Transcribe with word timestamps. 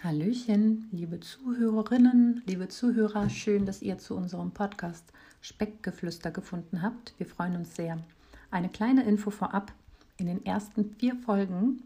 Hallöchen, 0.00 0.88
liebe 0.92 1.18
Zuhörerinnen, 1.18 2.44
liebe 2.46 2.68
Zuhörer, 2.68 3.28
schön, 3.28 3.66
dass 3.66 3.82
ihr 3.82 3.98
zu 3.98 4.14
unserem 4.14 4.52
Podcast 4.52 5.12
Speckgeflüster 5.40 6.30
gefunden 6.30 6.82
habt. 6.82 7.14
Wir 7.18 7.26
freuen 7.26 7.56
uns 7.56 7.74
sehr. 7.74 7.98
Eine 8.52 8.68
kleine 8.68 9.02
Info 9.02 9.30
vorab. 9.30 9.72
In 10.16 10.26
den 10.26 10.46
ersten 10.46 10.94
vier 11.00 11.16
Folgen 11.16 11.82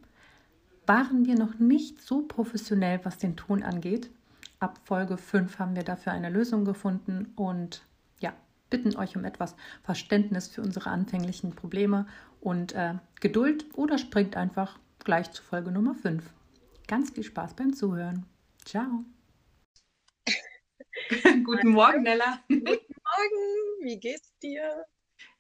waren 0.85 1.25
wir 1.25 1.37
noch 1.37 1.59
nicht 1.59 2.03
so 2.03 2.21
professionell, 2.21 3.01
was 3.03 3.17
den 3.17 3.35
Ton 3.35 3.63
angeht. 3.63 4.11
Ab 4.59 4.79
Folge 4.85 5.17
5 5.17 5.59
haben 5.59 5.75
wir 5.75 5.83
dafür 5.83 6.13
eine 6.13 6.29
Lösung 6.29 6.67
gefunden 6.67 7.33
und 7.35 7.83
ja, 8.21 8.35
bitten 8.69 8.95
euch 8.95 9.17
um 9.17 9.25
etwas 9.25 9.57
Verständnis 9.83 10.49
für 10.49 10.61
unsere 10.61 10.91
anfänglichen 10.91 11.53
Probleme 11.53 12.07
und 12.43 12.75
äh, 12.75 12.93
Geduld 13.21 13.65
oder 13.73 13.97
springt 13.97 14.37
einfach 14.37 14.79
gleich 15.03 15.33
zu 15.33 15.43
Folge 15.43 15.73
Nummer 15.73 15.95
5. 15.95 16.23
Ganz 16.93 17.11
viel 17.11 17.25
Spaß 17.25 17.57
beim 17.57 17.73
Zuhören. 17.73 18.27
Ciao. 18.67 19.07
Guten 21.43 21.71
Morgen, 21.71 22.03
Nella. 22.03 22.45
Guten 22.49 22.67
Morgen, 22.67 23.81
wie 23.81 23.99
geht's 23.99 24.37
dir? 24.43 24.85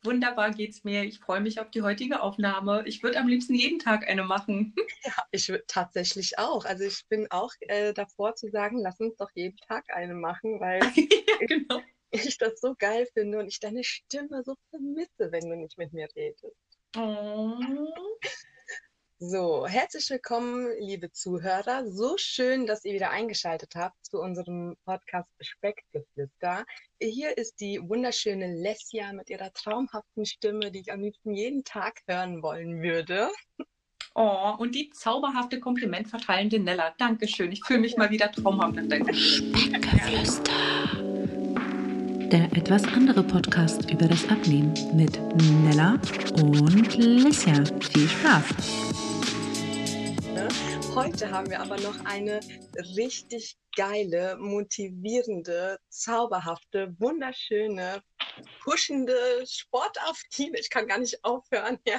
Wunderbar 0.02 0.52
geht's 0.52 0.82
mir. 0.82 1.04
Ich 1.04 1.18
freue 1.18 1.42
mich 1.42 1.60
auf 1.60 1.70
die 1.70 1.82
heutige 1.82 2.22
Aufnahme. 2.22 2.84
Ich 2.86 3.02
würde 3.02 3.18
am 3.18 3.28
liebsten 3.28 3.54
jeden 3.54 3.78
Tag 3.78 4.08
eine 4.08 4.24
machen. 4.24 4.74
Ja, 5.04 5.12
ich 5.30 5.46
würde 5.50 5.64
tatsächlich 5.66 6.38
auch. 6.38 6.64
Also 6.64 6.84
ich 6.84 7.06
bin 7.10 7.30
auch 7.30 7.52
äh, 7.60 7.92
davor 7.92 8.34
zu 8.34 8.48
sagen, 8.48 8.78
lass 8.78 8.98
uns 8.98 9.14
doch 9.16 9.30
jeden 9.34 9.58
Tag 9.58 9.84
eine 9.94 10.14
machen, 10.14 10.58
weil 10.58 10.80
ja, 10.96 11.46
genau. 11.46 11.82
ich 12.12 12.38
das 12.38 12.62
so 12.62 12.74
geil 12.78 13.06
finde 13.12 13.40
und 13.40 13.48
ich 13.48 13.60
deine 13.60 13.84
Stimme 13.84 14.42
so 14.42 14.54
vermisse, 14.70 15.30
wenn 15.30 15.50
du 15.50 15.56
nicht 15.56 15.76
mit 15.76 15.92
mir 15.92 16.08
redest. 16.16 16.56
Oh. 16.96 17.60
So, 19.24 19.68
herzlich 19.68 20.10
willkommen, 20.10 20.66
liebe 20.80 21.12
Zuhörer. 21.12 21.88
So 21.88 22.16
schön, 22.18 22.66
dass 22.66 22.84
ihr 22.84 22.92
wieder 22.92 23.10
eingeschaltet 23.10 23.76
habt 23.76 23.94
zu 24.04 24.18
unserem 24.18 24.74
Podcast 24.84 25.28
Speckgeflüster. 25.40 26.64
Hier 27.00 27.38
ist 27.38 27.60
die 27.60 27.80
wunderschöne 27.80 28.52
Lesja 28.52 29.12
mit 29.12 29.30
ihrer 29.30 29.52
traumhaften 29.52 30.26
Stimme, 30.26 30.72
die 30.72 30.80
ich 30.80 30.92
am 30.92 31.02
liebsten 31.02 31.34
jeden 31.34 31.62
Tag 31.62 32.00
hören 32.08 32.42
wollen 32.42 32.82
würde. 32.82 33.30
Oh, 34.16 34.56
und 34.58 34.74
die 34.74 34.90
zauberhafte 34.90 35.60
komplimentverteilende 35.60 36.58
Nella. 36.58 36.92
Dankeschön. 36.98 37.52
Ich 37.52 37.62
fühle 37.64 37.78
mich 37.78 37.96
mal 37.96 38.10
wieder 38.10 38.32
traumhaft 38.32 38.74
nach 38.74 38.88
deinem 38.88 39.14
Speckgeflüster. 39.14 40.52
Der 42.32 42.46
etwas 42.56 42.82
andere 42.88 43.22
Podcast 43.22 43.88
über 43.88 44.08
das 44.08 44.28
Abnehmen 44.28 44.74
mit 44.96 45.16
Nella 45.62 46.00
und 46.42 46.96
Lesja. 46.96 47.62
Viel 47.92 48.08
Spaß! 48.08 49.11
Heute 50.94 51.30
haben 51.30 51.48
wir 51.48 51.60
aber 51.60 51.80
noch 51.80 52.04
eine 52.04 52.40
richtig 52.96 53.56
geile, 53.74 54.36
motivierende, 54.36 55.78
zauberhafte, 55.88 56.94
wunderschöne, 56.98 58.02
pushende, 58.62 59.42
sportaffine, 59.46 60.58
ich 60.58 60.68
kann 60.68 60.86
gar 60.86 60.98
nicht 60.98 61.24
aufhören, 61.24 61.78
ja, 61.86 61.98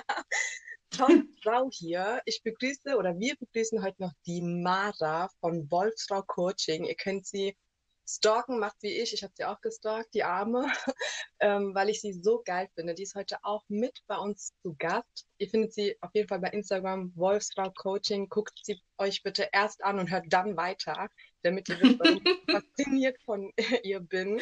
tolle 0.92 1.24
Frau 1.42 1.70
hier. 1.72 2.22
Ich 2.26 2.44
begrüße 2.44 2.96
oder 2.96 3.18
wir 3.18 3.36
begrüßen 3.36 3.84
heute 3.84 4.00
noch 4.04 4.14
die 4.28 4.44
Mara 4.44 5.28
von 5.40 5.70
Wolfsfrau 5.72 6.22
Coaching. 6.22 6.86
Ihr 6.86 6.96
könnt 6.96 7.26
sie 7.26 7.58
stalken 8.08 8.60
macht 8.60 8.78
wie 8.82 9.00
ich. 9.02 9.14
Ich 9.14 9.24
habe 9.24 9.34
sie 9.36 9.46
auch 9.46 9.62
gestalkt, 9.62 10.14
die 10.14 10.24
Arme, 10.24 10.68
ähm, 11.40 11.74
weil 11.74 11.90
ich 11.90 12.02
sie 12.02 12.14
so 12.14 12.42
geil 12.44 12.70
finde. 12.76 12.94
Die 12.94 13.04
ist 13.04 13.16
heute 13.16 13.38
auch 13.44 13.64
mit 13.68 14.02
bei 14.08 14.18
uns 14.18 14.54
zu 14.62 14.76
Gast. 14.78 15.28
Ihr 15.38 15.50
findet 15.50 15.74
sie 15.74 15.98
auf 16.02 16.12
jeden 16.14 16.28
Fall 16.28 16.40
bei 16.40 16.50
Instagram, 16.50 17.12
Wolfsfrau 17.16 17.72
Coaching. 17.72 18.30
Guckt 18.30 18.60
sie 18.64 18.82
euch 18.98 19.24
bitte 19.24 19.50
erst 19.52 19.84
an 19.84 20.00
und 20.00 20.12
hört 20.12 20.26
dann 20.30 20.58
weiter, 20.58 21.10
damit 21.42 21.70
ihr 21.70 21.82
wisst, 21.82 22.00
warum 22.00 22.22
ich 22.24 22.52
fasziniert 22.52 23.22
von 23.24 23.52
ihr 23.84 24.00
bin. 24.00 24.42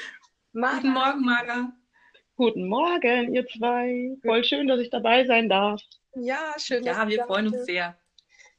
Mara. 0.54 0.78
Guten 0.78 0.94
Morgen, 0.94 1.22
Mara. 1.26 1.74
Guten 2.36 2.68
Morgen, 2.68 3.36
ihr 3.36 3.48
zwei. 3.48 4.18
Voll 4.24 4.44
schön, 4.44 4.68
dass 4.68 4.80
ich 4.80 4.90
dabei 4.90 5.26
sein 5.26 5.48
darf. 5.48 5.82
Ja, 6.16 6.56
schön. 6.58 6.84
Ja, 6.84 7.08
wir 7.08 7.26
freuen 7.26 7.48
uns 7.48 7.66
sehr. 7.66 8.01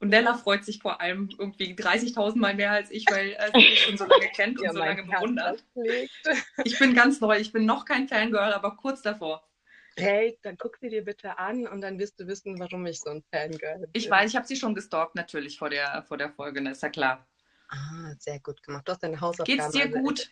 Und 0.02 0.08
Nella 0.08 0.34
freut 0.34 0.64
sich 0.64 0.80
vor 0.80 1.00
allem 1.00 1.28
irgendwie 1.38 1.74
30.000 1.74 2.36
Mal 2.36 2.56
mehr 2.56 2.72
als 2.72 2.90
ich, 2.90 3.06
weil 3.08 3.34
äh, 3.34 3.52
sie 3.54 3.58
mich 3.58 3.84
schon 3.84 3.96
so 3.96 4.04
lange 4.04 4.26
kennt 4.34 4.58
und 4.58 4.64
ja, 4.64 4.72
so 4.72 4.80
lange 4.80 5.04
bewundert. 5.04 5.64
Ich 6.64 6.76
bin 6.80 6.92
ganz 6.92 7.20
neu, 7.20 7.38
ich 7.38 7.52
bin 7.52 7.66
noch 7.66 7.84
kein 7.84 8.08
Fangirl, 8.08 8.52
aber 8.52 8.76
kurz 8.76 9.00
davor. 9.00 9.48
Hey, 9.96 10.36
dann 10.42 10.56
guck 10.58 10.78
sie 10.78 10.88
dir 10.88 11.04
bitte 11.04 11.38
an 11.38 11.68
und 11.68 11.82
dann 11.82 12.00
wirst 12.00 12.18
du 12.18 12.26
wissen, 12.26 12.58
warum 12.58 12.84
ich 12.86 12.98
so 12.98 13.10
ein 13.10 13.22
Fangirl 13.30 13.78
bin. 13.78 13.91
Ich 13.92 14.10
weiß, 14.10 14.30
ich 14.30 14.34
habe 14.34 14.44
sie 14.44 14.56
schon 14.56 14.74
gestalkt 14.74 15.14
natürlich 15.14 15.56
vor 15.56 15.70
der, 15.70 16.02
vor 16.02 16.18
der 16.18 16.32
Folge, 16.32 16.64
das 16.64 16.78
ist 16.78 16.82
ja 16.82 16.88
klar. 16.88 17.28
Ah, 17.68 18.12
sehr 18.18 18.41
gut 18.41 18.60
gemacht. 18.64 18.88
Du 18.88 18.92
hast 18.92 19.04
deine 19.04 19.20
Hausaufgaben. 19.20 19.56
Geht's 19.56 19.70
dir 19.70 19.88
gut, 19.88 20.28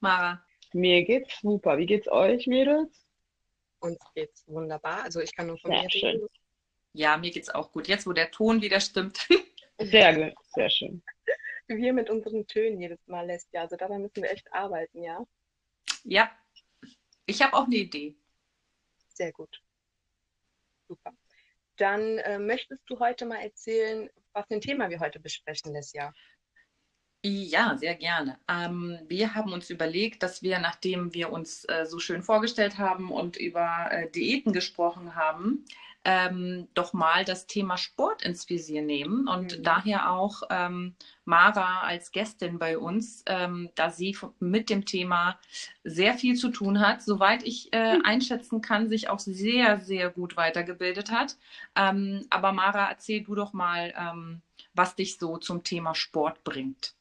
Mara? 0.00 0.44
Mir 0.72 1.04
geht's 1.04 1.38
super. 1.40 1.78
Wie 1.78 1.86
geht's 1.86 2.08
euch, 2.08 2.48
Mädels? 2.48 3.06
Uns 3.78 3.98
geht's 4.16 4.42
wunderbar. 4.48 5.04
Also 5.04 5.20
ich 5.20 5.32
kann 5.36 5.46
nur 5.46 5.58
von 5.58 5.70
sehr 5.70 5.82
mir 5.82 5.90
schön. 5.90 6.28
Ja, 6.94 7.16
mir 7.16 7.32
geht's 7.32 7.50
auch 7.50 7.72
gut. 7.72 7.88
Jetzt, 7.88 8.06
wo 8.06 8.12
der 8.12 8.30
Ton 8.30 8.62
wieder 8.62 8.80
stimmt. 8.80 9.28
Sehr 9.80 10.14
gut, 10.14 10.34
sehr 10.54 10.70
schön. 10.70 11.02
Wir 11.66 11.92
mit 11.92 12.08
unseren 12.08 12.46
Tönen 12.46 12.80
jedes 12.80 13.04
Mal 13.08 13.26
lässt 13.26 13.52
ja. 13.52 13.62
Also 13.62 13.74
daran 13.74 14.02
müssen 14.02 14.22
wir 14.22 14.30
echt 14.30 14.52
arbeiten, 14.52 15.02
ja? 15.02 15.26
Ja. 16.04 16.30
Ich 17.26 17.42
habe 17.42 17.54
auch 17.54 17.64
eine 17.64 17.74
Idee. 17.74 18.14
Sehr 19.08 19.32
gut. 19.32 19.60
Super. 20.86 21.12
Dann 21.76 22.18
äh, 22.18 22.38
möchtest 22.38 22.82
du 22.86 23.00
heute 23.00 23.26
mal 23.26 23.42
erzählen, 23.42 24.08
was 24.32 24.46
für 24.46 24.54
ein 24.54 24.60
Thema 24.60 24.90
wir 24.90 25.00
heute 25.00 25.18
besprechen, 25.18 25.72
Lesja? 25.72 26.12
Ja, 27.24 27.76
sehr 27.76 27.94
gerne. 27.94 28.38
Ähm, 28.48 29.00
wir 29.08 29.34
haben 29.34 29.52
uns 29.52 29.70
überlegt, 29.70 30.22
dass 30.22 30.42
wir, 30.42 30.58
nachdem 30.58 31.14
wir 31.14 31.32
uns 31.32 31.64
äh, 31.64 31.86
so 31.86 31.98
schön 31.98 32.22
vorgestellt 32.22 32.78
haben 32.78 33.10
und 33.10 33.38
über 33.38 33.88
äh, 33.90 34.10
Diäten 34.10 34.52
gesprochen 34.52 35.16
haben, 35.16 35.64
ähm, 36.04 36.68
doch 36.74 36.92
mal 36.92 37.24
das 37.24 37.46
Thema 37.46 37.76
Sport 37.76 38.22
ins 38.22 38.48
Visier 38.48 38.82
nehmen 38.82 39.26
und 39.26 39.58
mhm. 39.58 39.62
daher 39.62 40.10
auch 40.10 40.42
ähm, 40.50 40.94
Mara 41.24 41.80
als 41.80 42.12
Gästin 42.12 42.58
bei 42.58 42.78
uns, 42.78 43.22
ähm, 43.26 43.70
da 43.74 43.90
sie 43.90 44.16
mit 44.38 44.70
dem 44.70 44.84
Thema 44.84 45.38
sehr 45.82 46.14
viel 46.14 46.36
zu 46.36 46.50
tun 46.50 46.80
hat, 46.80 47.02
soweit 47.02 47.42
ich 47.42 47.72
äh, 47.72 47.96
mhm. 47.96 48.02
einschätzen 48.04 48.60
kann, 48.60 48.88
sich 48.88 49.08
auch 49.08 49.18
sehr, 49.18 49.80
sehr 49.80 50.10
gut 50.10 50.36
weitergebildet 50.36 51.10
hat. 51.10 51.36
Ähm, 51.74 52.26
aber 52.30 52.52
Mara, 52.52 52.88
erzähl 52.90 53.22
du 53.22 53.34
doch 53.34 53.52
mal, 53.52 53.94
ähm, 53.98 54.42
was 54.74 54.96
dich 54.96 55.18
so 55.18 55.38
zum 55.38 55.64
Thema 55.64 55.94
Sport 55.94 56.44
bringt 56.44 56.94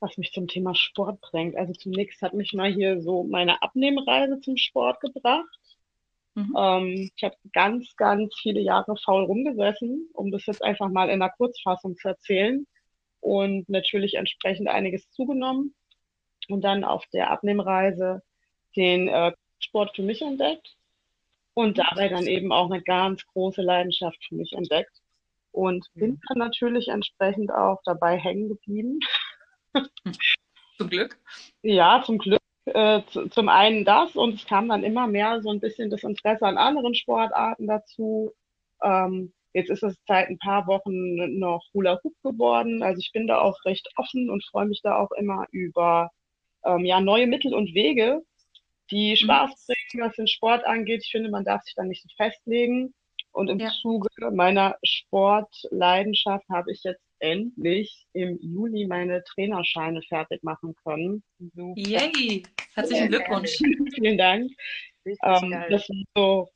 was 0.00 0.18
mich 0.18 0.32
zum 0.32 0.48
Thema 0.48 0.74
Sport 0.74 1.20
bringt. 1.22 1.56
Also 1.56 1.72
zunächst 1.72 2.20
hat 2.20 2.34
mich 2.34 2.52
mal 2.52 2.70
hier 2.70 3.00
so 3.00 3.24
meine 3.24 3.62
Abnehmreise 3.62 4.38
zum 4.40 4.58
Sport 4.58 5.00
gebracht. 5.00 5.58
Mhm. 6.34 6.54
Ähm, 6.56 7.10
ich 7.14 7.22
habe 7.22 7.36
ganz, 7.52 7.94
ganz 7.96 8.34
viele 8.40 8.60
Jahre 8.60 8.96
faul 9.04 9.24
rumgesessen, 9.24 10.08
um 10.12 10.30
das 10.30 10.46
jetzt 10.46 10.62
einfach 10.62 10.88
mal 10.88 11.08
in 11.08 11.20
der 11.20 11.30
Kurzfassung 11.30 11.96
zu 11.96 12.08
erzählen. 12.08 12.66
Und 13.20 13.68
natürlich 13.68 14.14
entsprechend 14.14 14.68
einiges 14.68 15.10
zugenommen. 15.10 15.74
Und 16.48 16.62
dann 16.62 16.84
auf 16.84 17.04
der 17.12 17.30
Abnehmreise 17.30 18.22
den 18.76 19.08
äh, 19.08 19.32
Sport 19.58 19.96
für 19.96 20.02
mich 20.02 20.20
entdeckt. 20.20 20.76
Und 21.54 21.78
dabei 21.78 22.08
dann 22.08 22.26
eben 22.26 22.52
auch 22.52 22.70
eine 22.70 22.82
ganz 22.82 23.24
große 23.26 23.62
Leidenschaft 23.62 24.18
für 24.28 24.34
mich 24.34 24.52
entdeckt. 24.52 25.00
Und 25.52 25.86
bin 25.94 26.10
mhm. 26.10 26.20
dann 26.28 26.38
natürlich 26.38 26.88
entsprechend 26.88 27.52
auch 27.52 27.80
dabei 27.84 28.18
hängen 28.18 28.48
geblieben. 28.48 28.98
Zum 30.76 30.90
Glück. 30.90 31.16
Ja, 31.62 32.02
zum 32.04 32.18
Glück. 32.18 32.40
Äh, 32.66 33.02
zum 33.30 33.48
einen 33.48 33.84
das 33.84 34.16
und 34.16 34.34
es 34.34 34.46
kam 34.46 34.68
dann 34.68 34.84
immer 34.84 35.06
mehr 35.06 35.42
so 35.42 35.50
ein 35.50 35.60
bisschen 35.60 35.90
das 35.90 36.02
Interesse 36.02 36.46
an 36.46 36.56
anderen 36.56 36.94
Sportarten 36.94 37.66
dazu. 37.66 38.32
Ähm, 38.82 39.32
jetzt 39.52 39.70
ist 39.70 39.82
es 39.82 39.96
seit 40.06 40.28
ein 40.28 40.38
paar 40.38 40.66
Wochen 40.66 41.38
noch 41.38 41.62
Hula 41.74 42.00
Hoop 42.02 42.14
geworden. 42.22 42.82
Also 42.82 43.00
ich 43.00 43.12
bin 43.12 43.26
da 43.26 43.40
auch 43.40 43.56
recht 43.64 43.88
offen 43.96 44.30
und 44.30 44.44
freue 44.46 44.66
mich 44.66 44.80
da 44.82 44.96
auch 44.96 45.10
immer 45.12 45.46
über 45.50 46.10
ähm, 46.64 46.84
ja, 46.84 47.00
neue 47.00 47.26
Mittel 47.26 47.54
und 47.54 47.74
Wege, 47.74 48.22
die 48.90 49.10
mhm. 49.10 49.16
Spaß 49.16 49.66
bringen, 49.66 50.04
was 50.06 50.16
den 50.16 50.26
Sport 50.28 50.64
angeht. 50.64 51.02
Ich 51.04 51.10
finde, 51.10 51.30
man 51.30 51.44
darf 51.44 51.62
sich 51.62 51.74
da 51.74 51.84
nicht 51.84 52.02
so 52.02 52.08
festlegen. 52.16 52.94
Und 53.32 53.50
im 53.50 53.58
ja. 53.58 53.68
Zuge 53.82 54.08
meiner 54.32 54.76
Sportleidenschaft 54.84 56.48
habe 56.48 56.70
ich 56.70 56.82
jetzt 56.84 57.03
endlich 57.18 58.06
im 58.12 58.38
Juli 58.40 58.86
meine 58.86 59.22
Trainerscheine 59.24 60.02
fertig 60.02 60.42
machen 60.42 60.74
können. 60.84 61.22
Super. 61.38 61.74
Yay! 61.76 62.42
Herzlichen 62.74 63.08
Glückwunsch. 63.08 63.58
Vielen 63.94 64.18
Dank. 64.18 64.50
Ähm, 65.06 65.64
das 65.70 65.88
ist 65.88 66.04
so 66.14 66.48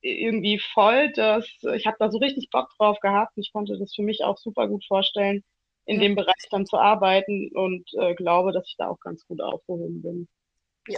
irgendwie 0.00 0.58
voll, 0.58 1.12
dass 1.12 1.46
ich 1.74 1.86
habe 1.86 1.96
da 1.98 2.10
so 2.10 2.18
richtig 2.18 2.50
Bock 2.50 2.68
drauf 2.76 2.98
gehabt. 3.00 3.32
Ich 3.36 3.52
konnte 3.52 3.78
das 3.78 3.94
für 3.94 4.02
mich 4.02 4.22
auch 4.24 4.36
super 4.38 4.68
gut 4.68 4.84
vorstellen, 4.86 5.42
in 5.86 5.96
ja. 5.96 6.02
dem 6.02 6.16
Bereich 6.16 6.48
dann 6.50 6.66
zu 6.66 6.76
arbeiten 6.76 7.50
und 7.54 7.88
äh, 7.94 8.14
glaube, 8.14 8.52
dass 8.52 8.66
ich 8.66 8.76
da 8.78 8.88
auch 8.88 9.00
ganz 9.00 9.24
gut 9.26 9.40
aufgehoben 9.40 10.02
bin. 10.02 10.28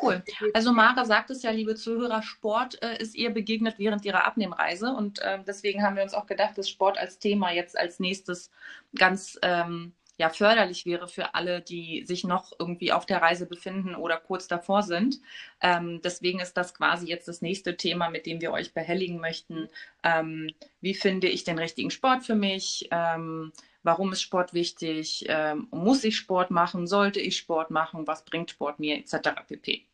Cool. 0.01 0.23
Also 0.55 0.73
Mara 0.73 1.05
sagt 1.05 1.31
es 1.31 1.43
ja, 1.43 1.51
liebe 1.51 1.75
Zuhörer, 1.75 2.23
Sport 2.23 2.83
äh, 2.83 2.97
ist 2.99 3.15
ihr 3.15 3.31
begegnet 3.31 3.79
während 3.79 4.05
ihrer 4.05 4.25
Abnehmreise 4.25 4.91
und 4.95 5.19
äh, 5.19 5.39
deswegen 5.47 5.83
haben 5.83 5.97
wir 5.97 6.03
uns 6.03 6.15
auch 6.15 6.27
gedacht, 6.27 6.57
dass 6.57 6.71
Sport 6.71 6.97
als 6.97 7.19
Thema 7.19 7.53
jetzt 7.53 7.77
als 7.77 8.01
nächstes 8.01 8.51
ganz 8.95 9.39
ähm, 9.43 9.93
ja, 10.17 10.29
förderlich 10.29 10.87
wäre 10.87 11.09
für 11.09 11.35
alle, 11.35 11.61
die 11.61 12.05
sich 12.07 12.25
noch 12.25 12.53
irgendwie 12.59 12.93
auf 12.93 13.05
der 13.05 13.21
Reise 13.21 13.47
befinden 13.47 13.97
oder 13.97 14.17
kurz 14.17 14.47
davor 14.47 14.83
sind. 14.83 15.21
Ähm, 15.61 16.01
deswegen 16.03 16.39
ist 16.39 16.57
das 16.57 16.75
quasi 16.75 17.09
jetzt 17.09 17.27
das 17.27 17.43
nächste 17.43 17.77
Thema, 17.77 18.11
mit 18.11 18.27
dem 18.27 18.41
wir 18.41 18.53
euch 18.53 18.73
behelligen 18.73 19.19
möchten. 19.19 19.69
Ähm, 20.05 20.51
wie 20.81 20.95
finde 20.95 21.29
ich 21.29 21.43
den 21.43 21.59
richtigen 21.59 21.91
Sport 21.91 22.23
für 22.23 22.37
mich? 22.37 22.89
Ähm, 22.93 23.53
warum 23.83 24.13
ist 24.13 24.23
Sport 24.23 24.55
wichtig? 24.55 25.25
Ähm, 25.29 25.67
muss 25.73 26.05
ich 26.05 26.17
Sport 26.17 26.53
machen? 26.53 26.87
Sollte 26.87 27.21
ich 27.21 27.37
Sport 27.37 27.73
machen? 27.73 28.07
Was 28.07 28.25
bringt 28.25 28.51
Sport 28.51 28.79
mir? 28.79 28.97
Etc. 28.97 29.17
pp. 29.49 29.87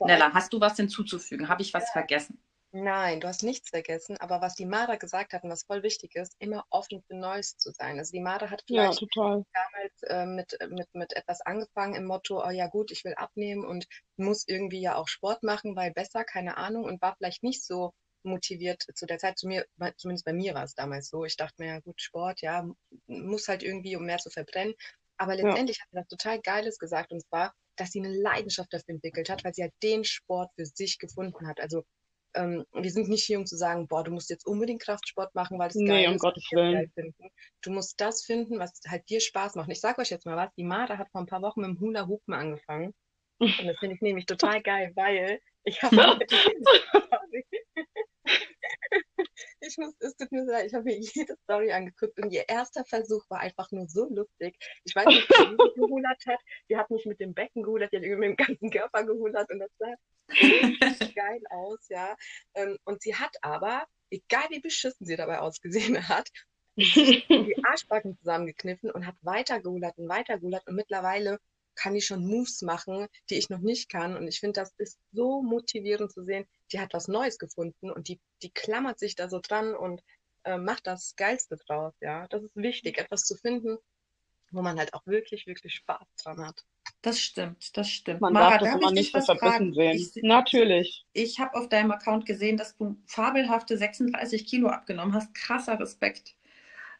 Nella, 0.00 0.32
hast 0.32 0.52
du 0.52 0.60
was 0.60 0.76
hinzuzufügen? 0.76 1.48
Habe 1.48 1.62
ich 1.62 1.74
was 1.74 1.84
ja. 1.84 1.92
vergessen? 1.92 2.38
Nein, 2.74 3.20
du 3.20 3.28
hast 3.28 3.42
nichts 3.42 3.68
vergessen, 3.68 4.16
aber 4.16 4.40
was 4.40 4.54
die 4.54 4.64
Mara 4.64 4.96
gesagt 4.96 5.34
hat 5.34 5.44
und 5.44 5.50
was 5.50 5.64
voll 5.64 5.82
wichtig 5.82 6.16
ist, 6.16 6.34
immer 6.38 6.64
offen 6.70 7.02
für 7.02 7.14
Neues 7.14 7.58
zu 7.58 7.70
sein. 7.70 7.98
Also 7.98 8.12
die 8.12 8.20
Mara 8.20 8.48
hat 8.48 8.62
ja, 8.66 8.90
vielleicht 8.90 9.06
damals 9.14 10.02
äh, 10.04 10.24
mit, 10.24 10.56
mit, 10.70 10.88
mit 10.94 11.12
etwas 11.14 11.42
angefangen 11.42 11.94
im 11.94 12.06
Motto, 12.06 12.42
oh 12.42 12.50
ja 12.50 12.68
gut, 12.68 12.90
ich 12.90 13.04
will 13.04 13.12
abnehmen 13.14 13.66
und 13.66 13.86
muss 14.16 14.44
irgendwie 14.48 14.80
ja 14.80 14.96
auch 14.96 15.06
Sport 15.06 15.42
machen, 15.42 15.76
weil 15.76 15.92
besser, 15.92 16.24
keine 16.24 16.56
Ahnung, 16.56 16.84
und 16.84 17.02
war 17.02 17.14
vielleicht 17.16 17.42
nicht 17.42 17.62
so 17.62 17.92
motiviert 18.22 18.84
zu 18.94 19.04
der 19.04 19.18
Zeit. 19.18 19.38
Zu 19.38 19.48
mir, 19.48 19.66
zumindest 19.98 20.24
bei 20.24 20.32
mir 20.32 20.54
war 20.54 20.64
es 20.64 20.74
damals 20.74 21.10
so. 21.10 21.26
Ich 21.26 21.36
dachte 21.36 21.56
mir, 21.58 21.68
ja 21.68 21.80
gut, 21.80 22.00
Sport, 22.00 22.40
ja, 22.40 22.66
muss 23.06 23.48
halt 23.48 23.62
irgendwie, 23.62 23.96
um 23.96 24.06
mehr 24.06 24.18
zu 24.18 24.30
verbrennen. 24.30 24.74
Aber 25.18 25.34
letztendlich 25.36 25.76
ja. 25.76 25.82
hat 25.82 25.90
sie 25.90 25.96
was 25.96 26.08
total 26.08 26.40
Geiles 26.40 26.78
gesagt 26.78 27.12
und 27.12 27.22
zwar, 27.22 27.52
dass 27.76 27.90
sie 27.90 28.00
eine 28.00 28.16
Leidenschaft 28.16 28.72
dafür 28.72 28.94
entwickelt 28.94 29.28
hat, 29.28 29.44
weil 29.44 29.52
sie 29.52 29.62
halt 29.62 29.74
den 29.82 30.04
Sport 30.04 30.50
für 30.56 30.64
sich 30.64 30.98
gefunden 30.98 31.46
hat. 31.46 31.60
Also 31.60 31.84
ähm, 32.34 32.64
wir 32.72 32.90
sind 32.90 33.08
nicht 33.08 33.24
hier, 33.24 33.38
um 33.38 33.46
zu 33.46 33.56
sagen, 33.56 33.88
boah, 33.88 34.04
du 34.04 34.10
musst 34.10 34.30
jetzt 34.30 34.46
unbedingt 34.46 34.82
Kraftsport 34.82 35.34
machen, 35.34 35.58
weil 35.58 35.68
es 35.68 35.74
nee, 35.74 35.88
geil 35.88 36.08
um 36.08 36.14
ist. 36.14 36.20
Gottes 36.20 36.44
Willen. 36.52 36.92
Du 37.62 37.70
musst 37.70 38.00
das 38.00 38.24
finden, 38.24 38.58
was 38.58 38.80
halt 38.86 39.08
dir 39.08 39.20
Spaß 39.20 39.54
macht. 39.54 39.68
Und 39.68 39.72
ich 39.72 39.80
sag 39.80 39.98
euch 39.98 40.10
jetzt 40.10 40.26
mal 40.26 40.36
was, 40.36 40.54
die 40.56 40.64
Mara 40.64 40.98
hat 40.98 41.10
vor 41.10 41.20
ein 41.20 41.26
paar 41.26 41.42
Wochen 41.42 41.60
mit 41.60 41.70
dem 41.70 41.80
Hula 41.80 42.06
Hoop 42.06 42.22
angefangen. 42.28 42.94
Und 43.38 43.66
das 43.66 43.78
finde 43.78 43.96
ich 43.96 44.02
nämlich 44.02 44.26
total 44.26 44.62
geil, 44.62 44.92
weil 44.94 45.40
ich 45.64 45.82
habe 45.82 46.18
ich 49.60 49.78
muss, 49.78 49.94
es 50.00 50.16
tut 50.16 50.32
mir 50.32 50.44
leid, 50.44 50.66
ich 50.66 50.74
habe 50.74 50.84
mir 50.84 50.98
jede 50.98 51.36
Story 51.44 51.72
angeguckt 51.72 52.18
und 52.20 52.30
ihr 52.30 52.48
erster 52.48 52.84
Versuch 52.84 53.24
war 53.30 53.40
einfach 53.40 53.70
nur 53.70 53.88
so 53.88 54.08
lustig. 54.08 54.56
Ich 54.84 54.94
weiß 54.94 55.06
nicht, 55.06 55.28
wie 55.28 55.56
sie 55.56 55.80
gehulert 55.80 56.26
hat. 56.26 56.40
Die 56.68 56.76
hat 56.76 56.90
nicht 56.90 57.06
mit 57.06 57.20
dem 57.20 57.34
Becken 57.34 57.62
gehulert, 57.62 57.92
die 57.92 57.96
hat 57.96 58.04
irgendwie 58.04 58.28
mit 58.28 58.38
dem 58.38 58.46
ganzen 58.46 58.70
Körper 58.70 59.04
gehulert 59.04 59.50
und 59.50 59.60
das 59.60 59.70
sah 59.78 59.94
geil 60.28 61.42
aus, 61.50 61.88
ja. 61.88 62.16
Ähm, 62.54 62.78
und 62.84 63.02
sie 63.02 63.14
hat 63.14 63.36
aber, 63.42 63.86
egal 64.10 64.44
wie 64.50 64.60
beschissen 64.60 65.06
sie 65.06 65.16
dabei 65.16 65.40
ausgesehen 65.40 66.08
hat, 66.08 66.28
die 66.76 67.24
Arschbacken 67.64 68.16
zusammengekniffen 68.18 68.90
und 68.90 69.06
hat 69.06 69.16
weiter 69.20 69.60
gehulert 69.60 69.98
und 69.98 70.08
weiter 70.08 70.38
gehulert 70.38 70.66
und 70.66 70.74
mittlerweile 70.74 71.38
kann 71.74 71.94
die 71.94 72.00
schon 72.02 72.26
Moves 72.26 72.62
machen, 72.62 73.06
die 73.30 73.36
ich 73.36 73.48
noch 73.48 73.60
nicht 73.60 73.90
kann. 73.90 74.16
Und 74.16 74.28
ich 74.28 74.40
finde, 74.40 74.60
das 74.60 74.72
ist 74.76 74.98
so 75.12 75.42
motivierend 75.42 76.12
zu 76.12 76.24
sehen, 76.24 76.46
die 76.70 76.80
hat 76.80 76.92
was 76.92 77.08
Neues 77.08 77.38
gefunden 77.38 77.90
und 77.90 78.08
die, 78.08 78.20
die 78.42 78.50
klammert 78.50 78.98
sich 78.98 79.14
da 79.14 79.28
so 79.28 79.40
dran 79.40 79.74
und 79.74 80.02
äh, 80.44 80.58
macht 80.58 80.86
das 80.86 81.14
Geilste 81.16 81.56
draus. 81.56 81.94
Ja, 82.00 82.28
das 82.28 82.42
ist 82.42 82.56
wichtig, 82.56 82.98
etwas 82.98 83.24
zu 83.24 83.36
finden, 83.36 83.78
wo 84.50 84.62
man 84.62 84.78
halt 84.78 84.92
auch 84.94 85.06
wirklich, 85.06 85.46
wirklich 85.46 85.74
Spaß 85.74 86.06
dran 86.22 86.46
hat. 86.46 86.64
Das 87.02 87.20
stimmt, 87.20 87.76
das 87.76 87.90
stimmt. 87.90 88.20
Man 88.20 88.32
Mara, 88.32 88.58
darf 88.58 88.60
das 88.60 88.74
immer 88.76 88.92
nicht 88.92 89.12
so 89.12 89.20
verbissen 89.20 89.74
sehen. 89.74 89.96
Ich, 89.96 90.22
Natürlich. 90.22 91.04
Ich 91.12 91.40
habe 91.40 91.54
auf 91.58 91.68
deinem 91.68 91.90
Account 91.90 92.26
gesehen, 92.26 92.56
dass 92.56 92.76
du 92.76 92.96
fabelhafte 93.06 93.76
36 93.76 94.46
Kilo 94.46 94.68
abgenommen 94.68 95.12
hast. 95.12 95.34
Krasser 95.34 95.80
Respekt. 95.80 96.36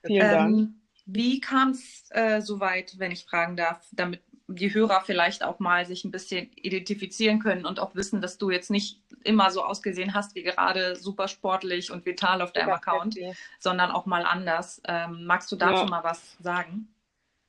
Vielen 0.04 0.22
ähm, 0.22 0.30
Dank. 0.32 0.70
Wie 1.06 1.40
kam 1.40 1.70
es 1.70 2.08
äh, 2.10 2.40
so 2.40 2.58
weit, 2.58 2.98
wenn 2.98 3.12
ich 3.12 3.24
fragen 3.24 3.56
darf, 3.56 3.86
damit 3.92 4.22
die 4.48 4.74
Hörer 4.74 5.02
vielleicht 5.04 5.44
auch 5.44 5.60
mal 5.60 5.86
sich 5.86 6.04
ein 6.04 6.10
bisschen 6.10 6.50
identifizieren 6.56 7.38
können 7.38 7.64
und 7.64 7.78
auch 7.78 7.94
wissen, 7.94 8.20
dass 8.20 8.38
du 8.38 8.50
jetzt 8.50 8.70
nicht 8.70 9.00
immer 9.24 9.50
so 9.50 9.62
ausgesehen 9.62 10.14
hast 10.14 10.34
wie 10.34 10.42
gerade 10.42 10.96
super 10.96 11.28
sportlich 11.28 11.92
und 11.92 12.04
vital 12.04 12.42
auf 12.42 12.52
deinem 12.52 12.70
Account, 12.70 13.16
sondern 13.60 13.92
auch 13.92 14.06
mal 14.06 14.24
anders. 14.24 14.82
Ähm, 14.86 15.24
magst 15.26 15.50
du 15.52 15.56
dazu 15.56 15.84
ja. 15.84 15.86
mal 15.86 16.02
was 16.02 16.36
sagen? 16.40 16.88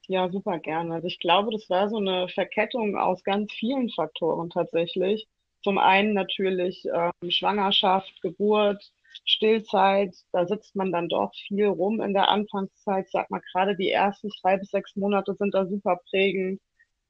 Ja, 0.08 0.30
super 0.30 0.60
gerne. 0.60 0.96
Also 0.96 1.08
ich 1.08 1.20
glaube, 1.20 1.52
das 1.52 1.70
war 1.70 1.90
so 1.90 1.98
eine 1.98 2.28
Verkettung 2.30 2.98
aus 2.98 3.24
ganz 3.24 3.54
vielen 3.54 3.90
Faktoren 3.90 4.50
tatsächlich. 4.50 5.28
Zum 5.64 5.78
einen 5.78 6.14
natürlich 6.14 6.84
ähm, 6.94 7.32
Schwangerschaft, 7.32 8.22
Geburt, 8.22 8.84
Stillzeit, 9.26 10.14
da 10.34 10.46
sitzt 10.46 10.76
man 10.76 10.92
dann 10.92 11.08
doch 11.08 11.32
viel 11.48 11.68
rum 11.68 12.02
in 12.02 12.14
der 12.14 12.30
Anfangszeit. 12.30 13.10
sag 13.10 13.30
mal, 13.30 13.42
gerade 13.54 13.78
die 13.78 13.90
ersten 13.90 14.30
drei 14.42 14.58
bis 14.58 14.72
sechs 14.72 14.96
Monate 14.96 15.36
sind 15.36 15.54
da 15.54 15.66
super 15.66 16.00
prägend 16.10 16.60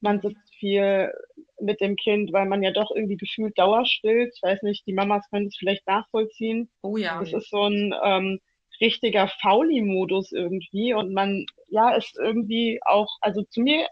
man 0.04 0.22
sitzt 0.22 0.54
viel 0.60 1.12
mit 1.60 1.82
dem 1.82 1.96
Kind, 1.96 2.34
weil 2.34 2.46
man 2.46 2.62
ja 2.62 2.72
doch 2.72 2.92
irgendwie 2.94 3.18
gefühlt 3.18 3.58
dauerstillt. 3.58 4.34
Ich 4.36 4.44
weiß 4.44 4.62
nicht, 4.62 4.86
die 4.86 4.94
Mamas 4.94 5.28
können 5.30 5.48
es 5.48 5.56
vielleicht 5.58 5.88
nachvollziehen. 5.88 6.70
Oh 6.82 6.98
ja. 6.98 7.20
Das 7.20 7.32
ist 7.32 7.50
so 7.50 7.64
ein 7.64 7.96
ähm, 8.04 8.40
richtiger 8.82 9.30
Fauli-Modus 9.42 10.34
irgendwie 10.34 10.94
und 10.94 11.14
man, 11.14 11.46
ja, 11.74 11.96
ist 11.96 12.16
irgendwie 12.20 12.80
auch, 12.86 13.18
also 13.20 13.42
zu 13.42 13.62
mir, 13.62 13.88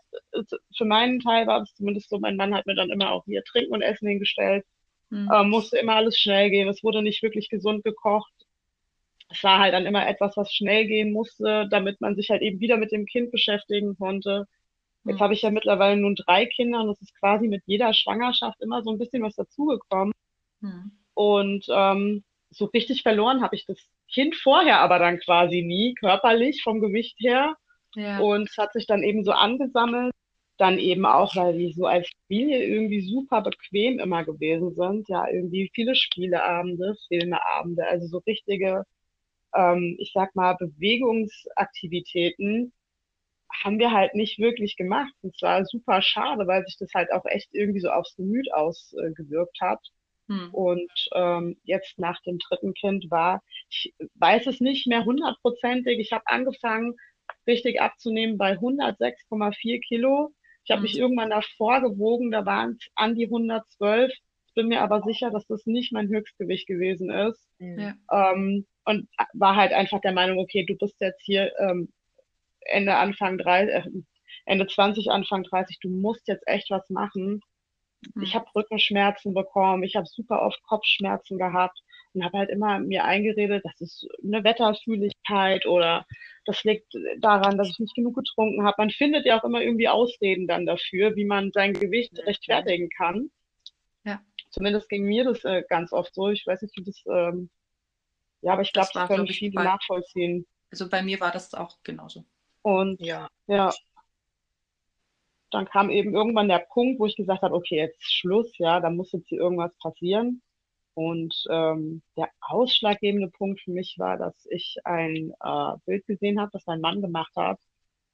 für 0.77 0.85
meinen 0.85 1.19
Teil 1.19 1.47
war 1.47 1.63
es 1.63 1.73
zumindest 1.73 2.09
so, 2.09 2.19
mein 2.19 2.35
Mann 2.37 2.53
hat 2.53 2.67
mir 2.67 2.75
dann 2.75 2.91
immer 2.91 3.11
auch 3.11 3.25
hier 3.25 3.43
Trinken 3.43 3.73
und 3.73 3.81
Essen 3.81 4.07
hingestellt, 4.07 4.63
hm. 5.09 5.27
ähm, 5.33 5.49
musste 5.49 5.79
immer 5.79 5.95
alles 5.95 6.15
schnell 6.15 6.51
gehen, 6.51 6.67
es 6.67 6.83
wurde 6.83 7.01
nicht 7.01 7.23
wirklich 7.23 7.49
gesund 7.49 7.83
gekocht. 7.83 8.31
Es 9.29 9.43
war 9.43 9.59
halt 9.59 9.73
dann 9.73 9.87
immer 9.87 10.07
etwas, 10.07 10.37
was 10.37 10.53
schnell 10.53 10.85
gehen 10.85 11.11
musste, 11.11 11.67
damit 11.71 12.01
man 12.01 12.15
sich 12.15 12.29
halt 12.29 12.43
eben 12.43 12.59
wieder 12.59 12.77
mit 12.77 12.91
dem 12.91 13.07
Kind 13.07 13.31
beschäftigen 13.31 13.97
konnte. 13.97 14.45
Jetzt 15.03 15.15
mhm. 15.15 15.19
habe 15.19 15.33
ich 15.33 15.41
ja 15.41 15.49
mittlerweile 15.49 15.99
nun 15.99 16.15
drei 16.15 16.45
Kinder 16.45 16.81
und 16.81 16.89
es 16.89 17.01
ist 17.01 17.17
quasi 17.19 17.47
mit 17.47 17.63
jeder 17.65 17.93
Schwangerschaft 17.93 18.61
immer 18.61 18.83
so 18.83 18.91
ein 18.91 18.99
bisschen 18.99 19.23
was 19.23 19.33
dazugekommen. 19.33 20.13
Mhm. 20.59 20.91
Und 21.15 21.65
ähm, 21.69 22.23
so 22.51 22.65
richtig 22.65 23.01
verloren 23.01 23.41
habe 23.41 23.55
ich 23.55 23.65
das 23.65 23.79
Kind 24.13 24.35
vorher 24.35 24.81
aber 24.81 24.99
dann 24.99 25.19
quasi 25.19 25.63
nie, 25.63 25.95
körperlich 25.95 26.61
vom 26.63 26.79
Gewicht 26.79 27.15
her. 27.19 27.55
Ja. 27.95 28.19
Und 28.19 28.49
es 28.49 28.57
hat 28.57 28.73
sich 28.73 28.85
dann 28.87 29.03
eben 29.03 29.23
so 29.23 29.31
angesammelt. 29.31 30.13
Dann 30.57 30.77
eben 30.77 31.05
auch, 31.05 31.33
weil 31.35 31.57
die 31.57 31.73
so 31.73 31.85
als 31.87 32.09
Familie 32.27 32.63
irgendwie 32.63 33.01
super 33.01 33.41
bequem 33.41 33.99
immer 33.99 34.23
gewesen 34.23 34.73
sind. 34.75 35.09
Ja, 35.09 35.27
irgendwie 35.27 35.71
viele 35.73 35.95
Spieleabende, 35.95 36.95
Filmeabende, 37.07 37.87
also 37.87 38.05
so 38.07 38.19
richtige, 38.27 38.83
ähm, 39.55 39.95
ich 39.99 40.11
sag 40.13 40.35
mal, 40.35 40.55
Bewegungsaktivitäten, 40.59 42.73
haben 43.63 43.79
wir 43.79 43.91
halt 43.91 44.15
nicht 44.15 44.39
wirklich 44.39 44.75
gemacht. 44.77 45.13
Und 45.21 45.37
zwar 45.37 45.65
super 45.65 46.01
schade, 46.01 46.47
weil 46.47 46.63
sich 46.65 46.77
das 46.79 46.93
halt 46.93 47.11
auch 47.11 47.25
echt 47.25 47.49
irgendwie 47.53 47.79
so 47.79 47.89
aufs 47.89 48.15
Gemüt 48.15 48.51
ausgewirkt 48.53 49.59
hat. 49.61 49.79
Hm. 50.27 50.53
Und 50.53 50.91
ähm, 51.13 51.57
jetzt 51.63 51.97
nach 51.99 52.21
dem 52.21 52.37
dritten 52.37 52.73
Kind 52.73 53.09
war, 53.09 53.41
ich 53.69 53.93
weiß 54.15 54.47
es 54.47 54.61
nicht 54.61 54.87
mehr 54.87 55.05
hundertprozentig. 55.05 55.99
Ich 55.99 56.11
habe 56.11 56.27
angefangen, 56.27 56.95
richtig 57.47 57.81
abzunehmen 57.81 58.37
bei 58.37 58.53
106,4 58.53 59.79
Kilo. 59.81 60.33
Ich 60.63 60.71
habe 60.71 60.83
mich 60.83 60.97
irgendwann 60.97 61.31
davor 61.31 61.81
gewogen, 61.81 62.31
da 62.31 62.45
waren 62.45 62.77
es 62.79 62.87
an 62.95 63.15
die 63.15 63.25
112. 63.25 64.11
Ich 64.47 64.53
bin 64.53 64.67
mir 64.67 64.81
aber 64.81 65.01
sicher, 65.01 65.31
dass 65.31 65.47
das 65.47 65.65
nicht 65.65 65.91
mein 65.91 66.09
Höchstgewicht 66.09 66.67
gewesen 66.67 67.09
ist. 67.09 67.47
Ja. 67.59 67.95
Ähm, 68.11 68.65
und 68.85 69.07
war 69.33 69.55
halt 69.55 69.73
einfach 69.73 70.01
der 70.01 70.11
Meinung, 70.11 70.39
okay, 70.39 70.65
du 70.65 70.75
bist 70.75 70.99
jetzt 70.99 71.21
hier 71.23 71.51
ähm, 71.59 71.91
Ende, 72.61 72.95
Anfang 72.95 73.37
30, 73.37 73.73
äh, 73.73 73.83
Ende 74.45 74.67
20, 74.67 75.09
Anfang 75.09 75.43
30, 75.43 75.79
du 75.79 75.89
musst 75.89 76.27
jetzt 76.27 76.47
echt 76.47 76.69
was 76.69 76.89
machen. 76.89 77.41
Mhm. 78.13 78.23
Ich 78.23 78.35
habe 78.35 78.45
Rückenschmerzen 78.55 79.33
bekommen, 79.33 79.83
ich 79.83 79.95
habe 79.95 80.05
super 80.05 80.41
oft 80.41 80.61
Kopfschmerzen 80.63 81.37
gehabt 81.37 81.81
und 82.13 82.23
habe 82.23 82.39
halt 82.39 82.49
immer 82.49 82.79
mir 82.79 83.05
eingeredet, 83.05 83.63
das 83.63 83.79
ist 83.79 84.07
eine 84.23 84.43
Wetterfühligkeit 84.43 85.65
oder 85.65 86.05
das 86.45 86.63
liegt 86.63 86.93
daran, 87.19 87.57
dass 87.57 87.69
ich 87.69 87.79
nicht 87.79 87.95
genug 87.95 88.15
getrunken 88.15 88.63
habe. 88.63 88.75
Man 88.79 88.89
findet 88.89 89.25
ja 89.25 89.39
auch 89.39 89.43
immer 89.43 89.61
irgendwie 89.61 89.87
Ausreden 89.87 90.47
dann 90.47 90.65
dafür, 90.65 91.15
wie 91.15 91.25
man 91.25 91.51
sein 91.51 91.73
Gewicht 91.73 92.17
rechtfertigen 92.25 92.89
kann. 92.89 93.31
Ja. 94.03 94.21
Zumindest 94.49 94.89
ging 94.89 95.05
mir 95.05 95.23
das 95.23 95.43
äh, 95.45 95.63
ganz 95.69 95.93
oft 95.93 96.13
so. 96.13 96.29
Ich 96.29 96.45
weiß 96.45 96.61
nicht, 96.63 96.75
wie 96.77 96.83
das, 96.83 97.03
ähm, 97.07 97.49
ja, 98.41 98.53
aber 98.53 98.63
ich 98.63 98.73
glaube, 98.73 98.89
das, 98.93 99.07
das 99.07 99.07
können 99.07 99.27
viele 99.27 99.53
bei, 99.53 99.63
nachvollziehen. 99.63 100.45
Also 100.71 100.89
bei 100.89 101.03
mir 101.03 101.19
war 101.19 101.31
das 101.31 101.53
auch 101.53 101.77
genauso. 101.83 102.25
Und 102.63 102.99
ja. 103.01 103.27
ja, 103.47 103.71
dann 105.51 105.65
kam 105.65 105.89
eben 105.89 106.13
irgendwann 106.13 106.47
der 106.47 106.65
Punkt, 106.73 106.99
wo 106.99 107.05
ich 107.05 107.15
gesagt 107.15 107.43
habe, 107.43 107.53
okay, 107.55 107.77
jetzt 107.77 108.01
Schluss, 108.01 108.57
ja, 108.57 108.79
da 108.79 108.89
muss 108.89 109.11
jetzt 109.11 109.27
hier 109.27 109.39
irgendwas 109.39 109.77
passieren. 109.77 110.41
Und 110.93 111.35
ähm, 111.49 112.01
der 112.17 112.29
ausschlaggebende 112.41 113.29
Punkt 113.29 113.61
für 113.61 113.71
mich 113.71 113.95
war, 113.97 114.17
dass 114.17 114.45
ich 114.49 114.77
ein 114.83 115.33
äh, 115.41 115.73
Bild 115.85 116.05
gesehen 116.07 116.39
habe, 116.39 116.51
das 116.53 116.65
mein 116.65 116.81
Mann 116.81 117.01
gemacht 117.01 117.33
hat, 117.35 117.59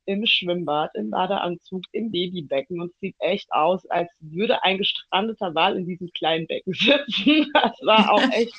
im 0.08 0.26
Schwimmbad, 0.26 0.96
im 0.96 1.12
Badeanzug, 1.12 1.84
im 1.92 2.12
Babybecken 2.12 2.82
und 2.82 2.92
es 2.92 3.00
sieht 3.00 3.16
echt 3.20 3.52
aus, 3.52 3.86
als 3.88 4.10
würde 4.20 4.64
ein 4.64 4.78
gestrandeter 4.78 5.54
Wal 5.54 5.78
in 5.78 5.86
diesem 5.86 6.10
kleinen 6.12 6.48
Becken 6.48 6.74
sitzen. 6.76 7.52
Das 7.54 7.78
war 7.84 8.12
auch 8.14 8.22
echt 8.32 8.56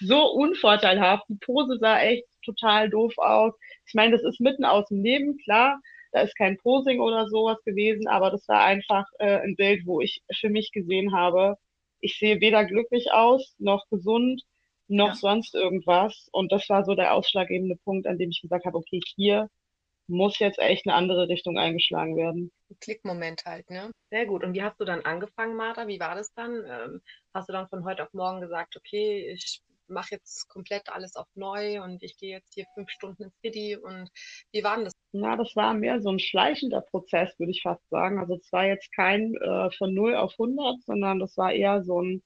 so 0.00 0.24
unvorteilhaft. 0.32 1.24
Die 1.28 1.34
Pose 1.36 1.78
sah 1.80 2.00
echt 2.00 2.24
total 2.44 2.90
doof 2.90 3.14
aus. 3.18 3.54
Ich 3.86 3.94
meine, 3.94 4.12
das 4.12 4.22
ist 4.22 4.40
mitten 4.40 4.64
aus 4.64 4.86
dem 4.88 5.02
Leben, 5.02 5.36
klar, 5.38 5.80
Da 6.12 6.20
ist 6.22 6.36
kein 6.36 6.56
Posing 6.58 7.00
oder 7.00 7.28
sowas 7.28 7.58
gewesen, 7.64 8.06
aber 8.08 8.30
das 8.30 8.46
war 8.48 8.64
einfach 8.64 9.06
äh, 9.18 9.40
ein 9.40 9.56
Bild, 9.56 9.84
wo 9.86 10.00
ich 10.00 10.22
für 10.38 10.48
mich 10.48 10.70
gesehen 10.72 11.12
habe, 11.14 11.56
ich 12.00 12.18
sehe 12.18 12.40
weder 12.40 12.64
glücklich 12.64 13.12
aus, 13.12 13.54
noch 13.58 13.88
gesund, 13.90 14.42
noch 14.88 15.08
ja. 15.08 15.14
sonst 15.14 15.54
irgendwas. 15.54 16.28
Und 16.32 16.52
das 16.52 16.68
war 16.68 16.84
so 16.84 16.94
der 16.94 17.14
ausschlaggebende 17.14 17.76
Punkt, 17.76 18.06
an 18.06 18.18
dem 18.18 18.30
ich 18.30 18.40
gesagt 18.40 18.64
habe, 18.64 18.78
okay, 18.78 19.00
hier 19.16 19.48
muss 20.08 20.38
jetzt 20.38 20.58
echt 20.58 20.86
eine 20.86 20.94
andere 20.94 21.28
Richtung 21.28 21.58
eingeschlagen 21.58 22.16
werden. 22.16 22.50
Klickmoment 22.80 23.44
halt, 23.44 23.68
ne? 23.70 23.90
Sehr 24.10 24.26
gut. 24.26 24.42
Und 24.42 24.54
wie 24.54 24.62
hast 24.62 24.80
du 24.80 24.84
dann 24.84 25.02
angefangen, 25.02 25.54
Martha? 25.54 25.86
Wie 25.86 26.00
war 26.00 26.14
das 26.14 26.32
dann? 26.32 26.64
Ähm, 26.66 27.02
hast 27.34 27.48
du 27.48 27.52
dann 27.52 27.68
von 27.68 27.84
heute 27.84 28.04
auf 28.04 28.12
morgen 28.14 28.40
gesagt, 28.40 28.76
okay, 28.76 29.32
ich 29.32 29.60
mache 29.88 30.14
jetzt 30.14 30.48
komplett 30.48 30.88
alles 30.88 31.16
auf 31.16 31.26
neu 31.34 31.82
und 31.82 32.02
ich 32.02 32.16
gehe 32.16 32.30
jetzt 32.30 32.54
hier 32.54 32.66
fünf 32.74 32.90
Stunden 32.90 33.24
ins 33.24 33.40
City 33.40 33.76
und 33.76 34.10
wie 34.52 34.64
war 34.64 34.76
denn 34.76 34.86
das? 34.86 34.94
Na, 35.12 35.36
das 35.36 35.54
war 35.56 35.74
mehr 35.74 36.00
so 36.00 36.10
ein 36.10 36.18
schleichender 36.18 36.82
Prozess, 36.82 37.38
würde 37.38 37.52
ich 37.52 37.62
fast 37.62 37.88
sagen. 37.88 38.18
Also 38.18 38.34
es 38.34 38.52
war 38.52 38.66
jetzt 38.66 38.92
kein 38.94 39.34
äh, 39.36 39.70
von 39.76 39.94
0 39.94 40.16
auf 40.16 40.32
100, 40.32 40.82
sondern 40.82 41.18
das 41.18 41.36
war 41.36 41.52
eher 41.52 41.82
so 41.82 42.02
ein 42.02 42.22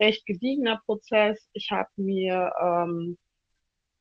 recht 0.00 0.26
gediegener 0.26 0.80
Prozess. 0.84 1.48
Ich 1.52 1.70
habe 1.70 1.88
mir 1.96 2.52
ähm, 2.60 3.16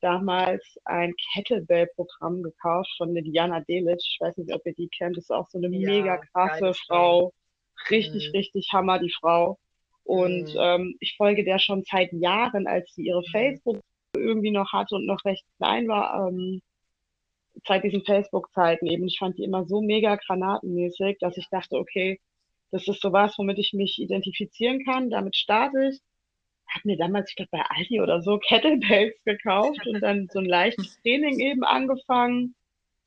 damals 0.02 0.64
ein 0.86 1.14
Kettlebell-Programm 1.34 2.44
gekauft 2.44 2.90
von 2.98 3.14
der 3.14 3.24
Diana 3.24 3.62
Delic. 3.62 4.00
Ich 4.00 4.18
weiß 4.20 4.38
nicht, 4.38 4.54
ob 4.54 4.66
ihr 4.66 4.74
die 4.74 4.90
kennt. 4.90 5.18
Das 5.18 5.26
ist 5.26 5.32
auch 5.32 5.50
so 5.50 5.58
eine 5.58 5.70
ja, 5.70 5.90
mega 5.90 6.18
krasse 6.18 6.74
Frau. 6.74 7.34
Richtig, 7.90 8.30
mhm. 8.30 8.38
richtig 8.38 8.70
Hammer, 8.74 9.00
die 9.00 9.14
Frau. 9.20 9.58
Und 10.04 10.54
mhm. 10.54 10.60
ähm, 10.60 10.98
ich 11.00 11.16
folge 11.18 11.44
der 11.44 11.60
schon 11.60 11.84
seit 11.90 12.12
Jahren, 12.14 12.68
als 12.68 12.94
sie 12.94 13.06
ihre 13.06 13.22
mhm. 13.22 13.32
Facebook 13.32 13.80
irgendwie 14.16 14.52
noch 14.52 14.72
hatte 14.74 14.96
und 14.96 15.06
noch 15.06 15.24
recht 15.26 15.46
klein 15.58 15.88
war, 15.88 16.28
ähm, 16.28 16.62
seit 17.66 17.84
diesen 17.84 18.04
Facebook-Zeiten 18.04 18.86
eben. 18.88 19.08
Ich 19.08 19.20
fand 19.20 19.38
die 19.38 19.44
immer 19.44 19.66
so 19.66 19.82
mega 19.82 20.16
granatenmäßig, 20.16 21.18
dass 21.20 21.38
ich 21.38 21.48
dachte, 21.50 21.78
okay, 21.78 22.20
das 22.72 22.88
ist 22.88 23.02
sowas, 23.02 23.36
womit 23.38 23.60
ich 23.60 23.74
mich 23.74 24.00
identifizieren 24.00 24.84
kann. 24.84 25.10
Damit 25.10 25.36
starte 25.36 25.90
ich. 25.90 26.00
Hab 26.68 26.86
mir 26.86 26.98
damals, 26.98 27.30
ich 27.30 27.36
glaube, 27.36 27.50
bei 27.52 27.62
Aldi 27.62 28.02
oder 28.02 28.22
so 28.22 28.40
Kettlebells 28.48 29.16
gekauft 29.26 29.86
und 29.86 30.02
dann 30.02 30.28
so 30.32 30.40
ein 30.40 30.46
leichtes 30.46 30.98
Training 31.02 31.40
eben 31.40 31.64
angefangen. 31.64 32.56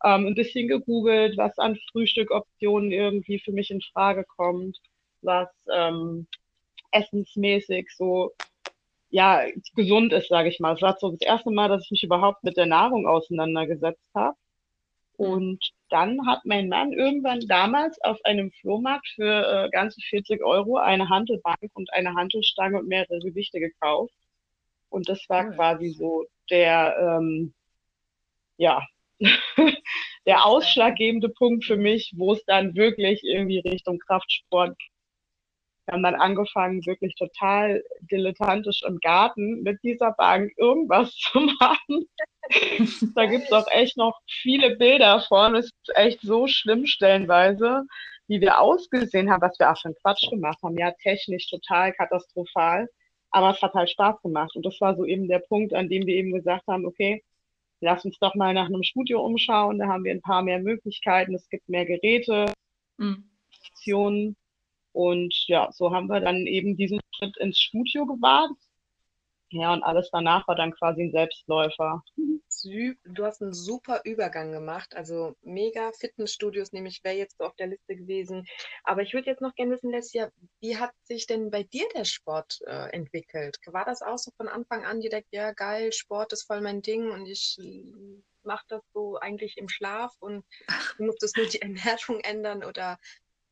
Ähm, 0.04 0.26
ein 0.26 0.34
bisschen 0.34 0.68
gegoogelt, 0.68 1.36
was 1.36 1.58
an 1.58 1.78
Frühstückoptionen 1.90 2.92
irgendwie 2.92 3.40
für 3.40 3.52
mich 3.52 3.70
in 3.70 3.80
Frage 3.80 4.24
kommt, 4.36 4.78
was 5.22 5.48
ähm, 5.72 6.28
essensmäßig 6.92 7.88
so 7.96 8.32
ja 9.10 9.42
gesund 9.74 10.12
ist, 10.12 10.28
sage 10.28 10.48
ich 10.48 10.60
mal. 10.60 10.74
Es 10.74 10.82
war 10.82 10.96
so 10.98 11.10
das 11.10 11.20
erste 11.20 11.50
Mal, 11.50 11.68
dass 11.68 11.84
ich 11.84 11.90
mich 11.90 12.02
überhaupt 12.04 12.44
mit 12.44 12.56
der 12.56 12.66
Nahrung 12.66 13.06
auseinandergesetzt 13.06 14.10
habe. 14.14 14.36
Und 15.16 15.58
dann 15.88 16.26
hat 16.26 16.44
mein 16.44 16.68
Mann 16.68 16.92
irgendwann 16.92 17.40
damals 17.48 17.98
auf 18.02 18.18
einem 18.24 18.50
Flohmarkt 18.60 19.08
für 19.14 19.66
äh, 19.66 19.70
ganze 19.70 20.00
40 20.00 20.44
Euro 20.44 20.76
eine 20.76 21.08
Handelbank 21.08 21.70
und 21.74 21.90
eine 21.92 22.14
Handelstange 22.14 22.78
und 22.78 22.88
mehrere 22.88 23.20
Gewichte 23.20 23.58
gekauft. 23.58 24.14
Und 24.90 25.08
das 25.08 25.24
war 25.28 25.50
quasi 25.52 25.88
so 25.88 26.26
der, 26.50 26.96
ähm, 27.00 27.54
ja, 28.58 28.86
der 30.26 30.44
ausschlaggebende 30.44 31.30
Punkt 31.30 31.64
für 31.64 31.78
mich, 31.78 32.12
wo 32.16 32.34
es 32.34 32.44
dann 32.44 32.74
wirklich 32.74 33.22
irgendwie 33.24 33.60
Richtung 33.60 33.98
Kraftsport 33.98 34.76
wir 35.86 35.94
haben 35.94 36.02
dann 36.02 36.16
angefangen, 36.16 36.84
wirklich 36.84 37.14
total 37.14 37.82
dilettantisch 38.10 38.82
im 38.82 38.98
Garten 38.98 39.62
mit 39.62 39.82
dieser 39.84 40.12
Bank 40.12 40.52
irgendwas 40.56 41.14
zu 41.32 41.40
machen. 41.60 42.08
da 43.14 43.26
gibt 43.26 43.44
es 43.44 43.52
auch 43.52 43.68
echt 43.70 43.96
noch 43.96 44.18
viele 44.26 44.76
Bilder 44.76 45.20
von. 45.28 45.54
Es 45.54 45.66
ist 45.66 45.96
echt 45.96 46.20
so 46.22 46.48
schlimm 46.48 46.86
stellenweise, 46.86 47.84
wie 48.26 48.40
wir 48.40 48.60
ausgesehen 48.60 49.30
haben, 49.30 49.42
was 49.42 49.58
wir 49.60 49.70
auch 49.70 49.76
schon 49.76 49.94
Quatsch 50.02 50.28
gemacht 50.28 50.58
haben. 50.62 50.76
Ja, 50.76 50.90
technisch 51.02 51.48
total 51.48 51.92
katastrophal. 51.92 52.88
Aber 53.30 53.50
es 53.50 53.62
hat 53.62 53.74
halt 53.74 53.90
Spaß 53.90 54.22
gemacht. 54.22 54.56
Und 54.56 54.66
das 54.66 54.80
war 54.80 54.96
so 54.96 55.04
eben 55.04 55.28
der 55.28 55.40
Punkt, 55.40 55.72
an 55.72 55.88
dem 55.88 56.06
wir 56.06 56.16
eben 56.16 56.32
gesagt 56.32 56.66
haben, 56.66 56.84
okay, 56.84 57.22
lass 57.80 58.04
uns 58.04 58.18
doch 58.18 58.34
mal 58.34 58.54
nach 58.54 58.66
einem 58.66 58.82
Studio 58.82 59.24
umschauen. 59.24 59.78
Da 59.78 59.86
haben 59.86 60.02
wir 60.02 60.12
ein 60.12 60.22
paar 60.22 60.42
mehr 60.42 60.58
Möglichkeiten. 60.58 61.34
Es 61.34 61.48
gibt 61.48 61.68
mehr 61.68 61.86
Geräte, 61.86 62.52
mhm. 62.96 63.30
Optionen. 63.68 64.36
Und 64.96 65.34
ja, 65.46 65.70
so 65.72 65.92
haben 65.92 66.06
wir 66.06 66.20
dann 66.20 66.46
eben 66.46 66.74
diesen 66.74 67.00
Schritt 67.14 67.36
ins 67.36 67.58
Studio 67.60 68.06
gewagt. 68.06 68.54
Ja, 69.50 69.74
und 69.74 69.82
alles 69.82 70.08
danach 70.10 70.48
war 70.48 70.56
dann 70.56 70.72
quasi 70.72 71.02
ein 71.02 71.12
Selbstläufer. 71.12 72.02
Du 73.04 73.24
hast 73.24 73.42
einen 73.42 73.52
super 73.52 74.00
Übergang 74.04 74.52
gemacht. 74.52 74.96
Also 74.96 75.36
mega 75.42 75.92
Fitnessstudios, 75.92 76.72
nämlich 76.72 77.04
wäre 77.04 77.14
jetzt 77.14 77.42
auf 77.42 77.54
der 77.56 77.66
Liste 77.66 77.94
gewesen. 77.94 78.46
Aber 78.84 79.02
ich 79.02 79.12
würde 79.12 79.26
jetzt 79.26 79.42
noch 79.42 79.54
gerne 79.54 79.74
wissen, 79.74 79.90
Lesja, 79.90 80.30
wie 80.60 80.78
hat 80.78 80.92
sich 81.04 81.26
denn 81.26 81.50
bei 81.50 81.62
dir 81.62 81.86
der 81.94 82.06
Sport 82.06 82.60
äh, 82.66 82.88
entwickelt? 82.92 83.58
War 83.66 83.84
das 83.84 84.00
auch 84.00 84.18
so 84.18 84.30
von 84.38 84.48
Anfang 84.48 84.86
an 84.86 85.00
direkt, 85.00 85.28
ja 85.30 85.52
geil, 85.52 85.92
Sport 85.92 86.32
ist 86.32 86.44
voll 86.44 86.62
mein 86.62 86.80
Ding 86.80 87.10
und 87.10 87.26
ich 87.26 87.58
mache 88.42 88.64
das 88.68 88.82
so 88.94 89.18
eigentlich 89.18 89.58
im 89.58 89.68
Schlaf 89.68 90.14
und 90.20 90.42
muss 90.98 91.16
das 91.18 91.34
nur 91.36 91.46
die 91.46 91.60
Ernährung 91.60 92.20
ändern 92.20 92.64
oder 92.64 92.98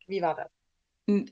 wie 0.06 0.22
war 0.22 0.34
das? 0.34 0.63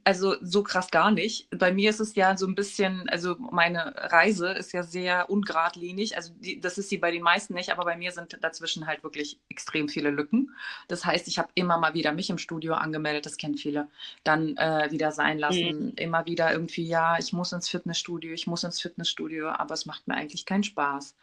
Also 0.05 0.37
so 0.43 0.63
krass 0.63 0.91
gar 0.91 1.11
nicht. 1.11 1.49
Bei 1.51 1.73
mir 1.73 1.89
ist 1.89 2.01
es 2.01 2.15
ja 2.15 2.37
so 2.37 2.47
ein 2.47 2.55
bisschen, 2.55 3.09
also 3.09 3.37
meine 3.39 3.95
Reise 3.97 4.51
ist 4.51 4.73
ja 4.73 4.83
sehr 4.83 5.31
ungeradlinig. 5.31 6.15
Also 6.15 6.35
die, 6.35 6.61
das 6.61 6.77
ist 6.77 6.91
sie 6.91 6.99
bei 6.99 7.11
den 7.11 7.23
meisten 7.23 7.55
nicht, 7.55 7.71
aber 7.71 7.85
bei 7.85 7.97
mir 7.97 8.13
sind 8.13 8.37
dazwischen 8.43 8.87
halt 8.87 9.03
wirklich 9.03 9.41
extrem 9.49 9.89
viele 9.89 10.11
Lücken. 10.11 10.55
Das 10.89 11.07
heißt, 11.07 11.27
ich 11.27 11.39
habe 11.39 11.49
immer 11.55 11.79
mal 11.79 11.95
wieder 11.95 12.13
mich 12.13 12.29
im 12.29 12.37
Studio 12.37 12.75
angemeldet, 12.75 13.25
das 13.25 13.39
kennen 13.39 13.57
viele, 13.57 13.89
dann 14.25 14.59
äh, 14.59 14.89
wieder 14.91 15.11
sein 15.11 15.39
lassen. 15.39 15.87
Mhm. 15.87 15.93
Immer 15.97 16.27
wieder 16.27 16.53
irgendwie, 16.53 16.87
ja, 16.87 17.17
ich 17.19 17.33
muss 17.33 17.53
ins 17.53 17.71
Fitnessstudio, 17.71 18.33
ich 18.35 18.47
muss 18.47 18.65
ins 18.65 18.79
Fitnessstudio, 18.79 19.49
aber 19.49 19.73
es 19.73 19.87
macht 19.87 20.07
mir 20.07 20.17
eigentlich 20.17 20.45
keinen 20.45 20.65
Spaß. 20.65 21.17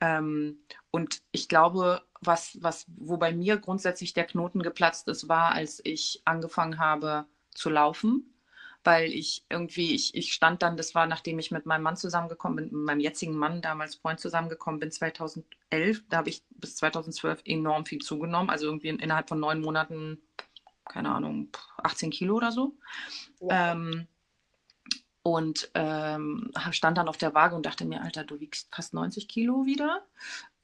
Ähm, 0.00 0.58
und 0.90 1.22
ich 1.30 1.48
glaube, 1.48 2.02
was, 2.20 2.58
was, 2.60 2.84
wo 2.96 3.16
bei 3.16 3.32
mir 3.32 3.58
grundsätzlich 3.58 4.12
der 4.12 4.24
Knoten 4.24 4.60
geplatzt 4.60 5.06
ist, 5.06 5.28
war, 5.28 5.52
als 5.52 5.80
ich 5.84 6.20
angefangen 6.24 6.80
habe, 6.80 7.26
zu 7.54 7.70
laufen, 7.70 8.34
weil 8.84 9.12
ich 9.12 9.44
irgendwie, 9.48 9.94
ich, 9.94 10.14
ich 10.14 10.32
stand 10.32 10.62
dann, 10.62 10.76
das 10.76 10.94
war 10.94 11.06
nachdem 11.06 11.38
ich 11.38 11.50
mit 11.50 11.66
meinem 11.66 11.82
Mann 11.82 11.96
zusammengekommen 11.96 12.56
bin, 12.56 12.64
mit 12.66 12.86
meinem 12.86 13.00
jetzigen 13.00 13.36
Mann, 13.36 13.62
damals 13.62 13.96
Freund 13.96 14.20
zusammengekommen 14.20 14.80
bin, 14.80 14.90
2011, 14.90 16.04
da 16.08 16.18
habe 16.18 16.30
ich 16.30 16.42
bis 16.50 16.76
2012 16.76 17.42
enorm 17.44 17.86
viel 17.86 18.00
zugenommen, 18.00 18.50
also 18.50 18.66
irgendwie 18.66 18.88
in, 18.88 18.98
innerhalb 18.98 19.28
von 19.28 19.40
neun 19.40 19.60
Monaten, 19.60 20.20
keine 20.84 21.14
Ahnung, 21.14 21.48
18 21.82 22.10
Kilo 22.10 22.36
oder 22.36 22.52
so. 22.52 22.76
Ja. 23.40 23.72
Ähm, 23.72 24.06
und 25.22 25.70
ähm, 25.74 26.50
stand 26.72 26.98
dann 26.98 27.08
auf 27.08 27.16
der 27.16 27.34
Waage 27.34 27.54
und 27.54 27.64
dachte 27.64 27.84
mir, 27.84 28.02
Alter, 28.02 28.24
du 28.24 28.40
wiegst 28.40 28.74
fast 28.74 28.92
90 28.92 29.28
Kilo 29.28 29.66
wieder. 29.66 30.02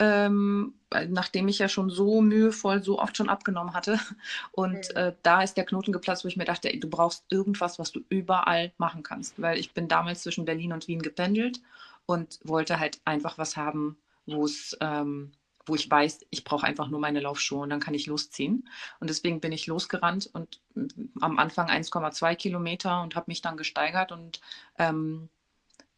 Ähm, 0.00 0.74
nachdem 1.08 1.48
ich 1.48 1.58
ja 1.60 1.68
schon 1.68 1.90
so 1.90 2.20
mühevoll, 2.20 2.82
so 2.82 2.98
oft 2.98 3.16
schon 3.16 3.28
abgenommen 3.28 3.74
hatte. 3.74 4.00
Und 4.52 4.74
mhm. 4.74 4.96
äh, 4.96 5.12
da 5.22 5.42
ist 5.42 5.56
der 5.56 5.64
Knoten 5.64 5.92
geplatzt, 5.92 6.24
wo 6.24 6.28
ich 6.28 6.36
mir 6.36 6.44
dachte, 6.44 6.72
ey, 6.72 6.80
du 6.80 6.90
brauchst 6.90 7.24
irgendwas, 7.30 7.78
was 7.78 7.92
du 7.92 8.00
überall 8.08 8.72
machen 8.78 9.04
kannst. 9.04 9.40
Weil 9.40 9.58
ich 9.58 9.74
bin 9.74 9.86
damals 9.86 10.22
zwischen 10.22 10.44
Berlin 10.44 10.72
und 10.72 10.88
Wien 10.88 11.02
gependelt 11.02 11.60
und 12.06 12.40
wollte 12.42 12.80
halt 12.80 13.00
einfach 13.04 13.38
was 13.38 13.56
haben, 13.56 13.96
wo 14.26 14.44
es 14.44 14.76
ähm, 14.80 15.32
wo 15.68 15.74
ich 15.74 15.90
weiß, 15.90 16.26
ich 16.30 16.44
brauche 16.44 16.66
einfach 16.66 16.88
nur 16.88 17.00
meine 17.00 17.20
Laufschuhe 17.20 17.60
und 17.60 17.70
dann 17.70 17.80
kann 17.80 17.94
ich 17.94 18.06
losziehen. 18.06 18.68
Und 19.00 19.10
deswegen 19.10 19.40
bin 19.40 19.52
ich 19.52 19.66
losgerannt 19.66 20.28
und 20.32 20.60
am 21.20 21.38
Anfang 21.38 21.68
1,2 21.68 22.34
Kilometer 22.36 23.02
und 23.02 23.16
habe 23.16 23.26
mich 23.28 23.42
dann 23.42 23.56
gesteigert 23.56 24.12
und 24.12 24.40
ähm, 24.78 25.28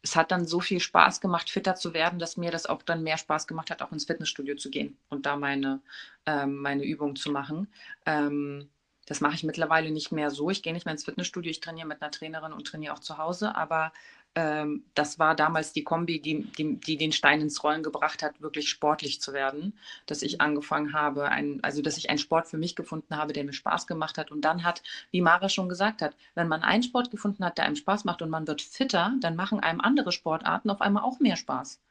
es 0.03 0.15
hat 0.15 0.31
dann 0.31 0.45
so 0.45 0.59
viel 0.59 0.79
Spaß 0.79 1.21
gemacht, 1.21 1.49
fitter 1.49 1.75
zu 1.75 1.93
werden, 1.93 2.19
dass 2.19 2.37
mir 2.37 2.51
das 2.51 2.65
auch 2.65 2.81
dann 2.81 3.03
mehr 3.03 3.17
Spaß 3.17 3.47
gemacht 3.47 3.69
hat, 3.69 3.81
auch 3.81 3.91
ins 3.91 4.05
Fitnessstudio 4.05 4.55
zu 4.55 4.69
gehen 4.69 4.97
und 5.09 5.25
da 5.25 5.35
meine, 5.35 5.81
ähm, 6.25 6.57
meine 6.57 6.83
Übung 6.83 7.15
zu 7.15 7.31
machen. 7.31 7.67
Ähm, 8.05 8.69
das 9.05 9.19
mache 9.19 9.35
ich 9.35 9.43
mittlerweile 9.43 9.91
nicht 9.91 10.11
mehr 10.11 10.29
so. 10.29 10.49
Ich 10.49 10.63
gehe 10.63 10.73
nicht 10.73 10.85
mehr 10.85 10.93
ins 10.93 11.05
Fitnessstudio, 11.05 11.51
ich 11.51 11.59
trainiere 11.59 11.87
mit 11.87 12.01
einer 12.01 12.11
Trainerin 12.11 12.53
und 12.53 12.65
trainiere 12.65 12.93
auch 12.93 12.99
zu 12.99 13.17
Hause, 13.17 13.55
aber 13.55 13.91
ähm, 14.33 14.85
das 14.93 15.19
war 15.19 15.35
damals 15.35 15.73
die 15.73 15.83
Kombi, 15.83 16.21
die, 16.21 16.43
die, 16.43 16.77
die, 16.77 16.97
den 16.97 17.11
Stein 17.11 17.41
ins 17.41 17.63
Rollen 17.63 17.83
gebracht 17.83 18.23
hat, 18.23 18.41
wirklich 18.41 18.69
sportlich 18.69 19.21
zu 19.21 19.33
werden. 19.33 19.77
Dass 20.05 20.21
ich 20.21 20.33
mhm. 20.33 20.41
angefangen 20.41 20.93
habe, 20.93 21.25
ein, 21.25 21.59
also 21.63 21.81
dass 21.81 21.97
ich 21.97 22.09
einen 22.09 22.19
Sport 22.19 22.47
für 22.47 22.57
mich 22.57 22.75
gefunden 22.75 23.17
habe, 23.17 23.33
der 23.33 23.43
mir 23.43 23.53
Spaß 23.53 23.87
gemacht 23.87 24.17
hat. 24.17 24.31
Und 24.31 24.41
dann 24.41 24.63
hat, 24.63 24.83
wie 25.11 25.21
Mara 25.21 25.49
schon 25.49 25.67
gesagt 25.67 26.01
hat, 26.01 26.15
wenn 26.35 26.47
man 26.47 26.63
einen 26.63 26.83
Sport 26.83 27.11
gefunden 27.11 27.43
hat, 27.43 27.57
der 27.57 27.65
einem 27.65 27.75
Spaß 27.75 28.05
macht 28.05 28.21
und 28.21 28.29
man 28.29 28.47
wird 28.47 28.61
fitter, 28.61 29.13
dann 29.19 29.35
machen 29.35 29.59
einem 29.59 29.81
andere 29.81 30.11
Sportarten 30.11 30.69
auf 30.69 30.81
einmal 30.81 31.03
auch 31.03 31.19
mehr 31.19 31.35
Spaß. 31.35 31.81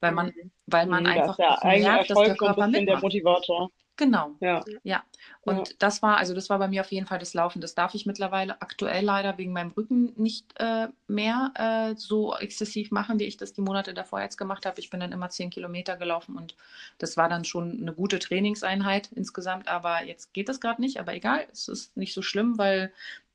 Weil 0.00 0.12
man, 0.12 0.26
mhm. 0.26 0.50
weil 0.66 0.86
man 0.86 1.04
mhm, 1.04 1.10
einfach 1.10 1.36
das 1.38 1.62
ja 1.62 1.78
merkt, 1.78 2.10
dass 2.10 2.18
der 2.18 2.36
Körper 2.36 2.66
mitmacht. 2.66 2.88
Der 2.88 2.98
Motivator. 2.98 3.70
Genau. 3.96 4.36
Ja. 4.40 4.62
ja. 4.82 5.02
Und 5.40 5.68
ja. 5.68 5.74
das 5.78 6.02
war, 6.02 6.18
also 6.18 6.34
das 6.34 6.50
war 6.50 6.58
bei 6.58 6.68
mir 6.68 6.82
auf 6.82 6.92
jeden 6.92 7.06
Fall 7.06 7.18
das 7.18 7.32
Laufen. 7.32 7.60
Das 7.60 7.74
darf 7.74 7.94
ich 7.94 8.04
mittlerweile 8.04 8.60
aktuell 8.60 9.04
leider 9.04 9.38
wegen 9.38 9.52
meinem 9.52 9.70
Rücken 9.70 10.12
nicht 10.16 10.46
äh, 10.60 10.88
mehr 11.08 11.52
äh, 11.54 11.96
so 11.96 12.36
exzessiv 12.36 12.90
machen, 12.90 13.18
wie 13.18 13.24
ich 13.24 13.38
das 13.38 13.54
die 13.54 13.62
Monate 13.62 13.94
davor 13.94 14.20
jetzt 14.20 14.36
gemacht 14.36 14.66
habe. 14.66 14.80
Ich 14.80 14.90
bin 14.90 15.00
dann 15.00 15.12
immer 15.12 15.30
zehn 15.30 15.48
Kilometer 15.48 15.96
gelaufen 15.96 16.36
und 16.36 16.56
das 16.98 17.16
war 17.16 17.28
dann 17.30 17.44
schon 17.44 17.78
eine 17.80 17.94
gute 17.94 18.18
Trainingseinheit 18.18 19.10
insgesamt. 19.12 19.68
Aber 19.68 20.04
jetzt 20.04 20.34
geht 20.34 20.50
das 20.50 20.60
gerade 20.60 20.82
nicht. 20.82 21.00
Aber 21.00 21.14
egal, 21.14 21.46
es 21.50 21.68
ist 21.68 21.96
nicht 21.96 22.12
so 22.12 22.20
schlimm, 22.20 22.58
weil 22.58 22.92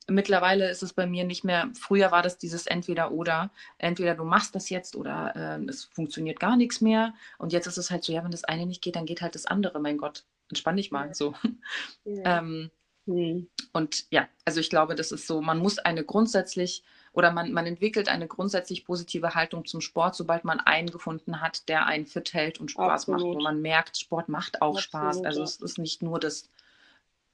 mittlerweile 0.08 0.70
ist 0.70 0.84
es 0.84 0.94
bei 0.94 1.08
mir 1.08 1.24
nicht 1.24 1.44
mehr, 1.44 1.70
früher 1.80 2.12
war 2.12 2.22
das 2.22 2.38
dieses 2.38 2.68
entweder 2.68 3.12
oder, 3.12 3.52
entweder 3.78 4.16
du 4.16 4.24
machst 4.24 4.56
das 4.56 4.70
jetzt 4.70 4.96
oder 4.96 5.36
äh, 5.36 5.64
es 5.66 5.86
funktioniert 5.86 6.40
gar 6.40 6.58
nichts 6.58 6.82
mehr. 6.82 7.14
Und 7.38 7.54
jetzt 7.54 7.68
ist 7.68 7.78
es 7.78 7.90
halt 7.90 8.04
so, 8.04 8.14
ja, 8.14 8.24
wenn 8.24 8.32
das 8.32 8.44
eine 8.44 8.66
nicht 8.66 8.82
geht, 8.82 8.96
dann 8.96 9.06
geht 9.06 9.22
halt 9.22 9.36
das 9.36 9.46
andere, 9.46 9.80
mein 9.80 9.98
Gott 9.98 10.24
entspann 10.52 10.78
dich 10.78 10.92
mal 10.92 11.14
so. 11.14 11.34
Ja. 12.06 12.40
ähm, 12.40 12.72
mhm. 13.06 13.50
Und 13.74 14.06
ja, 14.12 14.28
also 14.46 14.60
ich 14.60 14.70
glaube, 14.70 14.96
das 14.96 15.12
ist 15.12 15.28
so, 15.28 15.42
man 15.42 15.60
muss 15.60 15.80
eine 15.80 16.04
grundsätzlich 16.04 16.84
oder 17.14 17.32
man, 17.32 17.52
man 17.52 17.66
entwickelt 17.66 18.08
eine 18.08 18.28
grundsätzlich 18.28 18.86
positive 18.86 19.36
Haltung 19.36 19.66
zum 19.66 19.82
Sport, 19.82 20.16
sobald 20.16 20.46
man 20.46 20.60
einen 20.60 20.90
gefunden 20.90 21.42
hat, 21.42 21.68
der 21.68 21.86
einen 21.86 22.06
fit 22.06 22.34
hält 22.34 22.60
und 22.60 22.72
Spaß 22.72 23.04
Absolut. 23.04 23.22
macht, 23.22 23.36
wo 23.36 23.42
man 23.42 23.62
merkt, 23.62 23.98
Sport 23.98 24.30
macht 24.30 24.62
auch 24.62 24.78
Absolut, 24.78 24.84
Spaß. 24.84 25.24
Also 25.26 25.44
es 25.44 25.58
ist 25.58 25.78
nicht 25.78 26.02
nur 26.02 26.20
das, 26.20 26.50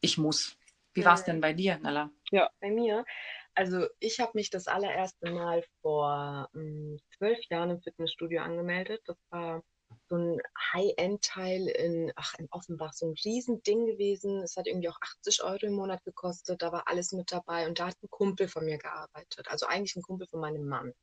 ich 0.01 0.17
muss. 0.17 0.57
Wie 0.93 1.05
war 1.05 1.13
es 1.13 1.25
denn 1.25 1.41
bei 1.41 1.53
dir, 1.53 1.77
Nella? 1.77 2.09
Ja, 2.31 2.49
bei 2.59 2.71
mir. 2.71 3.05
Also 3.53 3.87
ich 3.99 4.19
habe 4.19 4.31
mich 4.35 4.49
das 4.49 4.67
allererste 4.67 5.31
Mal 5.31 5.63
vor 5.81 6.49
hm, 6.53 6.99
zwölf 7.17 7.39
Jahren 7.49 7.71
im 7.71 7.81
Fitnessstudio 7.81 8.41
angemeldet. 8.41 9.01
Das 9.05 9.17
war 9.29 9.63
so 10.09 10.15
ein 10.15 10.41
High-End-Teil 10.73 11.67
in, 11.67 12.11
in 12.37 12.47
Offenbach, 12.51 12.93
so 12.93 13.07
ein 13.07 13.15
Riesending 13.25 13.85
gewesen. 13.85 14.41
Es 14.41 14.55
hat 14.55 14.67
irgendwie 14.67 14.89
auch 14.89 14.97
80 15.01 15.43
Euro 15.43 15.65
im 15.65 15.73
Monat 15.73 16.03
gekostet. 16.03 16.61
Da 16.61 16.71
war 16.71 16.87
alles 16.87 17.11
mit 17.11 17.31
dabei. 17.31 17.67
Und 17.67 17.79
da 17.79 17.87
hat 17.87 17.97
ein 18.01 18.09
Kumpel 18.09 18.47
von 18.47 18.65
mir 18.65 18.77
gearbeitet. 18.77 19.47
Also 19.49 19.65
eigentlich 19.65 19.95
ein 19.95 20.03
Kumpel 20.03 20.27
von 20.27 20.39
meinem 20.39 20.65
Mann. 20.67 20.93